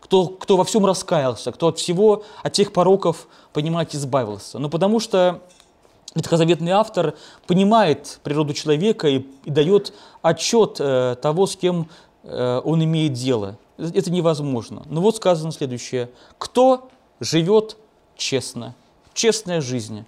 кто, 0.00 0.28
кто 0.28 0.56
во 0.56 0.64
всем 0.64 0.86
раскаялся, 0.86 1.52
кто 1.52 1.68
от 1.68 1.78
всего, 1.78 2.24
от 2.42 2.52
тех 2.54 2.72
пороков, 2.72 3.28
понимаете, 3.52 3.98
избавился. 3.98 4.58
Ну, 4.58 4.70
потому 4.70 5.00
что 5.00 5.42
ветхозаветный 6.14 6.72
автор 6.72 7.14
понимает 7.46 8.18
природу 8.22 8.54
человека 8.54 9.08
и, 9.08 9.26
и 9.44 9.50
дает 9.50 9.92
отчет 10.22 10.76
э, 10.80 11.16
того, 11.20 11.46
с 11.46 11.56
кем 11.56 11.88
э, 12.22 12.60
он 12.64 12.82
имеет 12.82 13.12
дело. 13.12 13.58
Это 13.78 14.10
невозможно. 14.10 14.82
Но 14.86 15.00
вот 15.00 15.16
сказано 15.16 15.52
следующее. 15.52 16.10
Кто 16.38 16.88
живет 17.20 17.76
честно? 18.16 18.74
честная 19.18 19.60
жизнь. 19.60 20.04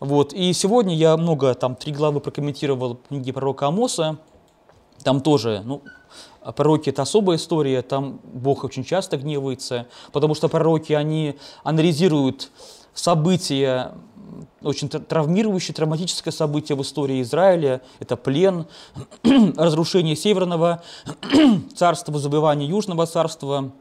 Вот. 0.00 0.34
И 0.34 0.52
сегодня 0.52 0.94
я 0.94 1.16
много, 1.16 1.54
там, 1.54 1.74
три 1.74 1.92
главы 1.92 2.20
прокомментировал 2.20 2.96
книги 3.08 3.32
пророка 3.32 3.68
Амоса. 3.68 4.18
Там 5.02 5.22
тоже, 5.22 5.62
ну, 5.64 5.80
пророки– 6.54 6.90
это 6.90 7.02
особая 7.02 7.38
история, 7.38 7.80
там 7.80 8.20
Бог 8.22 8.64
очень 8.64 8.84
часто 8.84 9.16
гневается, 9.16 9.86
потому 10.12 10.34
что 10.34 10.48
пророки, 10.48 10.92
они 10.92 11.38
анализируют 11.64 12.50
события, 12.92 13.92
очень 14.62 14.88
травмирующее, 14.88 15.74
травматическое 15.74 16.32
событие 16.32 16.76
в 16.76 16.82
истории 16.82 17.22
Израиля. 17.22 17.80
Это 17.98 18.16
плен, 18.16 18.66
разрушение 19.56 20.16
Северного 20.16 20.82
царства, 21.74 22.18
забывание 22.18 22.68
Южного 22.68 23.06
царства. 23.06 23.72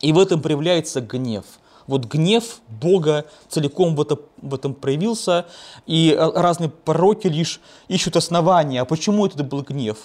И 0.00 0.12
в 0.12 0.18
этом 0.18 0.42
проявляется 0.42 1.00
гнев– 1.00 1.44
вот 1.86 2.04
гнев 2.04 2.60
Бога 2.68 3.26
целиком 3.48 3.94
в, 3.94 4.00
это, 4.00 4.18
в 4.42 4.54
этом 4.54 4.74
проявился, 4.74 5.46
и 5.86 6.12
э, 6.12 6.30
разные 6.34 6.68
пророки 6.70 7.28
лишь 7.28 7.60
ищут 7.88 8.16
основания, 8.16 8.80
а 8.80 8.84
почему 8.84 9.26
это 9.26 9.42
был 9.44 9.62
гнев. 9.62 9.98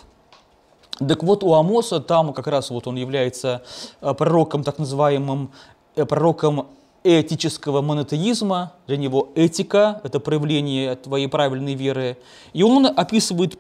Так 0.99 1.24
вот, 1.24 1.43
у 1.43 1.53
Амоса 1.53 1.99
там 1.99 2.34
как 2.34 2.47
раз 2.47 2.69
вот 2.69 2.88
он 2.88 2.95
является 2.95 3.63
э, 4.01 4.13
пророком, 4.13 4.63
так 4.63 4.78
называемым 4.78 5.51
э, 5.95 6.05
пророком 6.05 6.67
этического 7.04 7.82
монотеизма, 7.82 8.74
для 8.88 8.97
него 8.97 9.30
этика– 9.36 10.02
это 10.04 10.20
проявление 10.20 10.95
твоей 10.95 11.28
правильной 11.28 11.74
веры. 11.74 12.18
И 12.54 12.64
он 12.64 12.86
описывает 12.86 13.58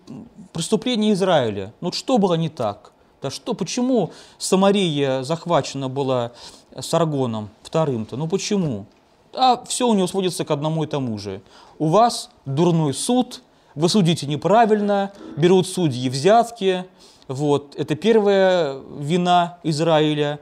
преступление 0.53 1.13
Израиля. 1.13 1.73
Ну 1.81 1.91
что 1.91 2.17
было 2.17 2.35
не 2.35 2.49
так? 2.49 2.91
Да 3.21 3.29
что, 3.29 3.53
почему 3.53 4.11
Самария 4.37 5.23
захвачена 5.23 5.89
была 5.89 6.31
Саргоном 6.79 7.49
вторым-то? 7.63 8.17
Ну 8.17 8.27
почему? 8.27 8.85
А 9.33 9.63
все 9.65 9.87
у 9.87 9.93
него 9.93 10.07
сводится 10.07 10.43
к 10.43 10.51
одному 10.51 10.83
и 10.83 10.87
тому 10.87 11.17
же. 11.17 11.41
У 11.79 11.87
вас 11.87 12.29
дурной 12.45 12.93
суд, 12.93 13.41
вы 13.75 13.89
судите 13.89 14.27
неправильно, 14.27 15.11
берут 15.37 15.67
судьи 15.67 16.09
взятки. 16.09 16.85
Вот. 17.27 17.75
Это 17.75 17.95
первая 17.95 18.79
вина 18.97 19.57
Израиля 19.63 20.39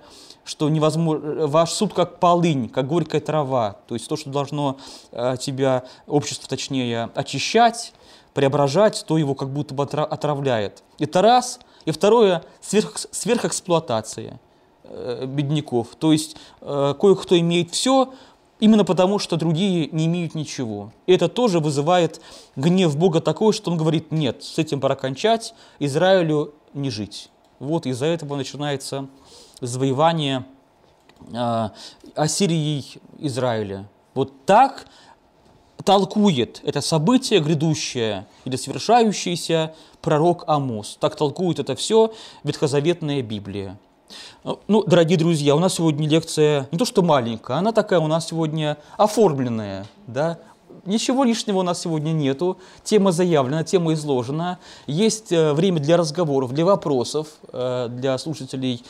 что 0.50 0.68
невозможно, 0.68 1.46
ваш 1.46 1.70
суд 1.72 1.94
как 1.94 2.20
полынь, 2.20 2.70
как 2.70 2.88
горькая 2.88 3.22
трава, 3.22 3.78
то 3.88 3.94
есть 3.94 4.08
то, 4.08 4.18
что 4.18 4.32
должно 4.32 4.78
э, 5.12 5.36
тебя, 5.40 5.84
общество 6.08 6.50
точнее, 6.50 7.12
очищать, 7.14 7.94
преображать, 8.34 9.06
то 9.08 9.20
его 9.20 9.36
как 9.36 9.52
будто 9.52 9.76
бы 9.76 9.84
отравляет. 9.84 10.84
Это 10.98 11.22
раз. 11.22 11.60
И 11.86 11.92
второе, 11.92 12.44
сверх, 12.62 12.98
сверхэксплуатация 13.12 14.40
э, 14.86 15.26
бедняков. 15.28 15.90
То 16.00 16.12
есть 16.12 16.36
э, 16.62 16.96
кое-кто 17.00 17.38
имеет 17.38 17.70
все, 17.70 18.12
именно 18.60 18.84
потому, 18.84 19.20
что 19.20 19.38
другие 19.38 19.88
не 19.92 20.08
имеют 20.08 20.34
ничего. 20.34 20.92
И 21.06 21.14
это 21.14 21.28
тоже 21.30 21.60
вызывает 21.60 22.22
гнев 22.56 22.98
Бога 22.98 23.22
такой, 23.22 23.54
что 23.54 23.70
он 23.70 23.78
говорит, 23.78 24.12
нет, 24.12 24.44
с 24.44 24.58
этим 24.58 24.82
пора 24.82 24.96
кончать, 24.96 25.54
Израилю 25.78 26.56
не 26.74 26.90
жить. 26.90 27.30
Вот 27.60 27.86
из-за 27.86 28.08
этого 28.08 28.36
начинается 28.36 29.08
завоевание 29.62 30.46
э, 31.34 31.70
Ассирией 32.16 33.00
Израиля. 33.20 33.88
Вот 34.14 34.46
так 34.46 34.86
толкует 35.84 36.62
это 36.64 36.82
событие 36.82 37.40
грядущее 37.40 38.28
или 38.46 38.56
совершающееся 38.56 39.74
пророк 40.02 40.44
Амос. 40.48 40.98
Так 41.00 41.16
толкует 41.16 41.60
это 41.60 41.76
все 41.76 42.14
ветхозаветная 42.44 43.22
Библия. 43.22 43.78
Ну, 44.68 44.84
дорогие 44.84 45.18
друзья, 45.18 45.56
у 45.56 45.60
нас 45.60 45.76
сегодня 45.76 46.08
лекция 46.08 46.68
не 46.72 46.78
то 46.78 46.86
что 46.86 47.04
маленькая, 47.04 47.58
она 47.58 47.72
такая 47.72 48.00
у 48.00 48.08
нас 48.08 48.28
сегодня 48.28 48.78
оформленная, 48.98 49.86
да, 50.08 50.40
Ничего 50.86 51.24
лишнего 51.24 51.60
у 51.60 51.62
нас 51.62 51.82
сегодня 51.82 52.12
нету. 52.12 52.58
Тема 52.84 53.12
заявлена, 53.12 53.64
тема 53.64 53.94
изложена. 53.94 54.60
Есть 54.88 55.32
э, 55.32 55.54
время 55.54 55.80
для 55.80 55.98
разговоров, 55.98 56.54
для 56.54 56.66
вопросов 56.66 57.28
э, 57.52 57.90
для 57.90 58.18
слушателей 58.18 58.84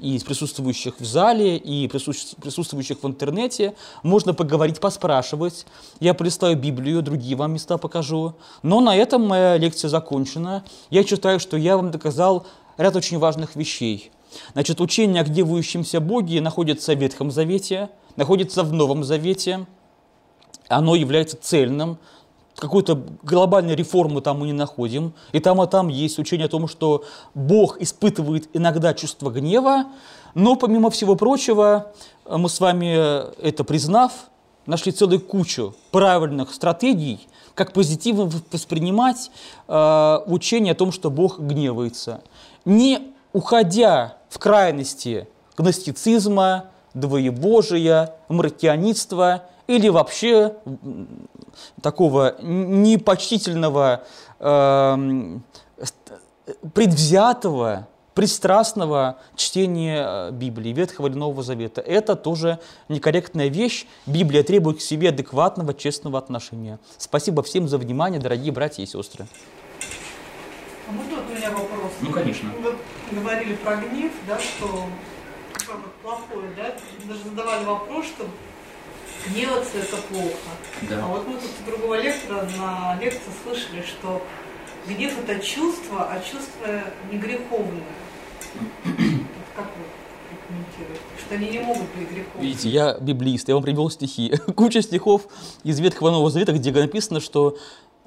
и 0.00 0.18
присутствующих 0.18 1.00
в 1.00 1.04
зале, 1.04 1.56
и 1.56 1.88
присутствующих 1.88 3.02
в 3.02 3.06
интернете. 3.06 3.74
Можно 4.02 4.34
поговорить, 4.34 4.80
поспрашивать. 4.80 5.66
Я 6.00 6.14
полистаю 6.14 6.56
Библию, 6.56 7.02
другие 7.02 7.36
вам 7.36 7.54
места 7.54 7.78
покажу. 7.78 8.34
Но 8.62 8.80
на 8.80 8.96
этом 8.96 9.26
моя 9.26 9.56
лекция 9.56 9.88
закончена. 9.88 10.64
Я 10.90 11.04
считаю, 11.04 11.40
что 11.40 11.56
я 11.56 11.76
вам 11.76 11.90
доказал 11.90 12.46
ряд 12.76 12.96
очень 12.96 13.18
важных 13.18 13.56
вещей. 13.56 14.10
Значит, 14.52 14.80
учение 14.80 15.22
о 15.22 15.24
гневающемся 15.24 16.00
Боге 16.00 16.40
находится 16.40 16.94
в 16.94 16.98
Ветхом 16.98 17.30
Завете, 17.30 17.88
находится 18.16 18.62
в 18.62 18.72
Новом 18.72 19.02
Завете. 19.04 19.66
Оно 20.68 20.94
является 20.96 21.36
цельным, 21.40 21.98
какой-то 22.56 23.02
глобальной 23.22 23.74
реформы 23.74 24.20
там 24.20 24.40
мы 24.40 24.46
не 24.46 24.52
находим. 24.52 25.12
И 25.32 25.40
там, 25.40 25.62
и 25.62 25.66
там 25.66 25.88
есть 25.88 26.18
учение 26.18 26.46
о 26.46 26.48
том, 26.48 26.68
что 26.68 27.04
Бог 27.34 27.80
испытывает 27.80 28.48
иногда 28.54 28.94
чувство 28.94 29.30
гнева, 29.30 29.86
но 30.34 30.56
помимо 30.56 30.90
всего 30.90 31.16
прочего, 31.16 31.92
мы 32.28 32.48
с 32.48 32.60
вами 32.60 32.94
это 33.42 33.64
признав, 33.64 34.12
нашли 34.66 34.92
целую 34.92 35.20
кучу 35.20 35.74
правильных 35.90 36.52
стратегий, 36.52 37.26
как 37.54 37.72
позитивно 37.72 38.30
воспринимать 38.50 39.30
э, 39.68 40.18
учение 40.26 40.72
о 40.72 40.74
том, 40.76 40.92
что 40.92 41.10
Бог 41.10 41.38
гневается. 41.38 42.22
Не 42.64 43.14
уходя 43.32 44.18
в 44.28 44.38
крайности 44.38 45.28
гностицизма, 45.56 46.66
двоебожия, 46.94 48.14
мракианитства 48.28 49.44
или 49.66 49.88
вообще 49.88 50.54
такого 51.82 52.36
непочтительного, 52.40 54.04
э, 54.38 55.38
предвзятого, 56.74 57.88
пристрастного 58.14 59.18
чтения 59.34 60.04
э, 60.06 60.30
Библии, 60.32 60.72
Ветхого 60.72 61.08
или 61.08 61.16
Нового 61.16 61.42
Завета. 61.42 61.80
Это 61.80 62.16
тоже 62.16 62.58
некорректная 62.88 63.48
вещь. 63.48 63.86
Библия 64.06 64.42
требует 64.42 64.78
к 64.78 64.80
себе 64.80 65.10
адекватного, 65.10 65.74
честного 65.74 66.18
отношения. 66.18 66.78
Спасибо 66.96 67.42
всем 67.42 67.68
за 67.68 67.78
внимание, 67.78 68.20
дорогие 68.20 68.52
братья 68.52 68.82
и 68.82 68.86
сестры. 68.86 69.26
А 70.88 70.92
можно 70.92 71.16
вот 71.16 71.24
у 71.30 71.34
меня 71.34 71.50
вопрос? 71.50 71.92
Ну, 72.00 72.10
конечно. 72.12 72.48
Вы 72.62 73.20
говорили 73.20 73.54
про 73.56 73.76
гнев, 73.76 74.12
да, 74.26 74.38
что 74.38 74.86
плохое, 76.02 76.48
да? 76.56 76.74
Даже 77.06 77.24
задавали 77.24 77.64
вопрос, 77.64 78.06
что 78.06 78.26
гневаться 79.30 79.78
это 79.78 79.96
плохо. 80.08 80.50
Да. 80.88 81.04
А 81.04 81.06
вот 81.08 81.26
мы 81.26 81.34
тут 81.34 81.50
у 81.62 81.70
другого 81.70 82.00
лектора 82.00 82.48
на 82.58 82.98
лекции 83.00 83.30
слышали, 83.42 83.82
что 83.82 84.22
гнев 84.86 85.12
это 85.26 85.44
чувство, 85.44 86.08
а 86.10 86.20
чувство 86.20 86.82
не 87.10 87.18
греховное. 87.18 87.82
Как 89.54 89.66
вы? 89.66 89.84
Что 91.18 91.34
они 91.34 91.48
не 91.50 91.58
могут 91.58 91.82
быть 91.96 92.08
греховными. 92.10 92.46
Видите, 92.46 92.68
я 92.68 92.98
библист, 93.00 93.48
я 93.48 93.54
вам 93.54 93.64
привел 93.64 93.90
стихи. 93.90 94.34
Куча 94.54 94.82
стихов 94.82 95.22
из 95.64 95.80
Ветхого 95.80 96.10
Нового 96.10 96.30
Завета, 96.30 96.52
где 96.52 96.70
написано, 96.70 97.20
что 97.20 97.56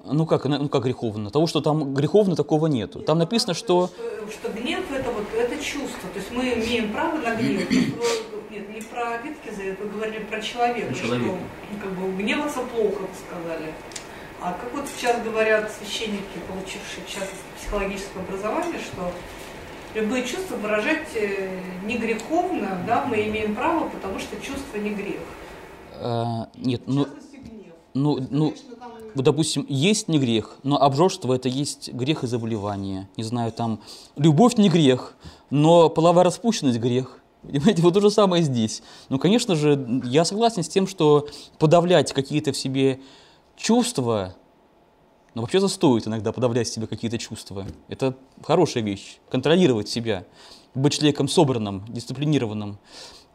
ну 0.06 0.26
как, 0.26 0.46
ну 0.46 0.70
как 0.70 0.84
греховно? 0.84 1.30
Того, 1.30 1.48
что 1.48 1.62
там 1.62 1.94
греховно, 1.94 2.36
такого 2.36 2.68
нету. 2.68 3.00
Там 3.02 3.18
написано, 3.18 3.54
что... 3.54 3.88
Что, 3.88 4.32
что 4.32 4.62
гнев 4.62 4.86
это 4.92 5.12
вот 5.12 5.26
это 5.36 5.56
чувство. 5.64 6.10
То 6.14 6.20
есть 6.20 6.32
мы 6.32 6.44
имеем 6.54 6.94
право 6.94 7.18
на 7.18 7.36
гнев 7.36 7.68
нет, 8.50 8.70
не 8.74 8.82
про 8.82 9.18
Витки 9.18 9.54
завет, 9.54 9.80
вы 9.80 9.90
говорили 9.90 10.24
про 10.24 10.42
человека, 10.42 10.94
что 10.96 11.16
ну, 11.16 11.38
как 11.82 11.92
бы 11.92 12.12
гневаться 12.22 12.60
плохо, 12.62 13.02
вы 13.02 13.08
сказали. 13.28 13.74
А 14.42 14.54
как 14.54 14.74
вот 14.74 14.86
сейчас 14.88 15.22
говорят 15.22 15.72
священники, 15.72 16.40
получившие 16.48 17.04
сейчас 17.08 17.30
психологическое 17.60 18.22
образование, 18.22 18.80
что 18.80 19.12
любые 19.94 20.24
чувства 20.24 20.56
выражать 20.56 21.08
э, 21.16 21.60
не 21.86 21.98
греховно, 21.98 22.82
да, 22.88 23.06
мы 23.06 23.28
имеем 23.28 23.56
право, 23.56 23.90
потому 23.90 24.18
что 24.20 24.36
чувство 24.38 24.78
не 24.78 24.92
грех. 24.92 25.20
А, 25.96 26.48
нет, 26.56 26.84
ну, 26.86 27.08
ну, 27.94 28.26
ну, 28.30 28.54
вот, 29.16 29.26
допустим, 29.26 29.66
есть 29.68 30.08
не 30.08 30.20
грех, 30.20 30.58
но 30.64 30.82
обжорство 30.82 31.34
это 31.34 31.50
есть 31.50 31.92
грех 31.92 32.24
и 32.24 32.28
заболевание. 32.28 33.10
Не 33.18 33.24
знаю, 33.24 33.52
там, 33.52 33.82
любовь 34.16 34.56
не 34.58 34.70
грех, 34.70 35.16
но 35.50 35.90
половая 35.90 36.24
распущенность 36.24 36.80
грех. 36.80 37.19
Понимаете, 37.42 37.82
вот 37.82 37.94
то 37.94 38.02
же 38.02 38.12
самое 38.12 38.44
здесь. 38.44 38.84
Ну, 39.08 39.18
конечно 39.18 39.56
же, 39.56 40.02
я 40.04 40.26
согласен 40.26 40.64
с 40.64 40.70
тем, 40.70 40.88
что 40.88 41.28
подавлять 41.58 42.12
какие-то 42.12 42.52
в 42.52 42.58
себе 42.58 43.00
чувства, 43.56 44.36
ну, 45.36 45.42
вообще-то 45.42 45.68
стоит 45.68 46.08
иногда 46.08 46.32
подавлять 46.32 46.68
в 46.68 46.74
себе 46.74 46.88
какие-то 46.88 47.18
чувства. 47.18 47.66
Это 47.88 48.16
хорошая 48.44 48.84
вещь. 48.84 49.20
Контролировать 49.30 49.88
себя, 49.88 50.26
быть 50.76 50.94
человеком 50.94 51.28
собранным, 51.28 51.86
дисциплинированным, 51.88 52.78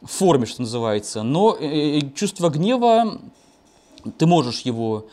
в 0.01 0.11
форме, 0.11 0.45
что 0.45 0.61
называется. 0.61 1.23
Но 1.23 1.55
э, 1.59 1.99
э, 1.99 2.11
чувство 2.13 2.49
гнева, 2.49 3.19
ты 4.17 4.27
можешь 4.27 4.61
его 4.61 5.07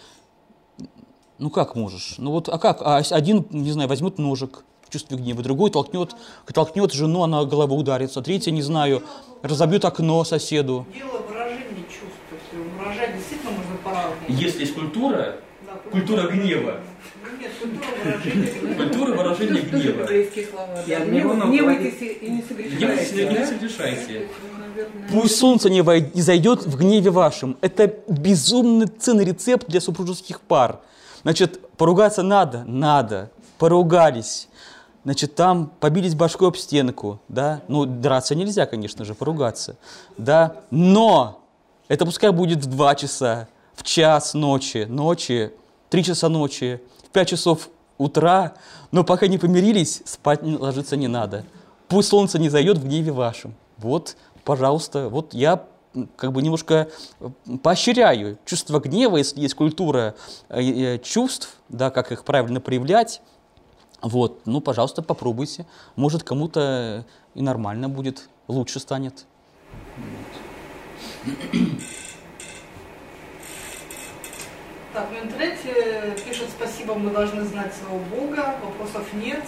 ну 1.39 1.51
как 1.51 1.75
можешь? 1.75 2.15
Ну 2.19 2.31
вот, 2.31 2.49
а 2.49 2.59
как? 2.59 2.83
А 2.83 2.99
один, 2.99 3.47
не 3.51 3.73
знаю, 3.73 3.89
возьмет 3.89 4.19
ножик, 4.19 4.65
чувстве 4.93 5.17
гнева, 5.17 5.43
другой 5.43 5.71
толкнет, 5.71 6.15
толкнет 6.53 6.93
жену, 6.93 7.23
она 7.23 7.45
головой 7.45 7.81
ударится, 7.81 8.21
третья, 8.21 8.51
не 8.51 8.63
знаю, 8.63 9.03
разобьет 9.43 9.85
окно 9.85 10.23
соседу. 10.25 10.87
Дело 10.95 11.23
выражения 11.29 11.85
чувств, 11.89 12.19
то 12.29 12.37
есть 12.37 12.47
выражать 12.79 13.17
действительно 13.17 13.53
можно 13.53 13.77
по-разному. 13.83 14.17
Если 14.29 14.61
есть 14.61 14.75
культура, 14.75 15.37
да, 15.67 15.73
культура 15.91 16.29
гнева. 16.29 16.81
Нет, 17.41 17.51
культура 17.61 17.95
выражения 18.05 18.77
Культура 18.77 19.17
выражения 19.17 19.63
гнева. 19.63 20.07
Не 23.31 23.47
совершайте. 23.47 24.29
Пусть 25.11 25.37
солнце 25.37 25.71
не, 25.71 25.83
войд... 25.83 26.15
не 26.15 26.23
зайдет 26.23 26.65
в 26.65 26.77
гневе 26.77 27.11
вашем. 27.11 27.57
Это 27.61 27.95
безумный 28.09 28.87
ценный 28.87 29.25
рецепт 29.25 29.69
для 29.69 29.81
супружеских 29.81 30.41
пар. 30.41 30.81
Значит, 31.23 31.61
поругаться 31.77 32.23
надо? 32.23 32.65
Надо. 32.67 33.31
Поругались 33.59 34.49
значит, 35.05 35.35
там 35.35 35.71
побились 35.81 36.15
башкой 36.15 36.49
об 36.49 36.57
стенку, 36.57 37.21
да, 37.29 37.63
ну, 37.69 37.85
драться 37.87 38.35
нельзя, 38.35 38.67
конечно 38.67 39.05
же, 39.05 39.15
поругаться, 39.15 39.77
да, 40.17 40.57
но 40.71 41.39
Это 41.89 42.07
пускай 42.07 42.31
будет 42.31 42.65
в 42.65 42.67
2 42.67 42.95
часа, 42.95 43.49
в 43.75 43.83
час 43.83 44.35
ночи, 44.35 44.87
ночи, 44.89 45.53
3 45.91 46.05
часа 46.05 46.29
ночи, 46.29 46.81
в 47.07 47.11
5 47.11 47.29
часов 47.29 47.69
утра, 47.99 48.55
но 48.93 49.05
пока 49.05 49.27
не 49.27 49.37
помирились, 49.39 50.03
спать 50.05 50.41
ложиться 50.43 50.97
не 50.97 51.09
надо. 51.09 51.45
Пусть 51.89 52.09
солнце 52.09 52.39
не 52.39 52.49
зайдет 52.49 52.79
в 52.79 52.85
гневе 52.85 53.13
вашем. 53.13 53.55
Вот, 53.77 54.17
пожалуйста, 54.45 55.09
вот 55.09 55.35
я 55.35 55.65
как 56.17 56.33
бы 56.33 56.41
немножко 56.41 56.89
поощряю 57.63 58.39
чувство 58.47 58.81
гнева, 58.81 59.19
если 59.19 59.41
есть 59.41 59.55
культура 59.55 60.15
э, 60.49 60.63
э, 60.63 60.99
чувств, 60.99 61.57
да, 61.69 61.91
как 61.91 62.13
их 62.13 62.25
правильно 62.25 62.61
проявлять, 62.61 63.21
вот, 64.03 64.41
ну, 64.47 64.61
пожалуйста, 64.61 65.03
попробуйте. 65.03 65.67
Может, 65.97 66.23
кому-то 66.23 67.05
и 67.35 67.43
нормально 67.43 67.89
будет, 67.89 68.29
лучше 68.49 68.81
станет. 68.81 69.27
Так, 74.93 75.09
в 75.11 75.25
интернете 75.25 76.15
пишут 76.27 76.49
спасибо, 76.51 76.95
мы 76.95 77.11
должны 77.11 77.45
знать 77.45 77.73
своего 77.75 77.99
Бога, 78.15 78.57
вопросов 78.63 79.07
нет. 79.15 79.43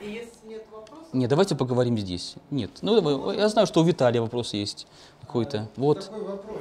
И 0.00 0.10
если 0.10 0.46
нет 0.46 0.64
вопросов... 0.72 1.06
Нет, 1.12 1.28
давайте 1.28 1.54
поговорим 1.54 1.98
здесь. 1.98 2.36
Нет. 2.50 2.70
Ну, 2.82 3.32
я 3.32 3.48
знаю, 3.48 3.66
что 3.66 3.80
у 3.80 3.84
Виталия 3.84 4.22
вопрос 4.22 4.54
есть 4.54 4.86
какой-то. 5.20 5.68
Вот. 5.76 6.06
Такой 6.06 6.24
вопрос. 6.24 6.60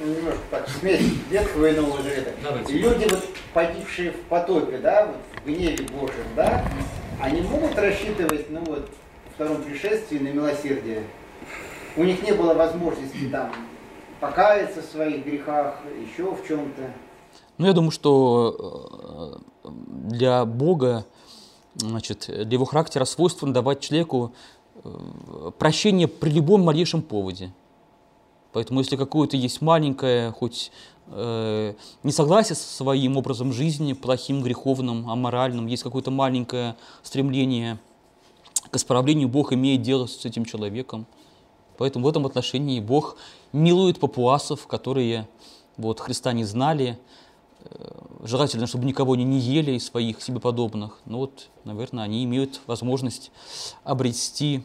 Немножко 0.00 0.40
так, 0.50 0.68
смесь 0.68 1.02
Ветхого 1.30 1.66
и 1.66 1.76
Нового 1.76 2.02
Завета. 2.02 2.32
Люди, 2.68 3.08
вот, 3.08 3.24
погибшие 3.54 4.10
в 4.10 4.22
потопе, 4.24 4.78
да, 4.78 5.06
вот, 5.06 5.16
в 5.32 5.33
гневе 5.44 5.86
Божьем, 5.88 6.26
да, 6.36 6.64
они 7.20 7.42
могут 7.42 7.76
рассчитывать, 7.78 8.50
ну 8.50 8.60
вот, 8.64 8.88
в 9.30 9.34
втором 9.34 9.62
пришествии 9.62 10.18
на 10.18 10.28
милосердие? 10.28 11.04
У 11.96 12.04
них 12.04 12.22
не 12.22 12.32
было 12.32 12.54
возможности 12.54 13.28
там 13.30 13.52
покаяться 14.20 14.82
в 14.82 14.84
своих 14.86 15.24
грехах, 15.24 15.76
еще 16.00 16.34
в 16.34 16.46
чем-то. 16.46 16.92
Ну, 17.58 17.66
я 17.66 17.72
думаю, 17.72 17.90
что 17.90 19.40
э, 19.64 19.68
для 20.08 20.44
Бога, 20.44 21.04
значит, 21.74 22.26
для 22.26 22.52
его 22.52 22.64
характера 22.64 23.04
свойственно 23.04 23.52
давать 23.52 23.80
человеку 23.80 24.32
э, 24.82 25.50
прощение 25.58 26.08
при 26.08 26.30
любом 26.30 26.62
малейшем 26.62 27.02
поводе. 27.02 27.52
Поэтому 28.52 28.80
если 28.80 28.96
какое-то 28.96 29.36
есть 29.36 29.60
маленькое, 29.60 30.30
хоть 30.30 30.70
э, 31.08 31.74
несогласие 32.02 32.56
со 32.56 32.74
своим 32.76 33.16
образом 33.16 33.52
жизни, 33.52 33.92
плохим, 33.92 34.42
греховным, 34.42 35.08
аморальным, 35.08 35.66
есть 35.66 35.82
какое-то 35.82 36.10
маленькое 36.10 36.76
стремление 37.02 37.78
к 38.70 38.76
исправлению, 38.76 39.28
Бог 39.28 39.52
имеет 39.52 39.82
дело 39.82 40.06
с 40.06 40.24
этим 40.24 40.44
человеком. 40.44 41.06
Поэтому 41.76 42.06
в 42.06 42.08
этом 42.08 42.24
отношении 42.26 42.80
Бог 42.80 43.16
милует 43.52 44.00
папуасов, 44.00 44.66
которые 44.66 45.28
вот, 45.76 46.00
Христа 46.00 46.32
не 46.32 46.44
знали, 46.44 46.98
Э, 47.64 47.88
желательно, 48.22 48.66
чтобы 48.66 48.84
никого 48.84 49.16
не, 49.16 49.24
не 49.24 49.38
ели 49.38 49.72
из 49.72 49.86
своих 49.86 50.22
себе 50.22 50.40
подобных. 50.40 50.98
Ну 51.06 51.18
вот, 51.18 51.48
наверное, 51.64 52.04
они 52.04 52.24
имеют 52.24 52.60
возможность 52.66 53.30
обрести 53.84 54.62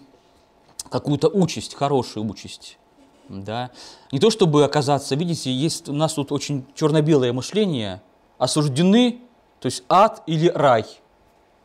какую-то 0.90 1.28
участь, 1.28 1.76
хорошую 1.76 2.30
участь. 2.30 2.78
Да? 3.30 3.72
Не 4.12 4.20
то 4.20 4.30
чтобы 4.30 4.64
оказаться, 4.66 5.16
видите, 5.16 5.54
есть 5.54 5.88
у 5.88 5.94
нас 5.94 6.14
тут 6.14 6.32
очень 6.32 6.66
черно-белое 6.76 7.32
мышление, 7.32 8.02
осуждены, 8.38 9.22
то 9.60 9.68
есть 9.68 9.84
ад 9.88 10.24
или 10.28 10.50
рай– 10.50 10.86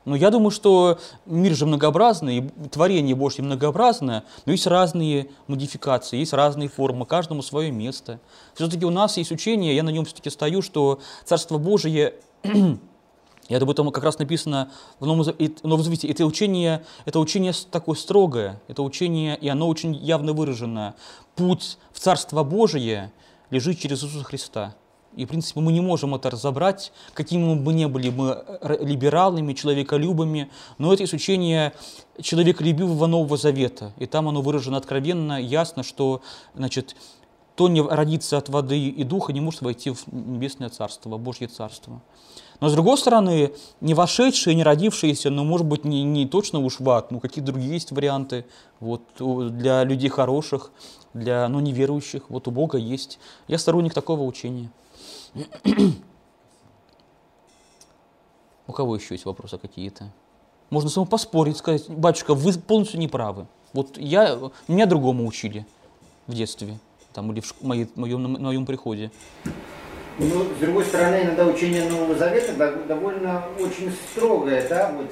но 0.05 0.17
я 0.17 0.31
думаю, 0.31 0.51
что 0.51 0.99
мир 1.25 1.55
же 1.55 1.67
многообразный, 1.67 2.51
творение 2.71 3.15
Божье 3.15 3.43
многообразное, 3.43 4.25
но 4.45 4.53
есть 4.53 4.67
разные 4.67 5.31
модификации, 5.47 6.19
есть 6.19 6.33
разные 6.33 6.69
формы, 6.69 7.07
каждому 7.07 7.43
свое 7.43 7.71
место. 7.71 8.21
Все-таки 8.55 8.85
у 8.85 8.91
нас 8.91 9.17
есть 9.17 9.33
учение, 9.33 9.75
я 9.75 9.83
на 9.83 9.91
нем 9.91 10.05
все-таки 10.05 10.31
стою, 10.31 10.61
что 10.61 11.01
Царство 11.25 11.59
Божие, 11.59 12.15
и 13.49 13.55
об 13.55 13.71
этом 13.71 13.91
как 13.91 14.05
раз 14.05 14.19
написано 14.19 14.71
в 15.01 15.07
Новом, 15.07 15.27
Новом 15.63 15.83
Завете, 15.83 16.09
это 16.09 16.25
учение, 16.25 16.85
это 17.05 17.19
учение 17.19 17.53
такое 17.71 17.97
строгое, 17.97 18.61
это 18.69 18.83
учение, 18.83 19.37
и 19.37 19.49
оно 19.49 19.69
очень 19.69 19.95
явно 19.95 20.33
выражено. 20.33 20.95
Путь 21.35 21.79
в 21.93 22.01
Царство 22.01 22.43
Божие 22.43 23.13
лежит 23.51 23.79
через 23.79 24.03
Иисуса 24.03 24.25
Христа. 24.25 24.75
И, 25.17 25.27
в 25.27 25.29
принципе, 25.29 25.61
мы 25.61 25.73
не 25.73 25.81
можем 25.81 26.15
это 26.15 26.31
разобрать, 26.31 26.93
какими 27.13 27.45
мы 27.45 27.57
бы 27.57 27.73
не 27.73 27.87
были 27.87 28.11
мы 28.11 28.45
либералами, 28.81 29.53
человеколюбами, 29.53 30.51
но 30.79 30.93
это 30.93 31.05
исключение 31.05 31.73
человеколюбивого 32.21 33.07
Нового 33.07 33.37
Завета. 33.37 33.93
И 33.99 34.07
там 34.07 34.29
оно 34.29 34.43
выражено 34.43 34.77
откровенно, 34.77 35.41
ясно, 35.41 35.85
что 35.85 36.21
значит, 36.55 36.97
то 37.55 37.69
не 37.69 37.81
родится 37.81 38.39
от 38.39 38.49
воды 38.49 38.89
и 38.89 39.05
духа, 39.05 39.33
не 39.33 39.41
может 39.41 39.63
войти 39.63 39.91
в 39.91 40.05
небесное 40.13 40.69
царство, 40.69 41.17
Божье 41.17 41.47
царство. 41.47 42.03
Но, 42.65 42.71
с 42.71 42.73
другой 42.73 42.97
стороны, 42.97 43.53
не 43.83 43.93
вошедшие, 43.93 44.55
не 44.55 44.62
родившиеся, 44.62 45.29
ну, 45.29 45.45
может 45.45 45.67
быть, 45.67 45.85
не, 45.85 46.03
не 46.03 46.27
точно 46.27 46.61
уж 46.61 46.81
в 46.81 46.89
ад, 46.89 47.11
но 47.11 47.21
какие 47.21 47.45
другие 47.45 47.75
есть 47.75 47.93
варианты 47.93 48.47
вот, 48.81 49.03
для 49.19 49.85
людей 49.85 50.09
хороших, 50.09 50.71
для 51.12 51.47
ну, 51.51 51.61
неверующих. 51.61 52.31
Вот 52.31 52.49
у 52.49 52.51
Бога 52.51 52.79
есть. 52.79 53.19
Я 53.49 53.59
сторонник 53.59 53.93
такого 53.93 54.23
учения. 54.23 54.71
У 58.67 58.73
кого 58.73 58.97
еще 58.97 59.12
есть 59.15 59.27
вопросы 59.27 59.59
какие-то? 59.59 60.11
Можно 60.71 60.89
с 60.89 60.97
вами 60.97 61.07
поспорить, 61.07 61.59
сказать, 61.59 61.91
батюшка, 61.91 62.33
вы 62.33 62.51
полностью 62.55 62.99
не 62.99 63.09
правы. 63.09 63.47
Вот 63.75 63.99
я, 63.99 64.39
меня 64.69 64.87
другому 64.87 65.27
учили 65.27 65.67
в 66.27 66.33
детстве, 66.33 66.79
там, 67.12 67.31
или 67.31 67.41
в 67.41 67.61
моей, 67.61 67.91
моем, 67.95 68.23
на 68.23 68.39
моем 68.39 68.65
приходе. 68.65 69.12
Ну, 70.19 70.45
с 70.57 70.61
другой 70.61 70.85
стороны, 70.85 71.23
иногда 71.25 71.45
учение 71.47 71.89
Нового 71.89 72.15
Завета 72.15 72.53
довольно 72.87 73.45
очень 73.59 73.91
строгое, 73.91 74.67
да, 74.69 74.93
вот 74.97 75.11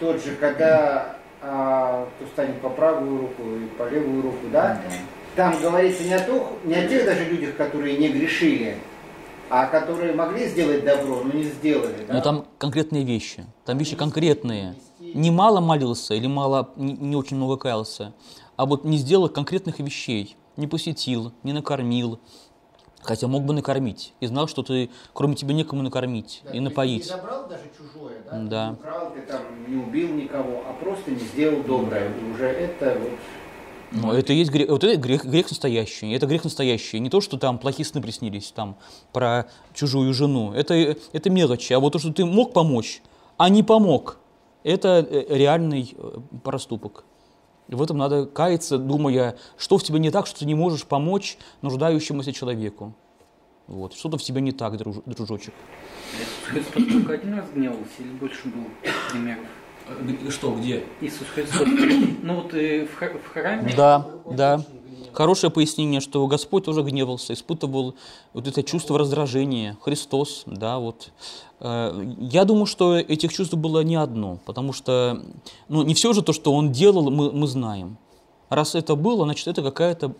тот 0.00 0.22
же, 0.22 0.34
когда 0.34 1.18
а, 1.40 2.08
кто 2.16 2.26
станет 2.26 2.60
по 2.60 2.68
правую 2.68 3.20
руку 3.20 3.42
и 3.42 3.66
по 3.78 3.88
левую 3.88 4.22
руку, 4.22 4.46
да, 4.52 4.80
там 5.36 5.54
говорится 5.62 6.02
не 6.02 6.14
о, 6.14 6.20
том, 6.20 6.48
не 6.64 6.74
о 6.74 6.88
тех 6.88 7.04
даже 7.04 7.24
людях, 7.26 7.56
которые 7.56 7.96
не 7.96 8.08
грешили, 8.08 8.76
а 9.50 9.66
которые 9.66 10.14
могли 10.14 10.48
сделать 10.48 10.84
добро, 10.84 11.22
но 11.22 11.32
не 11.32 11.44
сделали. 11.44 12.04
Да? 12.08 12.14
Но 12.14 12.20
там 12.20 12.44
конкретные 12.58 13.04
вещи, 13.04 13.46
там 13.64 13.78
вещи 13.78 13.94
конкретные. 13.94 14.74
Не 14.98 15.30
мало 15.30 15.60
молился 15.60 16.14
или 16.14 16.26
мало, 16.26 16.70
не, 16.76 16.94
не 16.94 17.14
очень 17.14 17.36
много 17.36 17.56
каялся, 17.56 18.14
а 18.56 18.66
вот 18.66 18.84
не 18.84 18.98
сделал 18.98 19.28
конкретных 19.28 19.78
вещей, 19.78 20.36
не 20.56 20.66
посетил, 20.66 21.32
не 21.44 21.52
накормил, 21.52 22.18
хотя 23.02 23.28
мог 23.28 23.44
бы 23.44 23.54
накормить, 23.54 24.12
и 24.20 24.26
знал, 24.26 24.48
что 24.48 24.62
ты, 24.62 24.90
кроме 25.12 25.34
тебя, 25.34 25.54
некому 25.54 25.82
накормить 25.82 26.42
да, 26.44 26.50
и 26.50 26.60
напоить. 26.60 27.04
Не 27.04 27.08
забрал 27.08 27.48
даже 27.48 27.64
чужое, 27.76 28.16
да? 28.24 28.38
Да. 28.42 28.68
Не 28.68 28.74
украл, 28.74 29.12
ты 29.12 29.20
там 29.22 29.42
не 29.66 29.76
убил 29.76 30.14
никого, 30.14 30.62
а 30.68 30.72
просто 30.82 31.10
не 31.10 31.20
сделал 31.20 31.62
доброе. 31.62 32.10
Уже 32.32 32.46
это 32.46 32.98
вот 32.98 33.10
но 33.90 34.12
это 34.12 34.32
есть 34.34 34.50
грех, 34.50 34.68
вот 34.68 34.84
это 34.84 34.96
грех, 35.00 35.24
грех 35.24 35.48
настоящий. 35.48 36.12
Это 36.12 36.26
грех 36.26 36.44
настоящий. 36.44 37.00
Не 37.00 37.08
то, 37.08 37.20
что 37.20 37.38
там 37.38 37.58
плохие 37.58 37.86
сны 37.86 38.02
приснились 38.02 38.52
там 38.54 38.76
про 39.12 39.48
чужую 39.72 40.12
жену. 40.12 40.52
Это, 40.52 40.96
это 41.12 41.30
мелочи. 41.30 41.72
А 41.72 41.80
вот 41.80 41.94
то, 41.94 41.98
что 41.98 42.12
ты 42.12 42.24
мог 42.24 42.52
помочь, 42.52 43.02
а 43.38 43.48
не 43.48 43.62
помог, 43.62 44.18
это 44.62 45.06
э, 45.08 45.24
реальный 45.34 45.94
э, 45.96 46.18
проступок. 46.44 47.04
И 47.68 47.74
в 47.74 47.82
этом 47.82 47.98
надо 47.98 48.26
каяться, 48.26 48.78
думая, 48.78 49.36
что 49.56 49.76
в 49.78 49.82
тебе 49.82 49.98
не 49.98 50.10
так, 50.10 50.26
что 50.26 50.40
ты 50.40 50.46
не 50.46 50.54
можешь 50.54 50.84
помочь 50.84 51.38
нуждающемуся 51.60 52.32
человеку. 52.32 52.94
Вот. 53.66 53.92
Что-то 53.92 54.16
в 54.16 54.22
тебе 54.22 54.40
не 54.40 54.52
так, 54.52 54.76
друж, 54.78 54.96
дружочек. 55.04 55.52
Христос 56.46 56.84
только 56.90 57.12
один 57.12 57.34
раз 57.34 57.44
гневался 57.54 57.86
или 57.98 58.12
больше 58.12 58.48
было 58.48 58.64
примеров? 59.12 59.44
Что, 60.30 60.54
где? 60.54 60.84
Иисус 61.00 61.26
Христос. 61.34 61.66
Ну 62.22 62.42
вот 62.42 62.54
и 62.54 62.86
в, 62.86 63.00
в 63.00 63.32
храме. 63.32 63.74
Да, 63.76 64.06
да. 64.30 64.64
Хорошее 65.12 65.50
пояснение, 65.50 66.00
что 66.00 66.26
Господь 66.26 66.64
тоже 66.64 66.82
гневался, 66.82 67.32
испытывал 67.32 67.94
вот 68.32 68.46
это 68.46 68.62
чувство 68.62 68.98
раздражения. 68.98 69.76
Христос, 69.80 70.42
да, 70.46 70.78
вот. 70.78 71.10
Э, 71.60 71.92
я 72.20 72.44
думаю, 72.44 72.66
что 72.66 72.96
этих 72.96 73.32
чувств 73.32 73.54
было 73.54 73.82
не 73.82 73.96
одно, 73.96 74.38
потому 74.44 74.72
что 74.72 75.22
ну, 75.68 75.82
не 75.82 75.94
все 75.94 76.12
же 76.12 76.22
то, 76.22 76.32
что 76.32 76.52
Он 76.52 76.72
делал, 76.72 77.10
мы, 77.10 77.32
мы 77.32 77.46
знаем. 77.46 77.96
Раз 78.48 78.74
это 78.74 78.94
было, 78.94 79.24
значит, 79.24 79.46
это 79.46 79.62
какая-то 79.62 80.14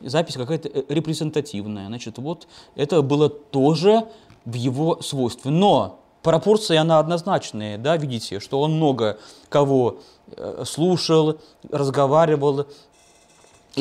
запись 0.00 0.34
какая-то 0.34 0.68
э, 0.68 0.82
репрезентативная. 0.88 1.86
Значит, 1.86 2.18
вот 2.18 2.48
это 2.74 3.02
было 3.02 3.28
тоже 3.28 4.08
в 4.44 4.54
его 4.54 5.00
свойстве. 5.00 5.50
Но 5.50 6.00
пропорции 6.22 6.76
она 6.76 6.98
однозначная, 6.98 7.78
да, 7.78 7.96
видите, 7.96 8.40
что 8.40 8.60
он 8.60 8.72
много 8.72 9.18
кого 9.48 9.98
э, 10.36 10.64
слушал, 10.66 11.38
разговаривал, 11.70 12.66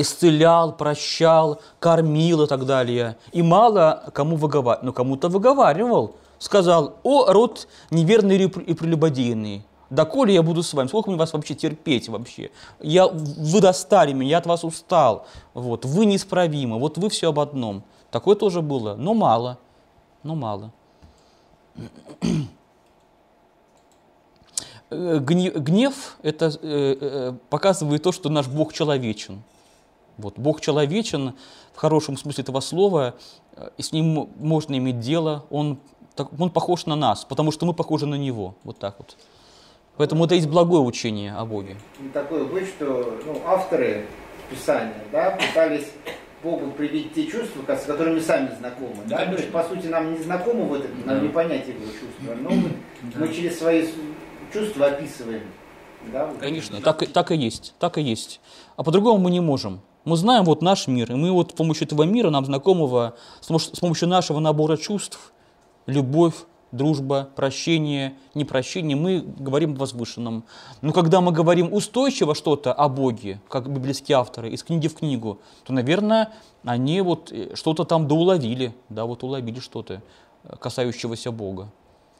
исцелял, 0.02 0.74
прощал, 0.74 1.62
кормил 1.80 2.44
и 2.44 2.48
так 2.48 2.66
далее. 2.66 3.18
И 3.32 3.42
мало 3.42 4.12
кому 4.14 4.36
выговаривал, 4.36 4.86
но 4.86 4.94
кому-то 4.94 5.30
выговаривал. 5.30 6.16
Сказал, 6.40 6.98
о, 7.04 7.32
род 7.32 7.68
неверный 7.90 8.38
и 8.38 8.74
прелюбодейный, 8.74 9.66
Доколе 9.90 10.34
я 10.34 10.44
буду 10.44 10.64
с 10.64 10.74
вами? 10.74 10.88
Сколько 10.88 11.10
мне 11.10 11.18
вас 11.18 11.34
вообще 11.34 11.56
терпеть 11.56 12.10
вообще? 12.10 12.52
Я, 12.80 13.08
вы 13.08 13.62
достали 13.62 14.14
меня, 14.14 14.32
я 14.32 14.38
от 14.40 14.46
вас 14.46 14.64
устал. 14.64 15.26
Вот, 15.54 15.86
вы 15.86 16.06
неисправимы, 16.06 16.78
вот 16.78 16.98
вы 16.98 17.10
все 17.10 17.30
об 17.30 17.40
одном. 17.40 17.84
Такое 18.12 18.36
тоже 18.36 18.62
было, 18.62 18.96
но 18.96 19.14
мало. 19.14 19.58
Но 20.24 20.36
мало. 20.36 20.72
Э, 24.90 25.20
гнев 25.20 26.18
это 26.22 26.46
э, 26.62 26.98
э, 27.00 27.34
показывает 27.50 28.04
то, 28.04 28.12
что 28.12 28.30
наш 28.30 28.48
Бог 28.48 28.74
человечен. 28.74 29.44
Вот, 30.18 30.38
Бог 30.38 30.62
человечен 30.62 31.34
в 31.74 31.78
хорошем 31.78 32.18
смысле 32.18 32.44
этого 32.44 32.60
слова, 32.60 33.16
и 33.78 33.82
с 33.82 33.92
ним 33.92 34.30
можно 34.38 34.78
иметь 34.78 35.00
дело, 35.00 35.46
он, 35.50 35.80
он 36.38 36.50
похож 36.50 36.86
на 36.86 36.96
нас, 36.96 37.26
потому 37.26 37.52
что 37.52 37.66
мы 37.66 37.74
похожи 37.74 38.06
на 38.06 38.16
него. 38.16 38.56
Вот 38.64 38.78
так 38.80 38.96
вот. 38.98 39.16
Поэтому 39.98 40.26
это 40.26 40.36
есть 40.36 40.48
благое 40.48 40.82
учение 40.82 41.34
о 41.34 41.46
Боге. 41.46 41.76
Такое 42.14 42.46
быть, 42.46 42.68
что 42.68 43.20
ну, 43.26 43.42
авторы 43.46 44.06
Писания 44.50 45.04
да, 45.12 45.32
пытались 45.32 45.88
Богу 46.44 46.72
привить 46.72 47.14
те 47.14 47.26
чувства, 47.26 47.76
с 47.76 47.86
которыми 47.86 48.20
сами 48.20 48.52
знакомы. 48.58 49.04
Да? 49.06 49.26
То 49.26 49.34
есть, 49.34 49.52
по 49.52 49.64
сути, 49.64 49.88
нам 49.88 50.14
не 50.14 50.20
знакомы 50.20 50.66
в 50.66 50.74
этом, 50.74 50.92
нам 51.06 51.24
не 51.24 51.30
понять 51.30 51.68
его 51.68 51.86
чувства, 51.86 52.36
но 52.40 52.52
мы, 52.52 52.72
мы 53.16 53.34
через 53.34 53.58
свои 53.58 53.88
чувства 54.54 54.88
описываем. 54.88 55.44
Да? 56.14 56.32
Конечно, 56.40 56.80
так, 56.80 57.12
так 57.12 57.32
и 57.32 57.36
есть, 57.36 57.74
так 57.80 57.98
и 57.98 58.02
есть. 58.02 58.40
А 58.76 58.84
по-другому 58.84 59.18
мы 59.18 59.32
не 59.32 59.40
можем. 59.40 59.82
Мы 60.08 60.16
знаем 60.16 60.46
вот 60.46 60.62
наш 60.62 60.88
мир, 60.88 61.12
и 61.12 61.16
мы 61.16 61.34
вот 61.34 61.52
с 61.52 61.54
помощью 61.54 61.86
этого 61.86 62.04
мира, 62.04 62.30
нам 62.30 62.46
знакомого, 62.46 63.16
с 63.42 63.80
помощью 63.82 64.08
нашего 64.08 64.40
набора 64.40 64.78
чувств, 64.78 65.34
любовь, 65.86 66.46
дружба, 66.72 67.28
прощение, 67.36 68.14
непрощение, 68.34 68.96
мы 68.96 69.20
говорим 69.20 69.74
о 69.74 69.80
возвышенном. 69.80 70.46
Но 70.82 70.94
когда 70.94 71.20
мы 71.20 71.34
говорим 71.34 71.74
устойчиво 71.74 72.36
что-то 72.36 72.72
о 72.72 72.88
Боге, 72.88 73.42
как 73.50 73.70
библейские 73.70 74.18
авторы, 74.18 74.50
из 74.52 74.64
книги 74.64 74.88
в 74.88 74.96
книгу, 74.96 75.40
то, 75.66 75.74
наверное, 75.74 76.32
они 76.64 77.02
вот 77.02 77.34
э, 77.34 77.54
что-то 77.56 77.84
там 77.84 78.08
доуловили, 78.08 78.74
да, 78.88 79.04
вот 79.04 79.24
уловили 79.24 79.60
что-то, 79.60 80.02
э, 80.46 80.56
касающегося 80.58 81.34
Бога. 81.34 81.70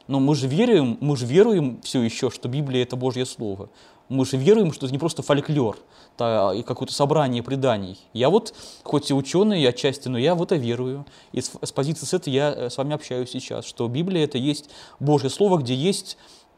Но 0.08 0.20
мы 0.20 0.34
же 0.34 0.46
веруем, 0.46 0.98
мы 1.00 1.16
же 1.16 1.24
веруем 1.24 1.80
все 1.82 2.02
еще, 2.02 2.28
что 2.28 2.48
Библия– 2.48 2.82
это 2.84 2.96
Божье 2.96 3.24
Слово. 3.24 3.70
Мы 4.08 4.24
же 4.24 4.36
веруем, 4.36 4.72
что 4.72 4.86
это 4.86 4.92
не 4.92 4.98
просто 4.98 5.22
фольклор 5.22 5.78
и 6.18 6.62
какое-то 6.66 6.92
собрание 6.92 7.42
преданий. 7.42 7.98
Я 8.12 8.30
вот, 8.30 8.54
хоть 8.82 9.10
и 9.10 9.14
ученый, 9.14 9.64
отчасти, 9.68 10.08
но 10.08 10.18
я 10.18 10.34
в 10.34 10.42
это 10.42 10.56
верую. 10.56 11.06
И 11.32 11.40
с, 11.40 11.50
позиции 11.72 12.06
с 12.06 12.12
этой 12.12 12.32
я 12.32 12.52
э, 12.52 12.70
с 12.70 12.76
вами 12.76 12.94
общаюсь 12.94 13.30
сейчас, 13.30 13.64
что 13.64 13.86
Библия– 13.86 14.24
это 14.24 14.36
есть 14.36 14.68
Божье 14.98 15.30
Слово, 15.30 15.58
где 15.58 15.74
есть, 15.74 16.16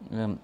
э, 0.09 0.37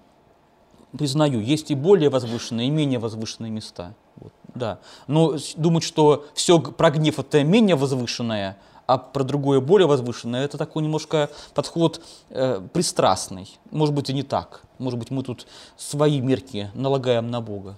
признаю, 0.95 1.39
есть 1.39 1.71
и 1.71 1.75
более 1.75 2.09
возвышенные, 2.11 2.67
и 2.67 2.69
менее 2.69 2.99
возвышенные 2.99 3.49
места. 3.49 3.95
Вот, 4.17 4.33
да. 4.53 4.79
Но 5.07 5.37
думать, 5.55 5.83
что 5.83 6.27
все 6.35 6.59
про 6.59 6.91
гнев– 6.91 7.17
это 7.19 7.43
менее 7.43 7.75
возвышенное– 7.75 8.57
а 8.87 8.97
про 8.97 9.23
другое 9.23 9.59
более 9.59 9.85
возвышенное, 9.85 10.45
это 10.45 10.57
такой 10.57 10.81
немножко 10.81 11.29
подход 11.53 12.01
э, 12.29 12.61
пристрастный. 12.73 13.59
Может 13.69 13.93
быть 13.93 14.09
и 14.09 14.13
не 14.13 14.23
так. 14.23 14.63
Может 14.79 14.97
быть 14.97 15.11
мы 15.11 15.23
тут 15.23 15.45
свои 15.75 16.21
мерки 16.21 16.71
налагаем 16.73 17.29
на 17.29 17.41
Бога. 17.41 17.77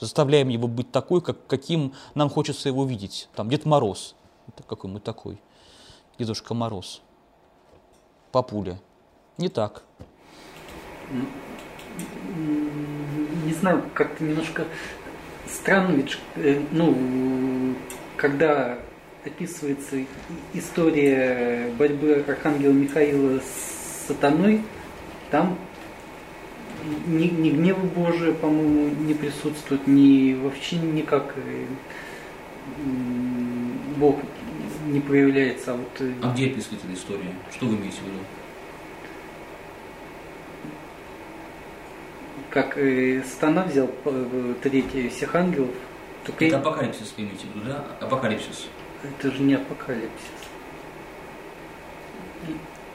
Заставляем 0.00 0.48
его 0.48 0.66
быть 0.66 0.90
такой, 0.90 1.20
как, 1.20 1.46
каким 1.46 1.92
нам 2.14 2.30
хочется 2.30 2.70
его 2.70 2.84
видеть. 2.86 3.28
Там 3.34 3.50
Дед 3.50 3.66
Мороз. 3.66 4.14
Это 4.48 4.62
какой 4.62 4.90
мы 4.90 4.98
такой? 4.98 5.40
Дедушка 6.18 6.54
Мороз. 6.54 7.02
Папуля. 8.32 8.80
Не 9.36 9.50
так. 9.50 9.82
Не 13.44 13.52
знаю, 13.52 13.84
как-то 13.94 14.24
немножко 14.24 14.64
странно, 15.46 15.92
ведь, 15.92 16.18
э, 16.36 16.62
ну, 16.70 17.76
когда 18.16 18.78
описывается 19.24 19.96
история 20.54 21.70
борьбы 21.78 22.24
Архангела 22.26 22.72
Михаила 22.72 23.40
с 23.40 24.06
сатаной, 24.08 24.62
там 25.30 25.58
ни, 27.06 27.26
ни 27.26 27.50
гнева 27.50 27.80
Божия, 27.80 28.32
по-моему, 28.32 28.94
не 29.04 29.14
присутствует, 29.14 29.86
ни 29.86 30.34
вообще 30.34 30.76
никак 30.76 31.34
э, 31.36 31.66
Бог 33.96 34.16
не 34.86 35.00
проявляется. 35.00 35.72
А, 35.72 35.76
вот, 35.76 36.00
э, 36.00 36.12
а 36.22 36.32
где 36.32 36.46
описывается 36.46 36.86
эта 36.86 36.94
история? 36.94 37.34
Что 37.52 37.66
вы 37.66 37.76
имеете 37.76 37.98
в 37.98 38.04
виду? 38.04 38.18
Как 42.50 42.78
э, 42.78 43.22
Стана 43.24 43.64
взял 43.64 43.90
э, 44.04 44.54
третий 44.62 45.08
всех 45.08 45.34
ангелов. 45.34 45.70
Только... 46.24 46.46
Это 46.46 46.58
апокалипсис, 46.58 47.14
имеете 47.16 47.46
в 47.46 47.56
виду, 47.56 47.66
да? 47.66 47.84
Апокалипсис. 48.00 48.68
Это 49.02 49.30
же 49.30 49.42
не 49.42 49.54
апокалипсис. 49.54 50.10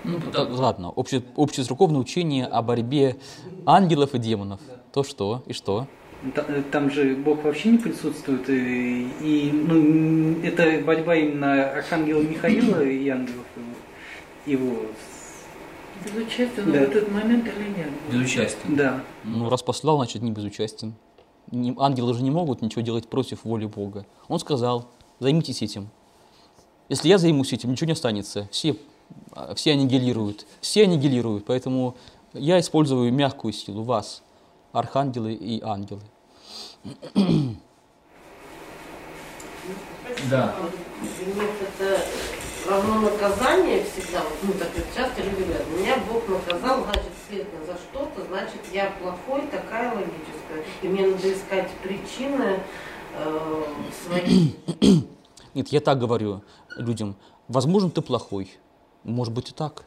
Ну, 0.03 0.19
так, 0.31 0.49
ладно, 0.51 0.89
обще, 0.89 1.23
общецерковное 1.37 2.01
учение 2.01 2.45
о 2.45 2.61
борьбе 2.61 3.15
ангелов 3.65 4.13
и 4.15 4.19
демонов. 4.19 4.59
То 4.91 5.03
что? 5.03 5.43
И 5.45 5.53
что? 5.53 5.87
Там 6.71 6.89
же 6.89 7.15
Бог 7.15 7.43
вообще 7.43 7.71
не 7.71 7.77
присутствует. 7.77 8.49
И, 8.49 9.09
и 9.21 9.51
ну, 9.51 10.41
это 10.41 10.83
борьба 10.85 11.15
именно 11.15 11.71
архангела 11.71 12.21
Михаила 12.21 12.81
и 12.81 13.07
ангелов 13.09 13.45
его. 14.45 14.69
его. 14.69 14.77
Безучастен 16.03 16.71
да. 16.71 16.79
в 16.79 16.83
этот 16.83 17.11
момент 17.11 17.45
или 17.45 17.69
нет? 17.77 17.89
Безучастен. 18.11 18.75
Да. 18.75 19.03
Ну, 19.23 19.49
раз 19.49 19.63
послал, 19.63 19.97
значит, 19.97 20.21
не 20.21 20.31
безучастен. 20.31 20.95
Ангелы 21.77 22.13
же 22.13 22.23
не 22.23 22.31
могут 22.31 22.61
ничего 22.61 22.81
делать 22.81 23.07
против 23.07 23.43
воли 23.43 23.65
Бога. 23.65 24.05
Он 24.27 24.39
сказал, 24.39 24.89
Займитесь 25.23 25.61
этим. 25.61 25.87
Если 26.89 27.07
я 27.07 27.17
займусь 27.17 27.53
этим, 27.53 27.71
ничего 27.71 27.87
не 27.87 27.93
останется. 27.93 28.49
Все, 28.51 28.75
все 29.55 29.71
аннигилируют. 29.71 30.45
Все 30.59 30.83
аннигилируют. 30.83 31.45
Поэтому 31.45 31.95
я 32.33 32.59
использую 32.59 33.13
мягкую 33.13 33.53
силу, 33.53 33.83
вас, 33.83 34.21
архангелы 34.73 35.33
и 35.33 35.61
ангелы. 35.61 36.01
Да. 40.29 40.55
это 41.79 42.01
равно 42.69 43.09
наказание 43.09 43.85
всегда. 43.85 44.23
Ну, 44.41 44.51
так 44.59 44.67
вот 44.75 44.85
часто 44.93 45.21
люди 45.21 45.41
говорят, 45.41 45.67
меня 45.69 45.95
Бог 46.11 46.27
наказал, 46.27 46.83
значит, 46.83 47.11
следственно 47.29 47.65
за 47.65 47.75
что-то, 47.75 48.25
значит, 48.27 48.59
я 48.73 48.91
плохой, 49.01 49.47
такая 49.47 49.93
логическая. 49.93 50.65
И 50.81 50.87
мне 50.89 51.07
надо 51.07 51.31
искать 51.31 51.69
причины, 51.81 52.59
э. 53.17 53.43
Нет, 55.53 55.67
я 55.69 55.79
так 55.79 55.99
говорю 55.99 56.41
людям. 56.77 57.15
Возможно, 57.47 57.89
ты 57.89 58.01
плохой. 58.01 58.51
Может 59.03 59.33
быть 59.33 59.49
и 59.49 59.53
так. 59.53 59.85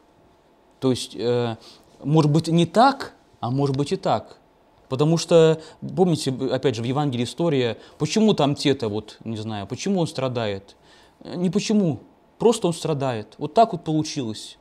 То 0.79 0.91
есть, 0.91 1.15
э, 1.15 1.57
может 2.03 2.31
быть 2.31 2.47
не 2.47 2.65
так, 2.65 3.13
а 3.39 3.51
может 3.51 3.75
быть 3.75 3.91
и 3.91 3.95
так. 3.95 4.37
Потому 4.89 5.17
что, 5.17 5.59
помните, 5.95 6.31
опять 6.51 6.75
же, 6.75 6.81
в 6.81 6.85
Евангелии 6.85 7.25
история, 7.25 7.77
почему 7.97 8.33
там 8.33 8.55
те-то, 8.55 8.87
вот, 8.87 9.17
не 9.25 9.37
знаю, 9.37 9.67
почему 9.67 9.99
он 9.99 10.07
страдает? 10.07 10.77
Не 11.25 11.49
почему, 11.49 11.99
просто 12.37 12.67
он 12.67 12.73
страдает. 12.73 13.35
Вот 13.37 13.53
так 13.53 13.73
вот 13.73 13.83
получилось. 13.83 14.57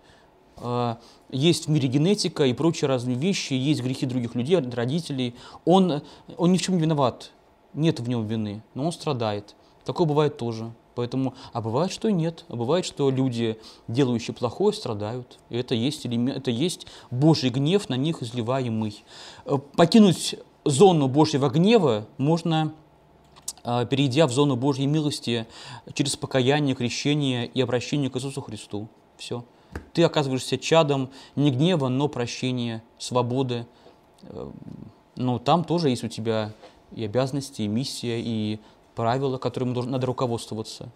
Э, 0.56 0.96
есть 1.30 1.66
в 1.66 1.70
мире 1.70 1.88
генетика 1.88 2.44
и 2.44 2.52
прочие 2.52 2.88
разные 2.88 3.16
вещи, 3.16 3.52
есть 3.52 3.82
грехи 3.82 4.06
других 4.06 4.34
людей, 4.34 4.56
родителей. 4.56 5.36
Он, 5.64 6.02
он 6.36 6.52
ни 6.52 6.58
в 6.58 6.62
чем 6.62 6.76
не 6.76 6.80
виноват 6.80 7.30
нет 7.74 8.00
в 8.00 8.08
нем 8.08 8.26
вины, 8.26 8.62
но 8.74 8.86
он 8.86 8.92
страдает. 8.92 9.54
Такое 9.84 10.06
бывает 10.06 10.36
тоже. 10.36 10.72
Поэтому, 10.96 11.34
а 11.52 11.60
бывает, 11.60 11.92
что 11.92 12.08
и 12.08 12.12
нет. 12.12 12.46
А 12.48 12.56
бывает, 12.56 12.86
что 12.86 13.10
люди, 13.10 13.58
делающие 13.86 14.34
плохое, 14.34 14.72
страдают. 14.72 15.38
И 15.50 15.56
это 15.56 15.74
есть, 15.74 16.06
элемент, 16.06 16.38
это 16.38 16.50
есть 16.50 16.86
Божий 17.10 17.50
гнев 17.50 17.90
на 17.90 17.96
них 17.96 18.22
изливаемый. 18.22 19.04
Э, 19.44 19.58
покинуть 19.76 20.36
зону 20.64 21.06
Божьего 21.06 21.50
гнева 21.50 22.06
можно, 22.16 22.72
э, 23.62 23.86
перейдя 23.90 24.26
в 24.26 24.32
зону 24.32 24.56
Божьей 24.56 24.86
милости 24.86 25.46
через 25.92 26.16
покаяние, 26.16 26.74
крещение 26.74 27.46
и 27.46 27.60
обращение 27.60 28.08
к 28.08 28.16
Иисусу 28.16 28.40
Христу. 28.40 28.88
Все. 29.18 29.44
Ты 29.92 30.02
оказываешься 30.02 30.56
чадом 30.56 31.10
не 31.36 31.50
гнева, 31.50 31.88
но 31.88 32.08
прощения, 32.08 32.82
свободы. 32.98 33.66
Э, 34.22 34.50
но 35.14 35.38
там 35.38 35.62
тоже 35.62 35.90
есть 35.90 36.04
у 36.04 36.08
тебя 36.08 36.52
и 36.94 37.04
обязанности, 37.04 37.62
и 37.62 37.68
миссия, 37.68 38.20
и 38.20 38.60
правила, 38.94 39.38
которыми 39.38 39.78
надо 39.86 40.06
руководствоваться. 40.06 40.90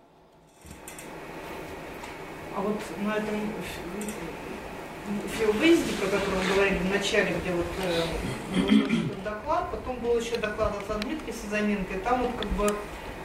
А 2.57 2.61
вот 2.61 2.77
на 3.05 3.17
этом 3.17 3.41
выезде, 5.59 5.93
про 5.95 6.07
который 6.07 6.39
мы 6.39 6.55
говорили 6.55 6.79
в 6.79 6.91
начале, 6.91 7.35
где 7.41 7.53
вот 7.53 7.67
э, 7.85 8.03
доклад, 9.25 9.71
потом 9.71 9.97
был 9.97 10.19
еще 10.19 10.37
доклад 10.37 10.75
от 10.89 11.01
Дмитрия 11.01 11.33
Сизаменко, 11.33 11.95
и 11.95 11.99
там 11.99 12.23
вот 12.23 12.33
как 12.37 12.49
бы 12.51 12.77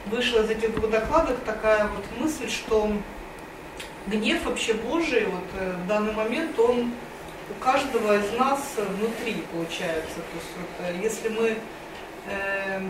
вышла 0.06 0.40
из 0.40 0.50
этих 0.50 0.74
двух 0.74 0.90
докладов 0.90 1.38
такая 1.44 1.88
вот 1.88 2.04
мысль, 2.20 2.48
что 2.48 2.90
гнев 4.06 4.44
вообще 4.44 4.74
Божий 4.74 5.26
вот 5.26 5.44
э, 5.58 5.76
в 5.84 5.86
данный 5.86 6.12
момент, 6.12 6.58
он 6.58 6.92
у 7.48 7.64
каждого 7.64 8.18
из 8.18 8.32
нас 8.38 8.60
внутри 8.76 9.42
получается. 9.52 10.16
То 10.16 10.36
есть 10.36 10.52
вот, 10.56 10.86
э, 10.86 11.00
если 11.02 11.28
мы 11.28 11.56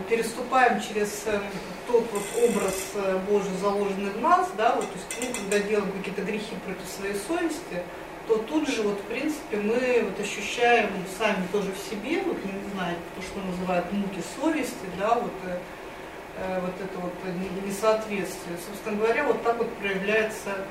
переступаем 0.09 0.81
через 0.81 1.23
э, 1.25 1.39
тот 1.87 2.05
вот 2.11 2.49
образ 2.49 2.91
э, 2.95 3.19
Божий, 3.29 3.51
заложенный 3.61 4.11
в 4.11 4.21
нас, 4.21 4.49
да, 4.57 4.75
вот, 4.75 4.85
то 4.85 4.97
есть, 4.97 5.07
ну, 5.21 5.41
когда 5.41 5.59
делаем 5.67 5.91
какие-то 5.91 6.21
грехи 6.21 6.55
против 6.65 6.87
своей 6.89 7.15
совести, 7.15 7.83
то 8.27 8.37
тут 8.39 8.67
же 8.67 8.81
вот 8.81 8.99
в 8.99 9.03
принципе 9.03 9.57
мы 9.57 10.05
вот 10.05 10.19
ощущаем 10.19 10.89
сами 11.17 11.45
тоже 11.51 11.71
в 11.71 11.89
себе, 11.89 12.21
вот 12.23 12.37
не 12.43 12.71
знаю, 12.73 12.97
то, 13.15 13.21
что 13.21 13.39
называют 13.39 13.91
муки 13.93 14.21
совести, 14.39 14.87
да, 14.97 15.15
вот 15.15 15.31
э, 15.45 15.57
э 16.37 16.59
вот 16.59 16.73
это 16.83 16.99
вот 16.99 17.13
несоответствие. 17.65 18.57
Собственно 18.67 18.97
говоря, 18.97 19.23
вот 19.23 19.43
так 19.43 19.57
вот 19.57 19.71
проявляется 19.75 20.65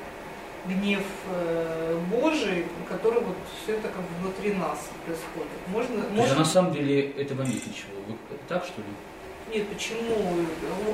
гнев 0.67 1.03
э, 1.29 1.99
Божий, 2.11 2.65
который 2.89 3.21
вот 3.21 3.35
все 3.63 3.73
это 3.73 3.87
как 3.87 4.03
внутри 4.21 4.53
нас 4.53 4.79
происходит. 5.05 5.51
Можно, 5.67 6.03
можно... 6.09 6.35
на 6.35 6.45
самом 6.45 6.73
деле 6.73 7.11
этого 7.11 7.43
нет 7.43 7.65
ничего. 7.65 7.93
Вы, 8.07 8.15
так 8.47 8.63
что 8.65 8.81
ли? 8.81 8.87
Нет, 9.53 9.67
почему? 9.69 10.43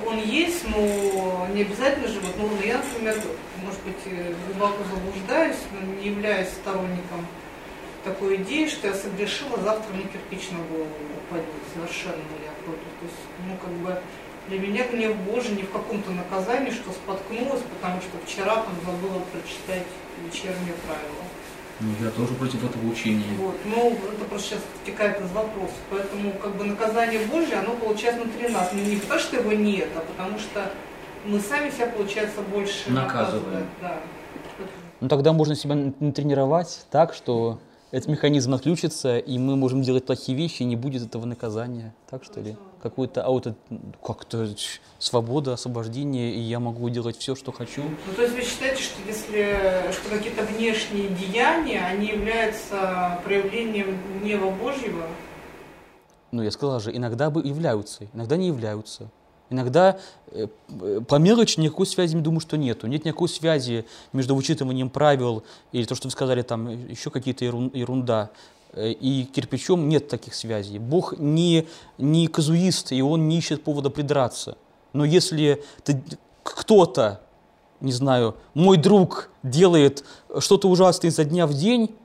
Он 0.05 0.17
есть, 0.19 0.63
но 0.67 1.47
не 1.53 1.61
обязательно 1.63 2.07
же. 2.07 2.19
Вот, 2.19 2.35
ну, 2.38 2.49
я, 2.63 2.77
например, 2.77 3.15
может 3.63 3.81
быть, 3.81 3.97
э, 4.05 4.34
глубоко 4.47 4.77
заблуждаюсь, 4.84 5.57
но 5.71 5.93
не 5.95 6.09
являюсь 6.09 6.49
сторонником 6.49 7.25
такой 8.03 8.35
идеи, 8.38 8.67
что 8.67 8.88
я 8.88 8.93
согрешила, 8.93 9.57
завтра 9.59 9.93
мне 9.93 10.03
кирпич 10.03 10.51
на 10.51 10.59
голову 10.59 10.89
упадет. 11.25 11.47
Совершенно 11.73 12.21
я 12.45 12.51
против. 12.63 12.91
То 12.99 13.05
есть, 13.05 13.23
ну, 13.47 13.57
как 13.57 13.71
бы, 13.71 14.01
для 14.49 14.59
меня 14.59 14.88
гнев 14.88 15.15
Божий 15.17 15.55
не 15.55 15.63
в 15.63 15.71
каком-то 15.71 16.11
наказании, 16.11 16.71
что 16.71 16.91
споткнулась, 16.91 17.61
потому 17.75 18.01
что 18.01 18.17
вчера 18.25 18.55
там 18.55 18.75
забыла 18.85 19.23
прочитать 19.31 19.88
вечернее 20.25 20.75
правило. 20.85 21.22
Ну, 21.79 21.89
я 22.01 22.11
тоже 22.11 22.33
против 22.35 22.63
этого 22.63 22.89
учения. 22.89 23.25
Вот. 23.37 23.55
Ну, 23.65 23.91
это 23.91 24.25
просто 24.25 24.49
сейчас 24.49 24.59
втекает 24.81 25.19
из 25.19 25.31
вопроса. 25.31 25.73
Поэтому 25.89 26.31
как 26.33 26.55
бы 26.55 26.65
наказание 26.65 27.25
Божье, 27.27 27.57
оно 27.57 27.73
получается 27.75 28.21
внутри 28.21 28.49
нас. 28.49 28.69
Но 28.71 28.79
не 28.79 28.97
потому, 28.97 29.19
что 29.19 29.37
его 29.37 29.51
нет, 29.51 29.89
а 29.95 29.99
потому 29.99 30.37
что 30.37 30.71
мы 31.25 31.39
сами 31.39 31.69
себя, 31.71 31.87
получается, 31.87 32.41
больше 32.41 32.91
наказываем. 32.91 33.43
наказываем. 33.43 33.67
Да. 33.81 33.99
Ну 35.01 35.07
тогда 35.09 35.33
можно 35.33 35.55
себя 35.55 35.75
натренировать 35.99 36.85
так, 36.91 37.13
что 37.13 37.59
этот 37.91 38.09
механизм 38.09 38.53
отключится, 38.53 39.17
и 39.17 39.37
мы 39.37 39.55
можем 39.55 39.81
делать 39.81 40.05
плохие 40.05 40.37
вещи, 40.37 40.61
и 40.61 40.65
не 40.65 40.75
будет 40.75 41.03
этого 41.03 41.25
наказания. 41.25 41.93
Так 42.09 42.23
что 42.23 42.39
ли? 42.39 42.55
Какой-то 42.84 43.23
ауто, 43.23 43.55
как-то 44.05 44.45
свобода, 44.99 45.53
освобождение, 45.53 46.35
и 46.35 46.39
я 46.41 46.60
могу 46.60 46.89
делать 46.89 47.18
все, 47.18 47.34
что 47.34 47.53
хочу. 47.53 47.81
Ну, 47.81 48.14
то 48.14 48.23
есть 48.23 48.35
вы 48.35 48.41
считаете, 48.41 48.84
что 48.84 49.01
если 49.07 49.89
что 49.93 50.10
какие-то 50.10 50.43
внешние 50.43 51.07
деяния, 51.07 51.80
они 51.85 52.07
являются 52.07 53.22
проявлением 53.23 53.97
гнева 54.19 54.51
Божьего? 54.51 55.05
Ну, 56.31 56.43
я 56.43 56.51
сказал 56.51 56.81
же, 56.81 56.93
иногда 56.93 57.30
бы 57.30 57.41
являются, 57.41 58.07
иногда 58.14 58.35
не 58.35 58.47
являются. 58.47 59.10
Иногда 59.49 59.99
э, 60.31 60.47
по 61.07 61.15
мелочи 61.15 61.60
никакой 61.60 61.85
связи, 61.85 62.18
думаю, 62.18 62.41
что 62.41 62.57
нету. 62.57 62.88
Нет 62.88 63.05
никакой 63.05 63.30
связи 63.30 63.85
между 64.11 64.35
вычитыванием 64.35 64.89
правил 64.89 65.43
или 65.72 65.85
то, 65.85 65.95
что 65.95 66.07
вы 66.07 66.11
сказали, 66.11 66.41
там 66.41 66.68
еще 66.89 67.11
какие-то 67.11 67.45
ерунда. 67.45 68.31
Э, 68.73 68.91
и 68.91 69.25
кирпичом 69.25 69.87
нет 69.87 70.07
таких 70.07 70.33
связей. 70.33 70.79
Бог 70.79 71.17
не, 71.17 71.67
не 71.97 72.27
казуист, 72.27 72.91
и 72.91 73.01
он 73.01 73.27
не 73.27 73.37
ищет 73.37 73.63
повода 73.63 73.89
придраться. 73.89 74.57
Но 74.93 75.05
если 75.05 75.63
кто-то, 76.43 77.21
не 77.79 77.91
знаю, 77.91 78.35
мой 78.53 78.77
друг 78.77 79.29
делает 79.43 80.03
что-то 80.39 80.69
ужасное 80.69 81.09
изо 81.09 81.23
дня 81.23 81.47
в 81.47 81.53
день, 81.53 81.95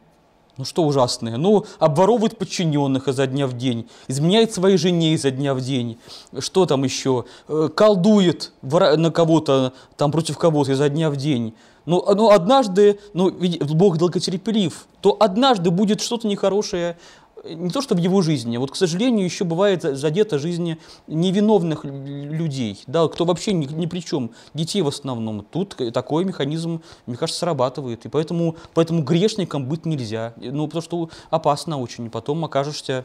ну 0.58 0.64
что 0.64 0.84
ужасное? 0.84 1.36
Ну, 1.36 1.64
обворовывает 1.78 2.36
подчиненных 2.36 3.08
изо 3.08 3.26
дня 3.26 3.46
в 3.46 3.56
день, 3.56 3.88
изменяет 4.08 4.52
своей 4.52 4.76
жене 4.76 5.14
изо 5.14 5.30
дня 5.30 5.54
в 5.54 5.60
день. 5.60 5.98
Что 6.38 6.66
там 6.66 6.84
еще? 6.84 7.24
Э, 7.48 7.68
колдует 7.74 8.52
на 8.62 9.10
кого-то, 9.10 9.72
там 9.96 10.12
против 10.12 10.36
кого-то 10.36 10.72
изо 10.72 10.88
дня 10.88 11.10
в 11.10 11.16
день 11.16 11.54
ну, 11.88 12.04
но 12.14 12.28
однажды, 12.28 13.00
ну, 13.14 13.30
Бог 13.30 13.96
долготерпелив, 13.96 14.86
то 15.00 15.16
однажды 15.18 15.70
будет 15.70 16.02
что-то 16.02 16.28
нехорошее, 16.28 16.98
не 17.44 17.70
то 17.70 17.80
чтобы 17.80 18.00
в 18.00 18.04
его 18.04 18.22
жизни, 18.22 18.56
вот, 18.56 18.70
к 18.70 18.76
сожалению, 18.76 19.24
еще 19.24 19.44
бывает 19.44 19.82
задета 19.82 20.38
жизни 20.38 20.78
невиновных 21.06 21.84
людей, 21.84 22.82
да, 22.86 23.06
кто 23.08 23.24
вообще 23.24 23.52
ни, 23.52 23.66
ни 23.66 23.86
при 23.86 24.00
чем, 24.00 24.30
детей 24.54 24.82
в 24.82 24.88
основном. 24.88 25.44
Тут 25.44 25.76
такой 25.92 26.24
механизм, 26.24 26.82
мне 27.06 27.16
кажется, 27.16 27.40
срабатывает, 27.40 28.04
и 28.06 28.08
поэтому, 28.08 28.56
поэтому 28.74 29.02
грешникам 29.02 29.66
быть 29.66 29.86
нельзя, 29.86 30.34
ну, 30.36 30.66
потому 30.66 30.82
что 30.82 31.10
опасно 31.30 31.78
очень, 31.78 32.06
и 32.06 32.08
потом 32.08 32.44
окажешься 32.44 33.04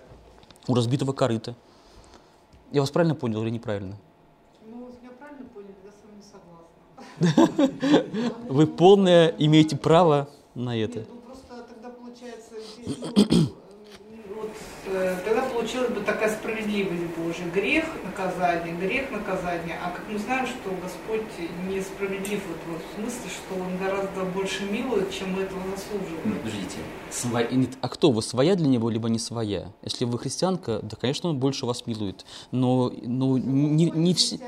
у 0.67 0.75
разбитого 0.75 1.13
корыта. 1.13 1.55
Я 2.71 2.81
вас 2.81 2.89
правильно 2.89 3.15
понял 3.15 3.43
или 3.43 3.49
неправильно? 3.49 3.95
Вы 8.49 8.67
полное 8.67 9.33
имеете 9.37 9.77
право 9.77 10.27
на 10.55 10.77
это. 10.77 11.05
Ну 11.09 11.21
просто 11.21 11.65
тогда 11.67 11.89
получается, 11.89 12.55
тогда 15.25 15.41
получилась 15.43 15.89
бы 15.89 16.01
такая 16.01 16.29
справедливость 16.29 17.03
Божия. 17.17 17.45
Грех 17.53 17.85
наказание, 18.03 18.75
грех 18.75 19.11
наказание. 19.11 19.77
А 19.83 19.91
как 19.91 20.03
мы 20.09 20.17
знаем, 20.17 20.45
что 20.45 20.69
Господь 20.81 21.21
несправедлив 21.67 22.41
вот, 22.47 22.57
вот, 22.67 22.81
в 22.81 22.95
смысле, 22.95 23.29
что 23.29 23.61
Он 23.61 23.77
гораздо 23.77 24.23
больше 24.23 24.65
милует, 24.65 25.11
чем 25.11 25.33
мы 25.33 25.43
этого 25.43 25.61
заслуживаем. 25.75 26.21
Ну, 26.25 26.35
подождите. 26.35 26.77
Сво... 27.11 27.41
А 27.81 27.89
кто 27.89 28.11
вы, 28.11 28.21
своя 28.21 28.55
для 28.55 28.67
Него, 28.67 28.89
либо 28.89 29.09
не 29.09 29.19
своя? 29.19 29.71
Если 29.81 30.05
вы 30.05 30.19
христианка, 30.19 30.79
да, 30.81 30.95
конечно, 30.95 31.29
Он 31.29 31.37
больше 31.37 31.65
вас 31.65 31.85
милует. 31.87 32.25
Но, 32.51 32.91
но 33.03 33.37
не, 33.37 33.89
не 33.89 34.13
все... 34.13 34.39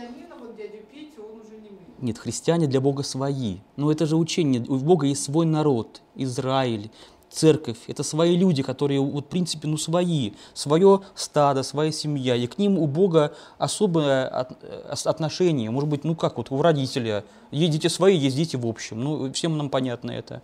Нет, 2.02 2.18
христиане 2.18 2.68
для 2.68 2.82
Бога 2.82 3.04
свои. 3.04 3.58
Но 3.78 3.92
это 3.92 4.06
же 4.06 4.18
учение. 4.18 4.62
У 4.68 4.76
Бога 4.76 5.08
есть 5.08 5.24
свой 5.24 5.46
народ, 5.46 6.02
Израиль, 6.16 6.92
церковь. 7.36 7.78
Это 7.88 8.04
свои 8.04 8.38
люди, 8.38 8.64
которые, 8.64 9.00
вот, 9.00 9.26
в 9.26 9.28
принципе, 9.28 9.68
ну, 9.68 9.78
свои. 9.78 10.32
Свое 10.54 11.02
стадо, 11.16 11.64
своя 11.64 11.92
семья. 11.92 12.36
И 12.36 12.48
к 12.48 12.58
ним 12.58 12.80
у 12.80 12.88
Бога 12.88 13.34
особое 13.58 14.48
э, 14.62 14.94
отношение. 15.06 15.70
Может 15.70 15.90
быть, 15.90 16.04
ну 16.04 16.16
как 16.16 16.38
вот 16.38 16.52
у 16.52 16.62
родителя. 16.62 17.26
Дети 17.52 17.88
свои, 17.88 18.18
дети 18.20 18.56
в 18.56 18.66
общем. 18.66 19.02
Ну, 19.02 19.34
всем 19.34 19.58
нам 19.58 19.70
понятно 19.70 20.12
это. 20.12 20.42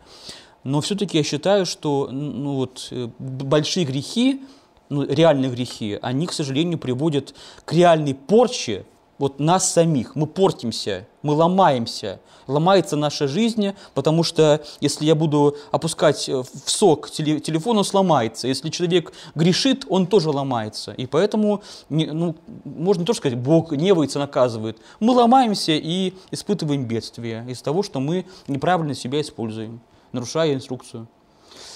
Но 0.63 0.81
все-таки 0.81 1.17
я 1.17 1.23
считаю, 1.23 1.65
что 1.65 2.09
ну, 2.11 2.55
вот, 2.55 2.89
э, 2.91 3.09
большие 3.19 3.85
грехи, 3.85 4.43
ну, 4.89 5.03
реальные 5.03 5.49
грехи, 5.49 5.97
они, 6.01 6.27
к 6.27 6.33
сожалению, 6.33 6.77
приводят 6.77 7.33
к 7.65 7.73
реальной 7.73 8.13
порче 8.13 8.85
вот 9.21 9.39
нас 9.39 9.71
самих. 9.71 10.15
Мы 10.15 10.25
портимся, 10.25 11.07
мы 11.21 11.35
ломаемся. 11.35 12.19
Ломается 12.47 12.97
наша 12.97 13.27
жизнь, 13.27 13.73
потому 13.93 14.23
что 14.23 14.63
если 14.79 15.05
я 15.05 15.13
буду 15.13 15.55
опускать 15.69 16.27
в 16.27 16.47
сок 16.65 17.11
телефон, 17.11 17.77
он 17.77 17.85
сломается. 17.85 18.47
Если 18.47 18.69
человек 18.69 19.13
грешит, 19.35 19.85
он 19.87 20.07
тоже 20.07 20.31
ломается. 20.31 20.93
И 20.93 21.05
поэтому, 21.05 21.61
ну, 21.89 22.35
можно 22.65 23.05
тоже 23.05 23.19
сказать, 23.19 23.37
Бог 23.37 23.71
гневается, 23.71 24.17
наказывает. 24.17 24.79
Мы 24.99 25.13
ломаемся 25.13 25.73
и 25.73 26.13
испытываем 26.31 26.85
бедствие 26.85 27.45
из 27.47 27.61
того, 27.61 27.83
что 27.83 27.99
мы 27.99 28.25
неправильно 28.47 28.95
себя 28.95 29.21
используем, 29.21 29.81
нарушая 30.11 30.55
инструкцию 30.55 31.07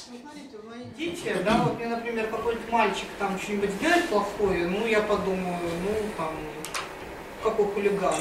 ну, 0.10 0.98
дети, 0.98 1.36
да, 1.44 1.64
вот 1.64 1.78
мне, 1.78 1.88
например, 1.88 2.28
какой-нибудь 2.28 2.72
мальчик 2.72 3.08
там 3.20 3.38
что-нибудь 3.40 3.72
сделает 3.72 4.08
плохое, 4.10 4.68
ну, 4.68 4.86
я 4.88 5.02
подумаю, 5.02 5.58
ну, 5.84 5.92
там, 6.18 6.30
какой 7.46 7.68
хулиган. 7.68 8.16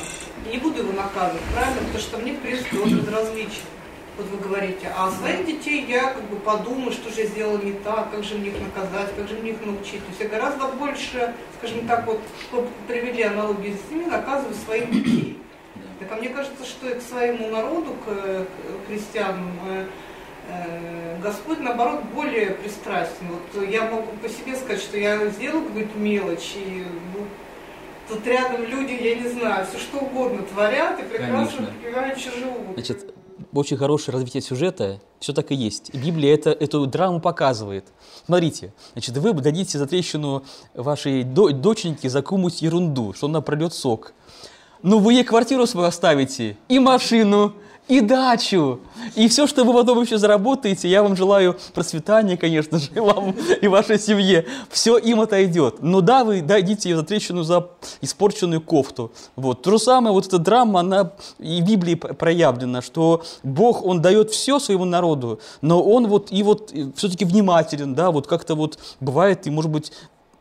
Не 0.50 0.58
буду 0.58 0.80
его 0.80 0.92
наказывать, 0.92 1.42
правильно? 1.54 1.80
Потому 1.80 1.98
что 1.98 2.18
мне, 2.18 2.32
в 2.32 2.40
принципе, 2.40 2.78
он 2.78 2.98
безразличен. 2.98 3.64
Вот 4.16 4.26
вы 4.28 4.36
говорите, 4.36 4.92
а 4.96 5.10
своих 5.10 5.44
детей 5.44 5.84
я 5.88 6.12
как 6.12 6.22
бы 6.24 6.36
подумаю, 6.36 6.92
что 6.92 7.10
же 7.10 7.22
я 7.22 7.26
сделала 7.26 7.58
не 7.58 7.72
так, 7.72 8.12
как 8.12 8.22
же 8.22 8.36
мне 8.36 8.50
их 8.50 8.60
наказать, 8.60 9.12
как 9.16 9.28
же 9.28 9.34
мне 9.34 9.50
их 9.50 9.66
научить. 9.66 10.04
То 10.04 10.08
есть 10.10 10.20
я 10.20 10.28
гораздо 10.28 10.68
больше, 10.68 11.34
скажем 11.58 11.88
так, 11.88 12.06
вот 12.06 12.20
привели 12.86 13.24
аналогии 13.24 13.74
с 13.74 13.90
ними, 13.90 14.04
наказываю 14.04 14.54
своих 14.54 14.88
детей. 14.92 15.38
Так 15.98 16.12
а 16.12 16.16
мне 16.16 16.28
кажется, 16.28 16.64
что 16.64 16.88
и 16.88 16.98
к 16.98 17.02
своему 17.02 17.48
народу, 17.48 17.96
к, 18.04 18.06
к 18.06 18.86
христианам, 18.86 19.50
э, 19.66 19.86
э, 20.48 21.18
Господь, 21.20 21.58
наоборот, 21.58 22.02
более 22.14 22.50
пристрастен. 22.50 23.26
Вот 23.30 23.68
я 23.68 23.82
могу 23.90 24.12
по 24.22 24.28
себе 24.28 24.54
сказать, 24.54 24.80
что 24.80 24.96
я 24.96 25.26
сделала 25.26 25.64
какую-то 25.64 25.98
мелочь, 25.98 26.52
и 26.54 26.84
ну, 27.14 27.26
Тут 28.08 28.26
рядом 28.26 28.64
люди, 28.64 28.92
я 28.92 29.16
не 29.16 29.28
знаю, 29.28 29.66
все 29.66 29.78
что 29.78 29.98
угодно 29.98 30.42
творят 30.42 31.00
и 31.00 31.02
прекрасно 31.02 31.66
припеваючи 31.66 32.30
живут. 32.30 32.74
Значит, 32.74 33.14
очень 33.52 33.76
хорошее 33.76 34.12
развитие 34.12 34.42
сюжета, 34.42 35.00
все 35.20 35.32
так 35.32 35.50
и 35.52 35.54
есть. 35.54 35.90
И 35.92 35.98
Библия 35.98 36.34
это, 36.34 36.50
эту 36.50 36.86
драму 36.86 37.20
показывает. 37.20 37.86
Смотрите, 38.26 38.72
значит, 38.92 39.16
вы 39.16 39.32
дадите 39.32 39.78
за 39.78 39.86
трещину 39.86 40.44
вашей 40.74 41.22
до, 41.22 41.50
доченьке 41.50 42.10
за 42.10 42.22
какую-нибудь 42.22 42.62
ерунду, 42.62 43.12
что 43.14 43.26
она 43.26 43.40
прольет 43.40 43.72
сок. 43.72 44.12
Ну, 44.82 44.98
вы 44.98 45.14
ей 45.14 45.24
квартиру 45.24 45.66
свою 45.66 45.88
оставите, 45.88 46.58
и 46.68 46.78
машину, 46.78 47.54
и 47.86 48.00
дачу, 48.00 48.80
и 49.14 49.28
все, 49.28 49.46
что 49.46 49.64
вы 49.64 49.74
потом 49.74 50.00
еще 50.00 50.16
заработаете, 50.16 50.88
я 50.88 51.02
вам 51.02 51.16
желаю 51.16 51.58
процветания, 51.74 52.36
конечно 52.36 52.78
же, 52.78 52.88
и 52.94 52.98
вам 52.98 53.34
и 53.60 53.68
вашей 53.68 53.98
семье. 53.98 54.46
Все 54.70 54.96
им 54.96 55.20
отойдет. 55.20 55.82
Но 55.82 56.00
да, 56.00 56.24
вы 56.24 56.40
дадите 56.40 56.88
ее 56.88 56.96
за 56.96 57.02
трещину 57.02 57.42
за 57.42 57.68
испорченную 58.00 58.62
кофту. 58.62 59.12
Вот. 59.36 59.62
То 59.62 59.72
же 59.72 59.78
самое, 59.78 60.14
вот 60.14 60.26
эта 60.26 60.38
драма, 60.38 60.80
она 60.80 61.12
и 61.38 61.60
в 61.60 61.64
Библии 61.64 61.94
проявлена, 61.94 62.80
что 62.80 63.22
Бог, 63.42 63.84
Он 63.84 64.00
дает 64.00 64.30
все 64.30 64.58
своему 64.58 64.86
народу, 64.86 65.40
но 65.60 65.82
Он 65.82 66.06
вот 66.06 66.32
и 66.32 66.42
вот 66.42 66.72
все-таки 66.96 67.24
внимателен, 67.24 67.94
да, 67.94 68.10
вот 68.10 68.26
как-то 68.26 68.54
вот 68.54 68.78
бывает, 69.00 69.46
и 69.46 69.50
может 69.50 69.70
быть 69.70 69.92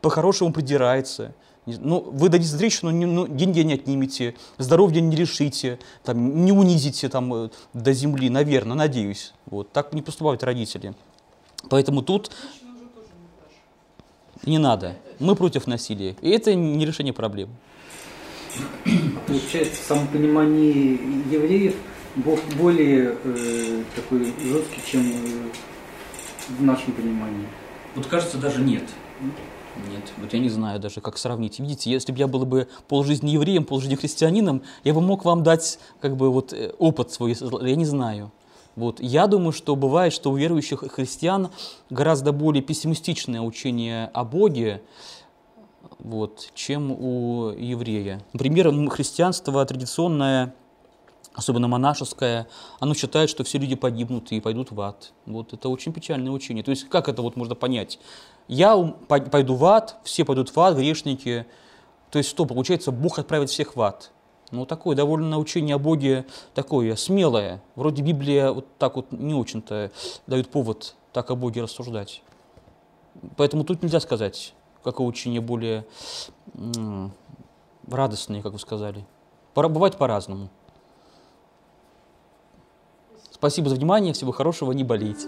по-хорошему 0.02 0.54
придирается. 0.54 1.34
Ну, 1.66 2.02
вы 2.02 2.30
дадите 2.30 2.58
трещину, 2.58 2.92
ну, 2.92 3.28
деньги 3.28 3.62
не 3.62 3.74
отнимете, 3.74 4.36
здоровье 4.58 5.02
не 5.02 5.16
решите, 5.16 5.80
там, 6.04 6.44
не 6.44 6.52
унизите 6.52 7.08
там, 7.08 7.34
э, 7.34 7.50
до 7.74 7.94
земли, 7.94 8.30
наверное, 8.30 8.76
надеюсь. 8.76 9.34
Вот. 9.46 9.72
Так 9.72 9.94
не 9.94 10.02
поступают 10.02 10.44
родители. 10.44 10.94
Поэтому 11.70 12.02
тут 12.02 12.32
не 14.46 14.58
надо. 14.58 14.98
Мы 15.20 15.36
против 15.36 15.68
насилия. 15.68 16.16
И 16.22 16.30
это 16.32 16.54
не 16.54 16.86
решение 16.86 17.14
проблем. 17.14 17.50
Получается, 19.26 19.82
в 19.82 19.86
самопонимании 19.88 21.00
евреев 21.32 21.76
Бог 22.16 22.40
более 22.58 23.18
э, 23.24 23.84
такой 23.96 24.26
жесткий, 24.26 24.82
чем 24.86 25.02
э, 25.02 25.50
в 26.50 26.64
нашем 26.64 26.94
понимании. 26.94 27.48
Вот 27.96 28.06
кажется, 28.08 28.38
даже 28.38 28.62
нет. 28.62 28.84
Нет, 29.76 30.14
вот 30.18 30.34
я 30.34 30.40
не 30.40 30.50
знаю 30.50 30.80
даже, 30.80 31.02
как 31.02 31.18
сравнить. 31.18 31.60
Видите, 31.60 31.90
если 31.92 32.12
бы 32.12 32.20
я 32.20 32.28
был 32.28 32.46
бы 32.46 32.68
полжизни 32.88 33.32
евреем, 33.32 33.66
полжизни 33.66 33.96
христианином, 33.96 34.62
я 34.84 34.94
бы 34.94 35.02
мог 35.02 35.26
вам 35.26 35.44
дать 35.44 35.80
как 36.00 36.16
бы 36.16 36.32
вот 36.32 36.54
э, 36.54 36.74
опыт 36.78 37.12
свой, 37.12 37.36
я 37.40 37.76
не 37.76 37.86
знаю. 37.86 38.32
Вот. 38.76 39.00
Я 39.00 39.28
думаю, 39.28 39.52
что 39.52 39.76
бывает, 39.76 40.14
что 40.14 40.32
у 40.32 40.36
верующих 40.36 40.80
христиан 40.92 41.50
гораздо 41.90 42.32
более 42.32 42.64
пессимистичное 42.64 43.42
учение 43.42 44.10
о 44.14 44.24
Боге, 44.24 44.82
вот, 46.00 46.52
чем 46.54 46.92
у 46.92 47.50
еврея. 47.50 48.22
Например, 48.34 48.72
христианство 48.90 49.66
традиционное 49.66 50.54
особенно 51.34 51.68
монашеское, 51.68 52.48
оно 52.80 52.94
считает, 52.94 53.30
что 53.30 53.44
все 53.44 53.58
люди 53.58 53.76
погибнут 53.76 54.32
и 54.32 54.40
пойдут 54.40 54.72
в 54.72 54.80
ад. 54.80 55.14
Вот 55.26 55.54
это 55.54 55.70
очень 55.70 55.92
печальное 55.92 56.32
учение. 56.32 56.64
То 56.64 56.72
есть 56.72 56.88
как 56.90 57.10
это 57.10 57.22
вот 57.22 57.36
можно 57.36 57.56
понять? 57.56 58.00
Я 58.48 58.78
пойду 59.08 59.56
в 59.56 59.66
ад, 59.66 59.98
все 60.04 60.26
пойдут 60.26 60.56
в 60.56 60.60
ад, 60.60 60.76
грешники. 60.76 61.46
То 62.12 62.18
есть 62.18 62.30
что, 62.30 62.46
получается, 62.46 62.92
Бог 62.92 63.18
отправит 63.20 63.50
всех 63.50 63.76
в 63.76 63.82
ад. 63.82 64.12
Ну, 64.52 64.66
такое 64.68 64.96
довольно 64.96 65.40
учение 65.40 65.76
о 65.76 65.80
Боге 65.80 66.26
такое 66.54 66.96
смелое. 66.96 67.62
Вроде 67.76 68.04
Библия 68.04 68.52
вот 68.52 68.68
так 68.78 68.96
вот 68.98 69.12
не 69.12 69.34
очень-то 69.34 69.92
дает 70.28 70.50
повод 70.50 70.96
так 71.12 71.32
о 71.32 71.36
Боге 71.36 71.64
рассуждать. 71.64 72.22
Поэтому 73.36 73.64
тут 73.64 73.82
нельзя 73.82 74.00
сказать, 74.00 74.54
какое 74.84 75.08
учение 75.08 75.42
более 75.42 75.86
радостное, 77.88 78.42
как 78.44 78.54
вы 78.54 78.60
сказали. 78.60 79.06
Бывает 79.56 79.98
по-разному. 79.98 80.50
Спасибо 83.32 83.70
за 83.70 83.76
внимание, 83.76 84.14
всего 84.14 84.32
хорошего, 84.32 84.72
не 84.72 84.84
болейте. 84.84 85.28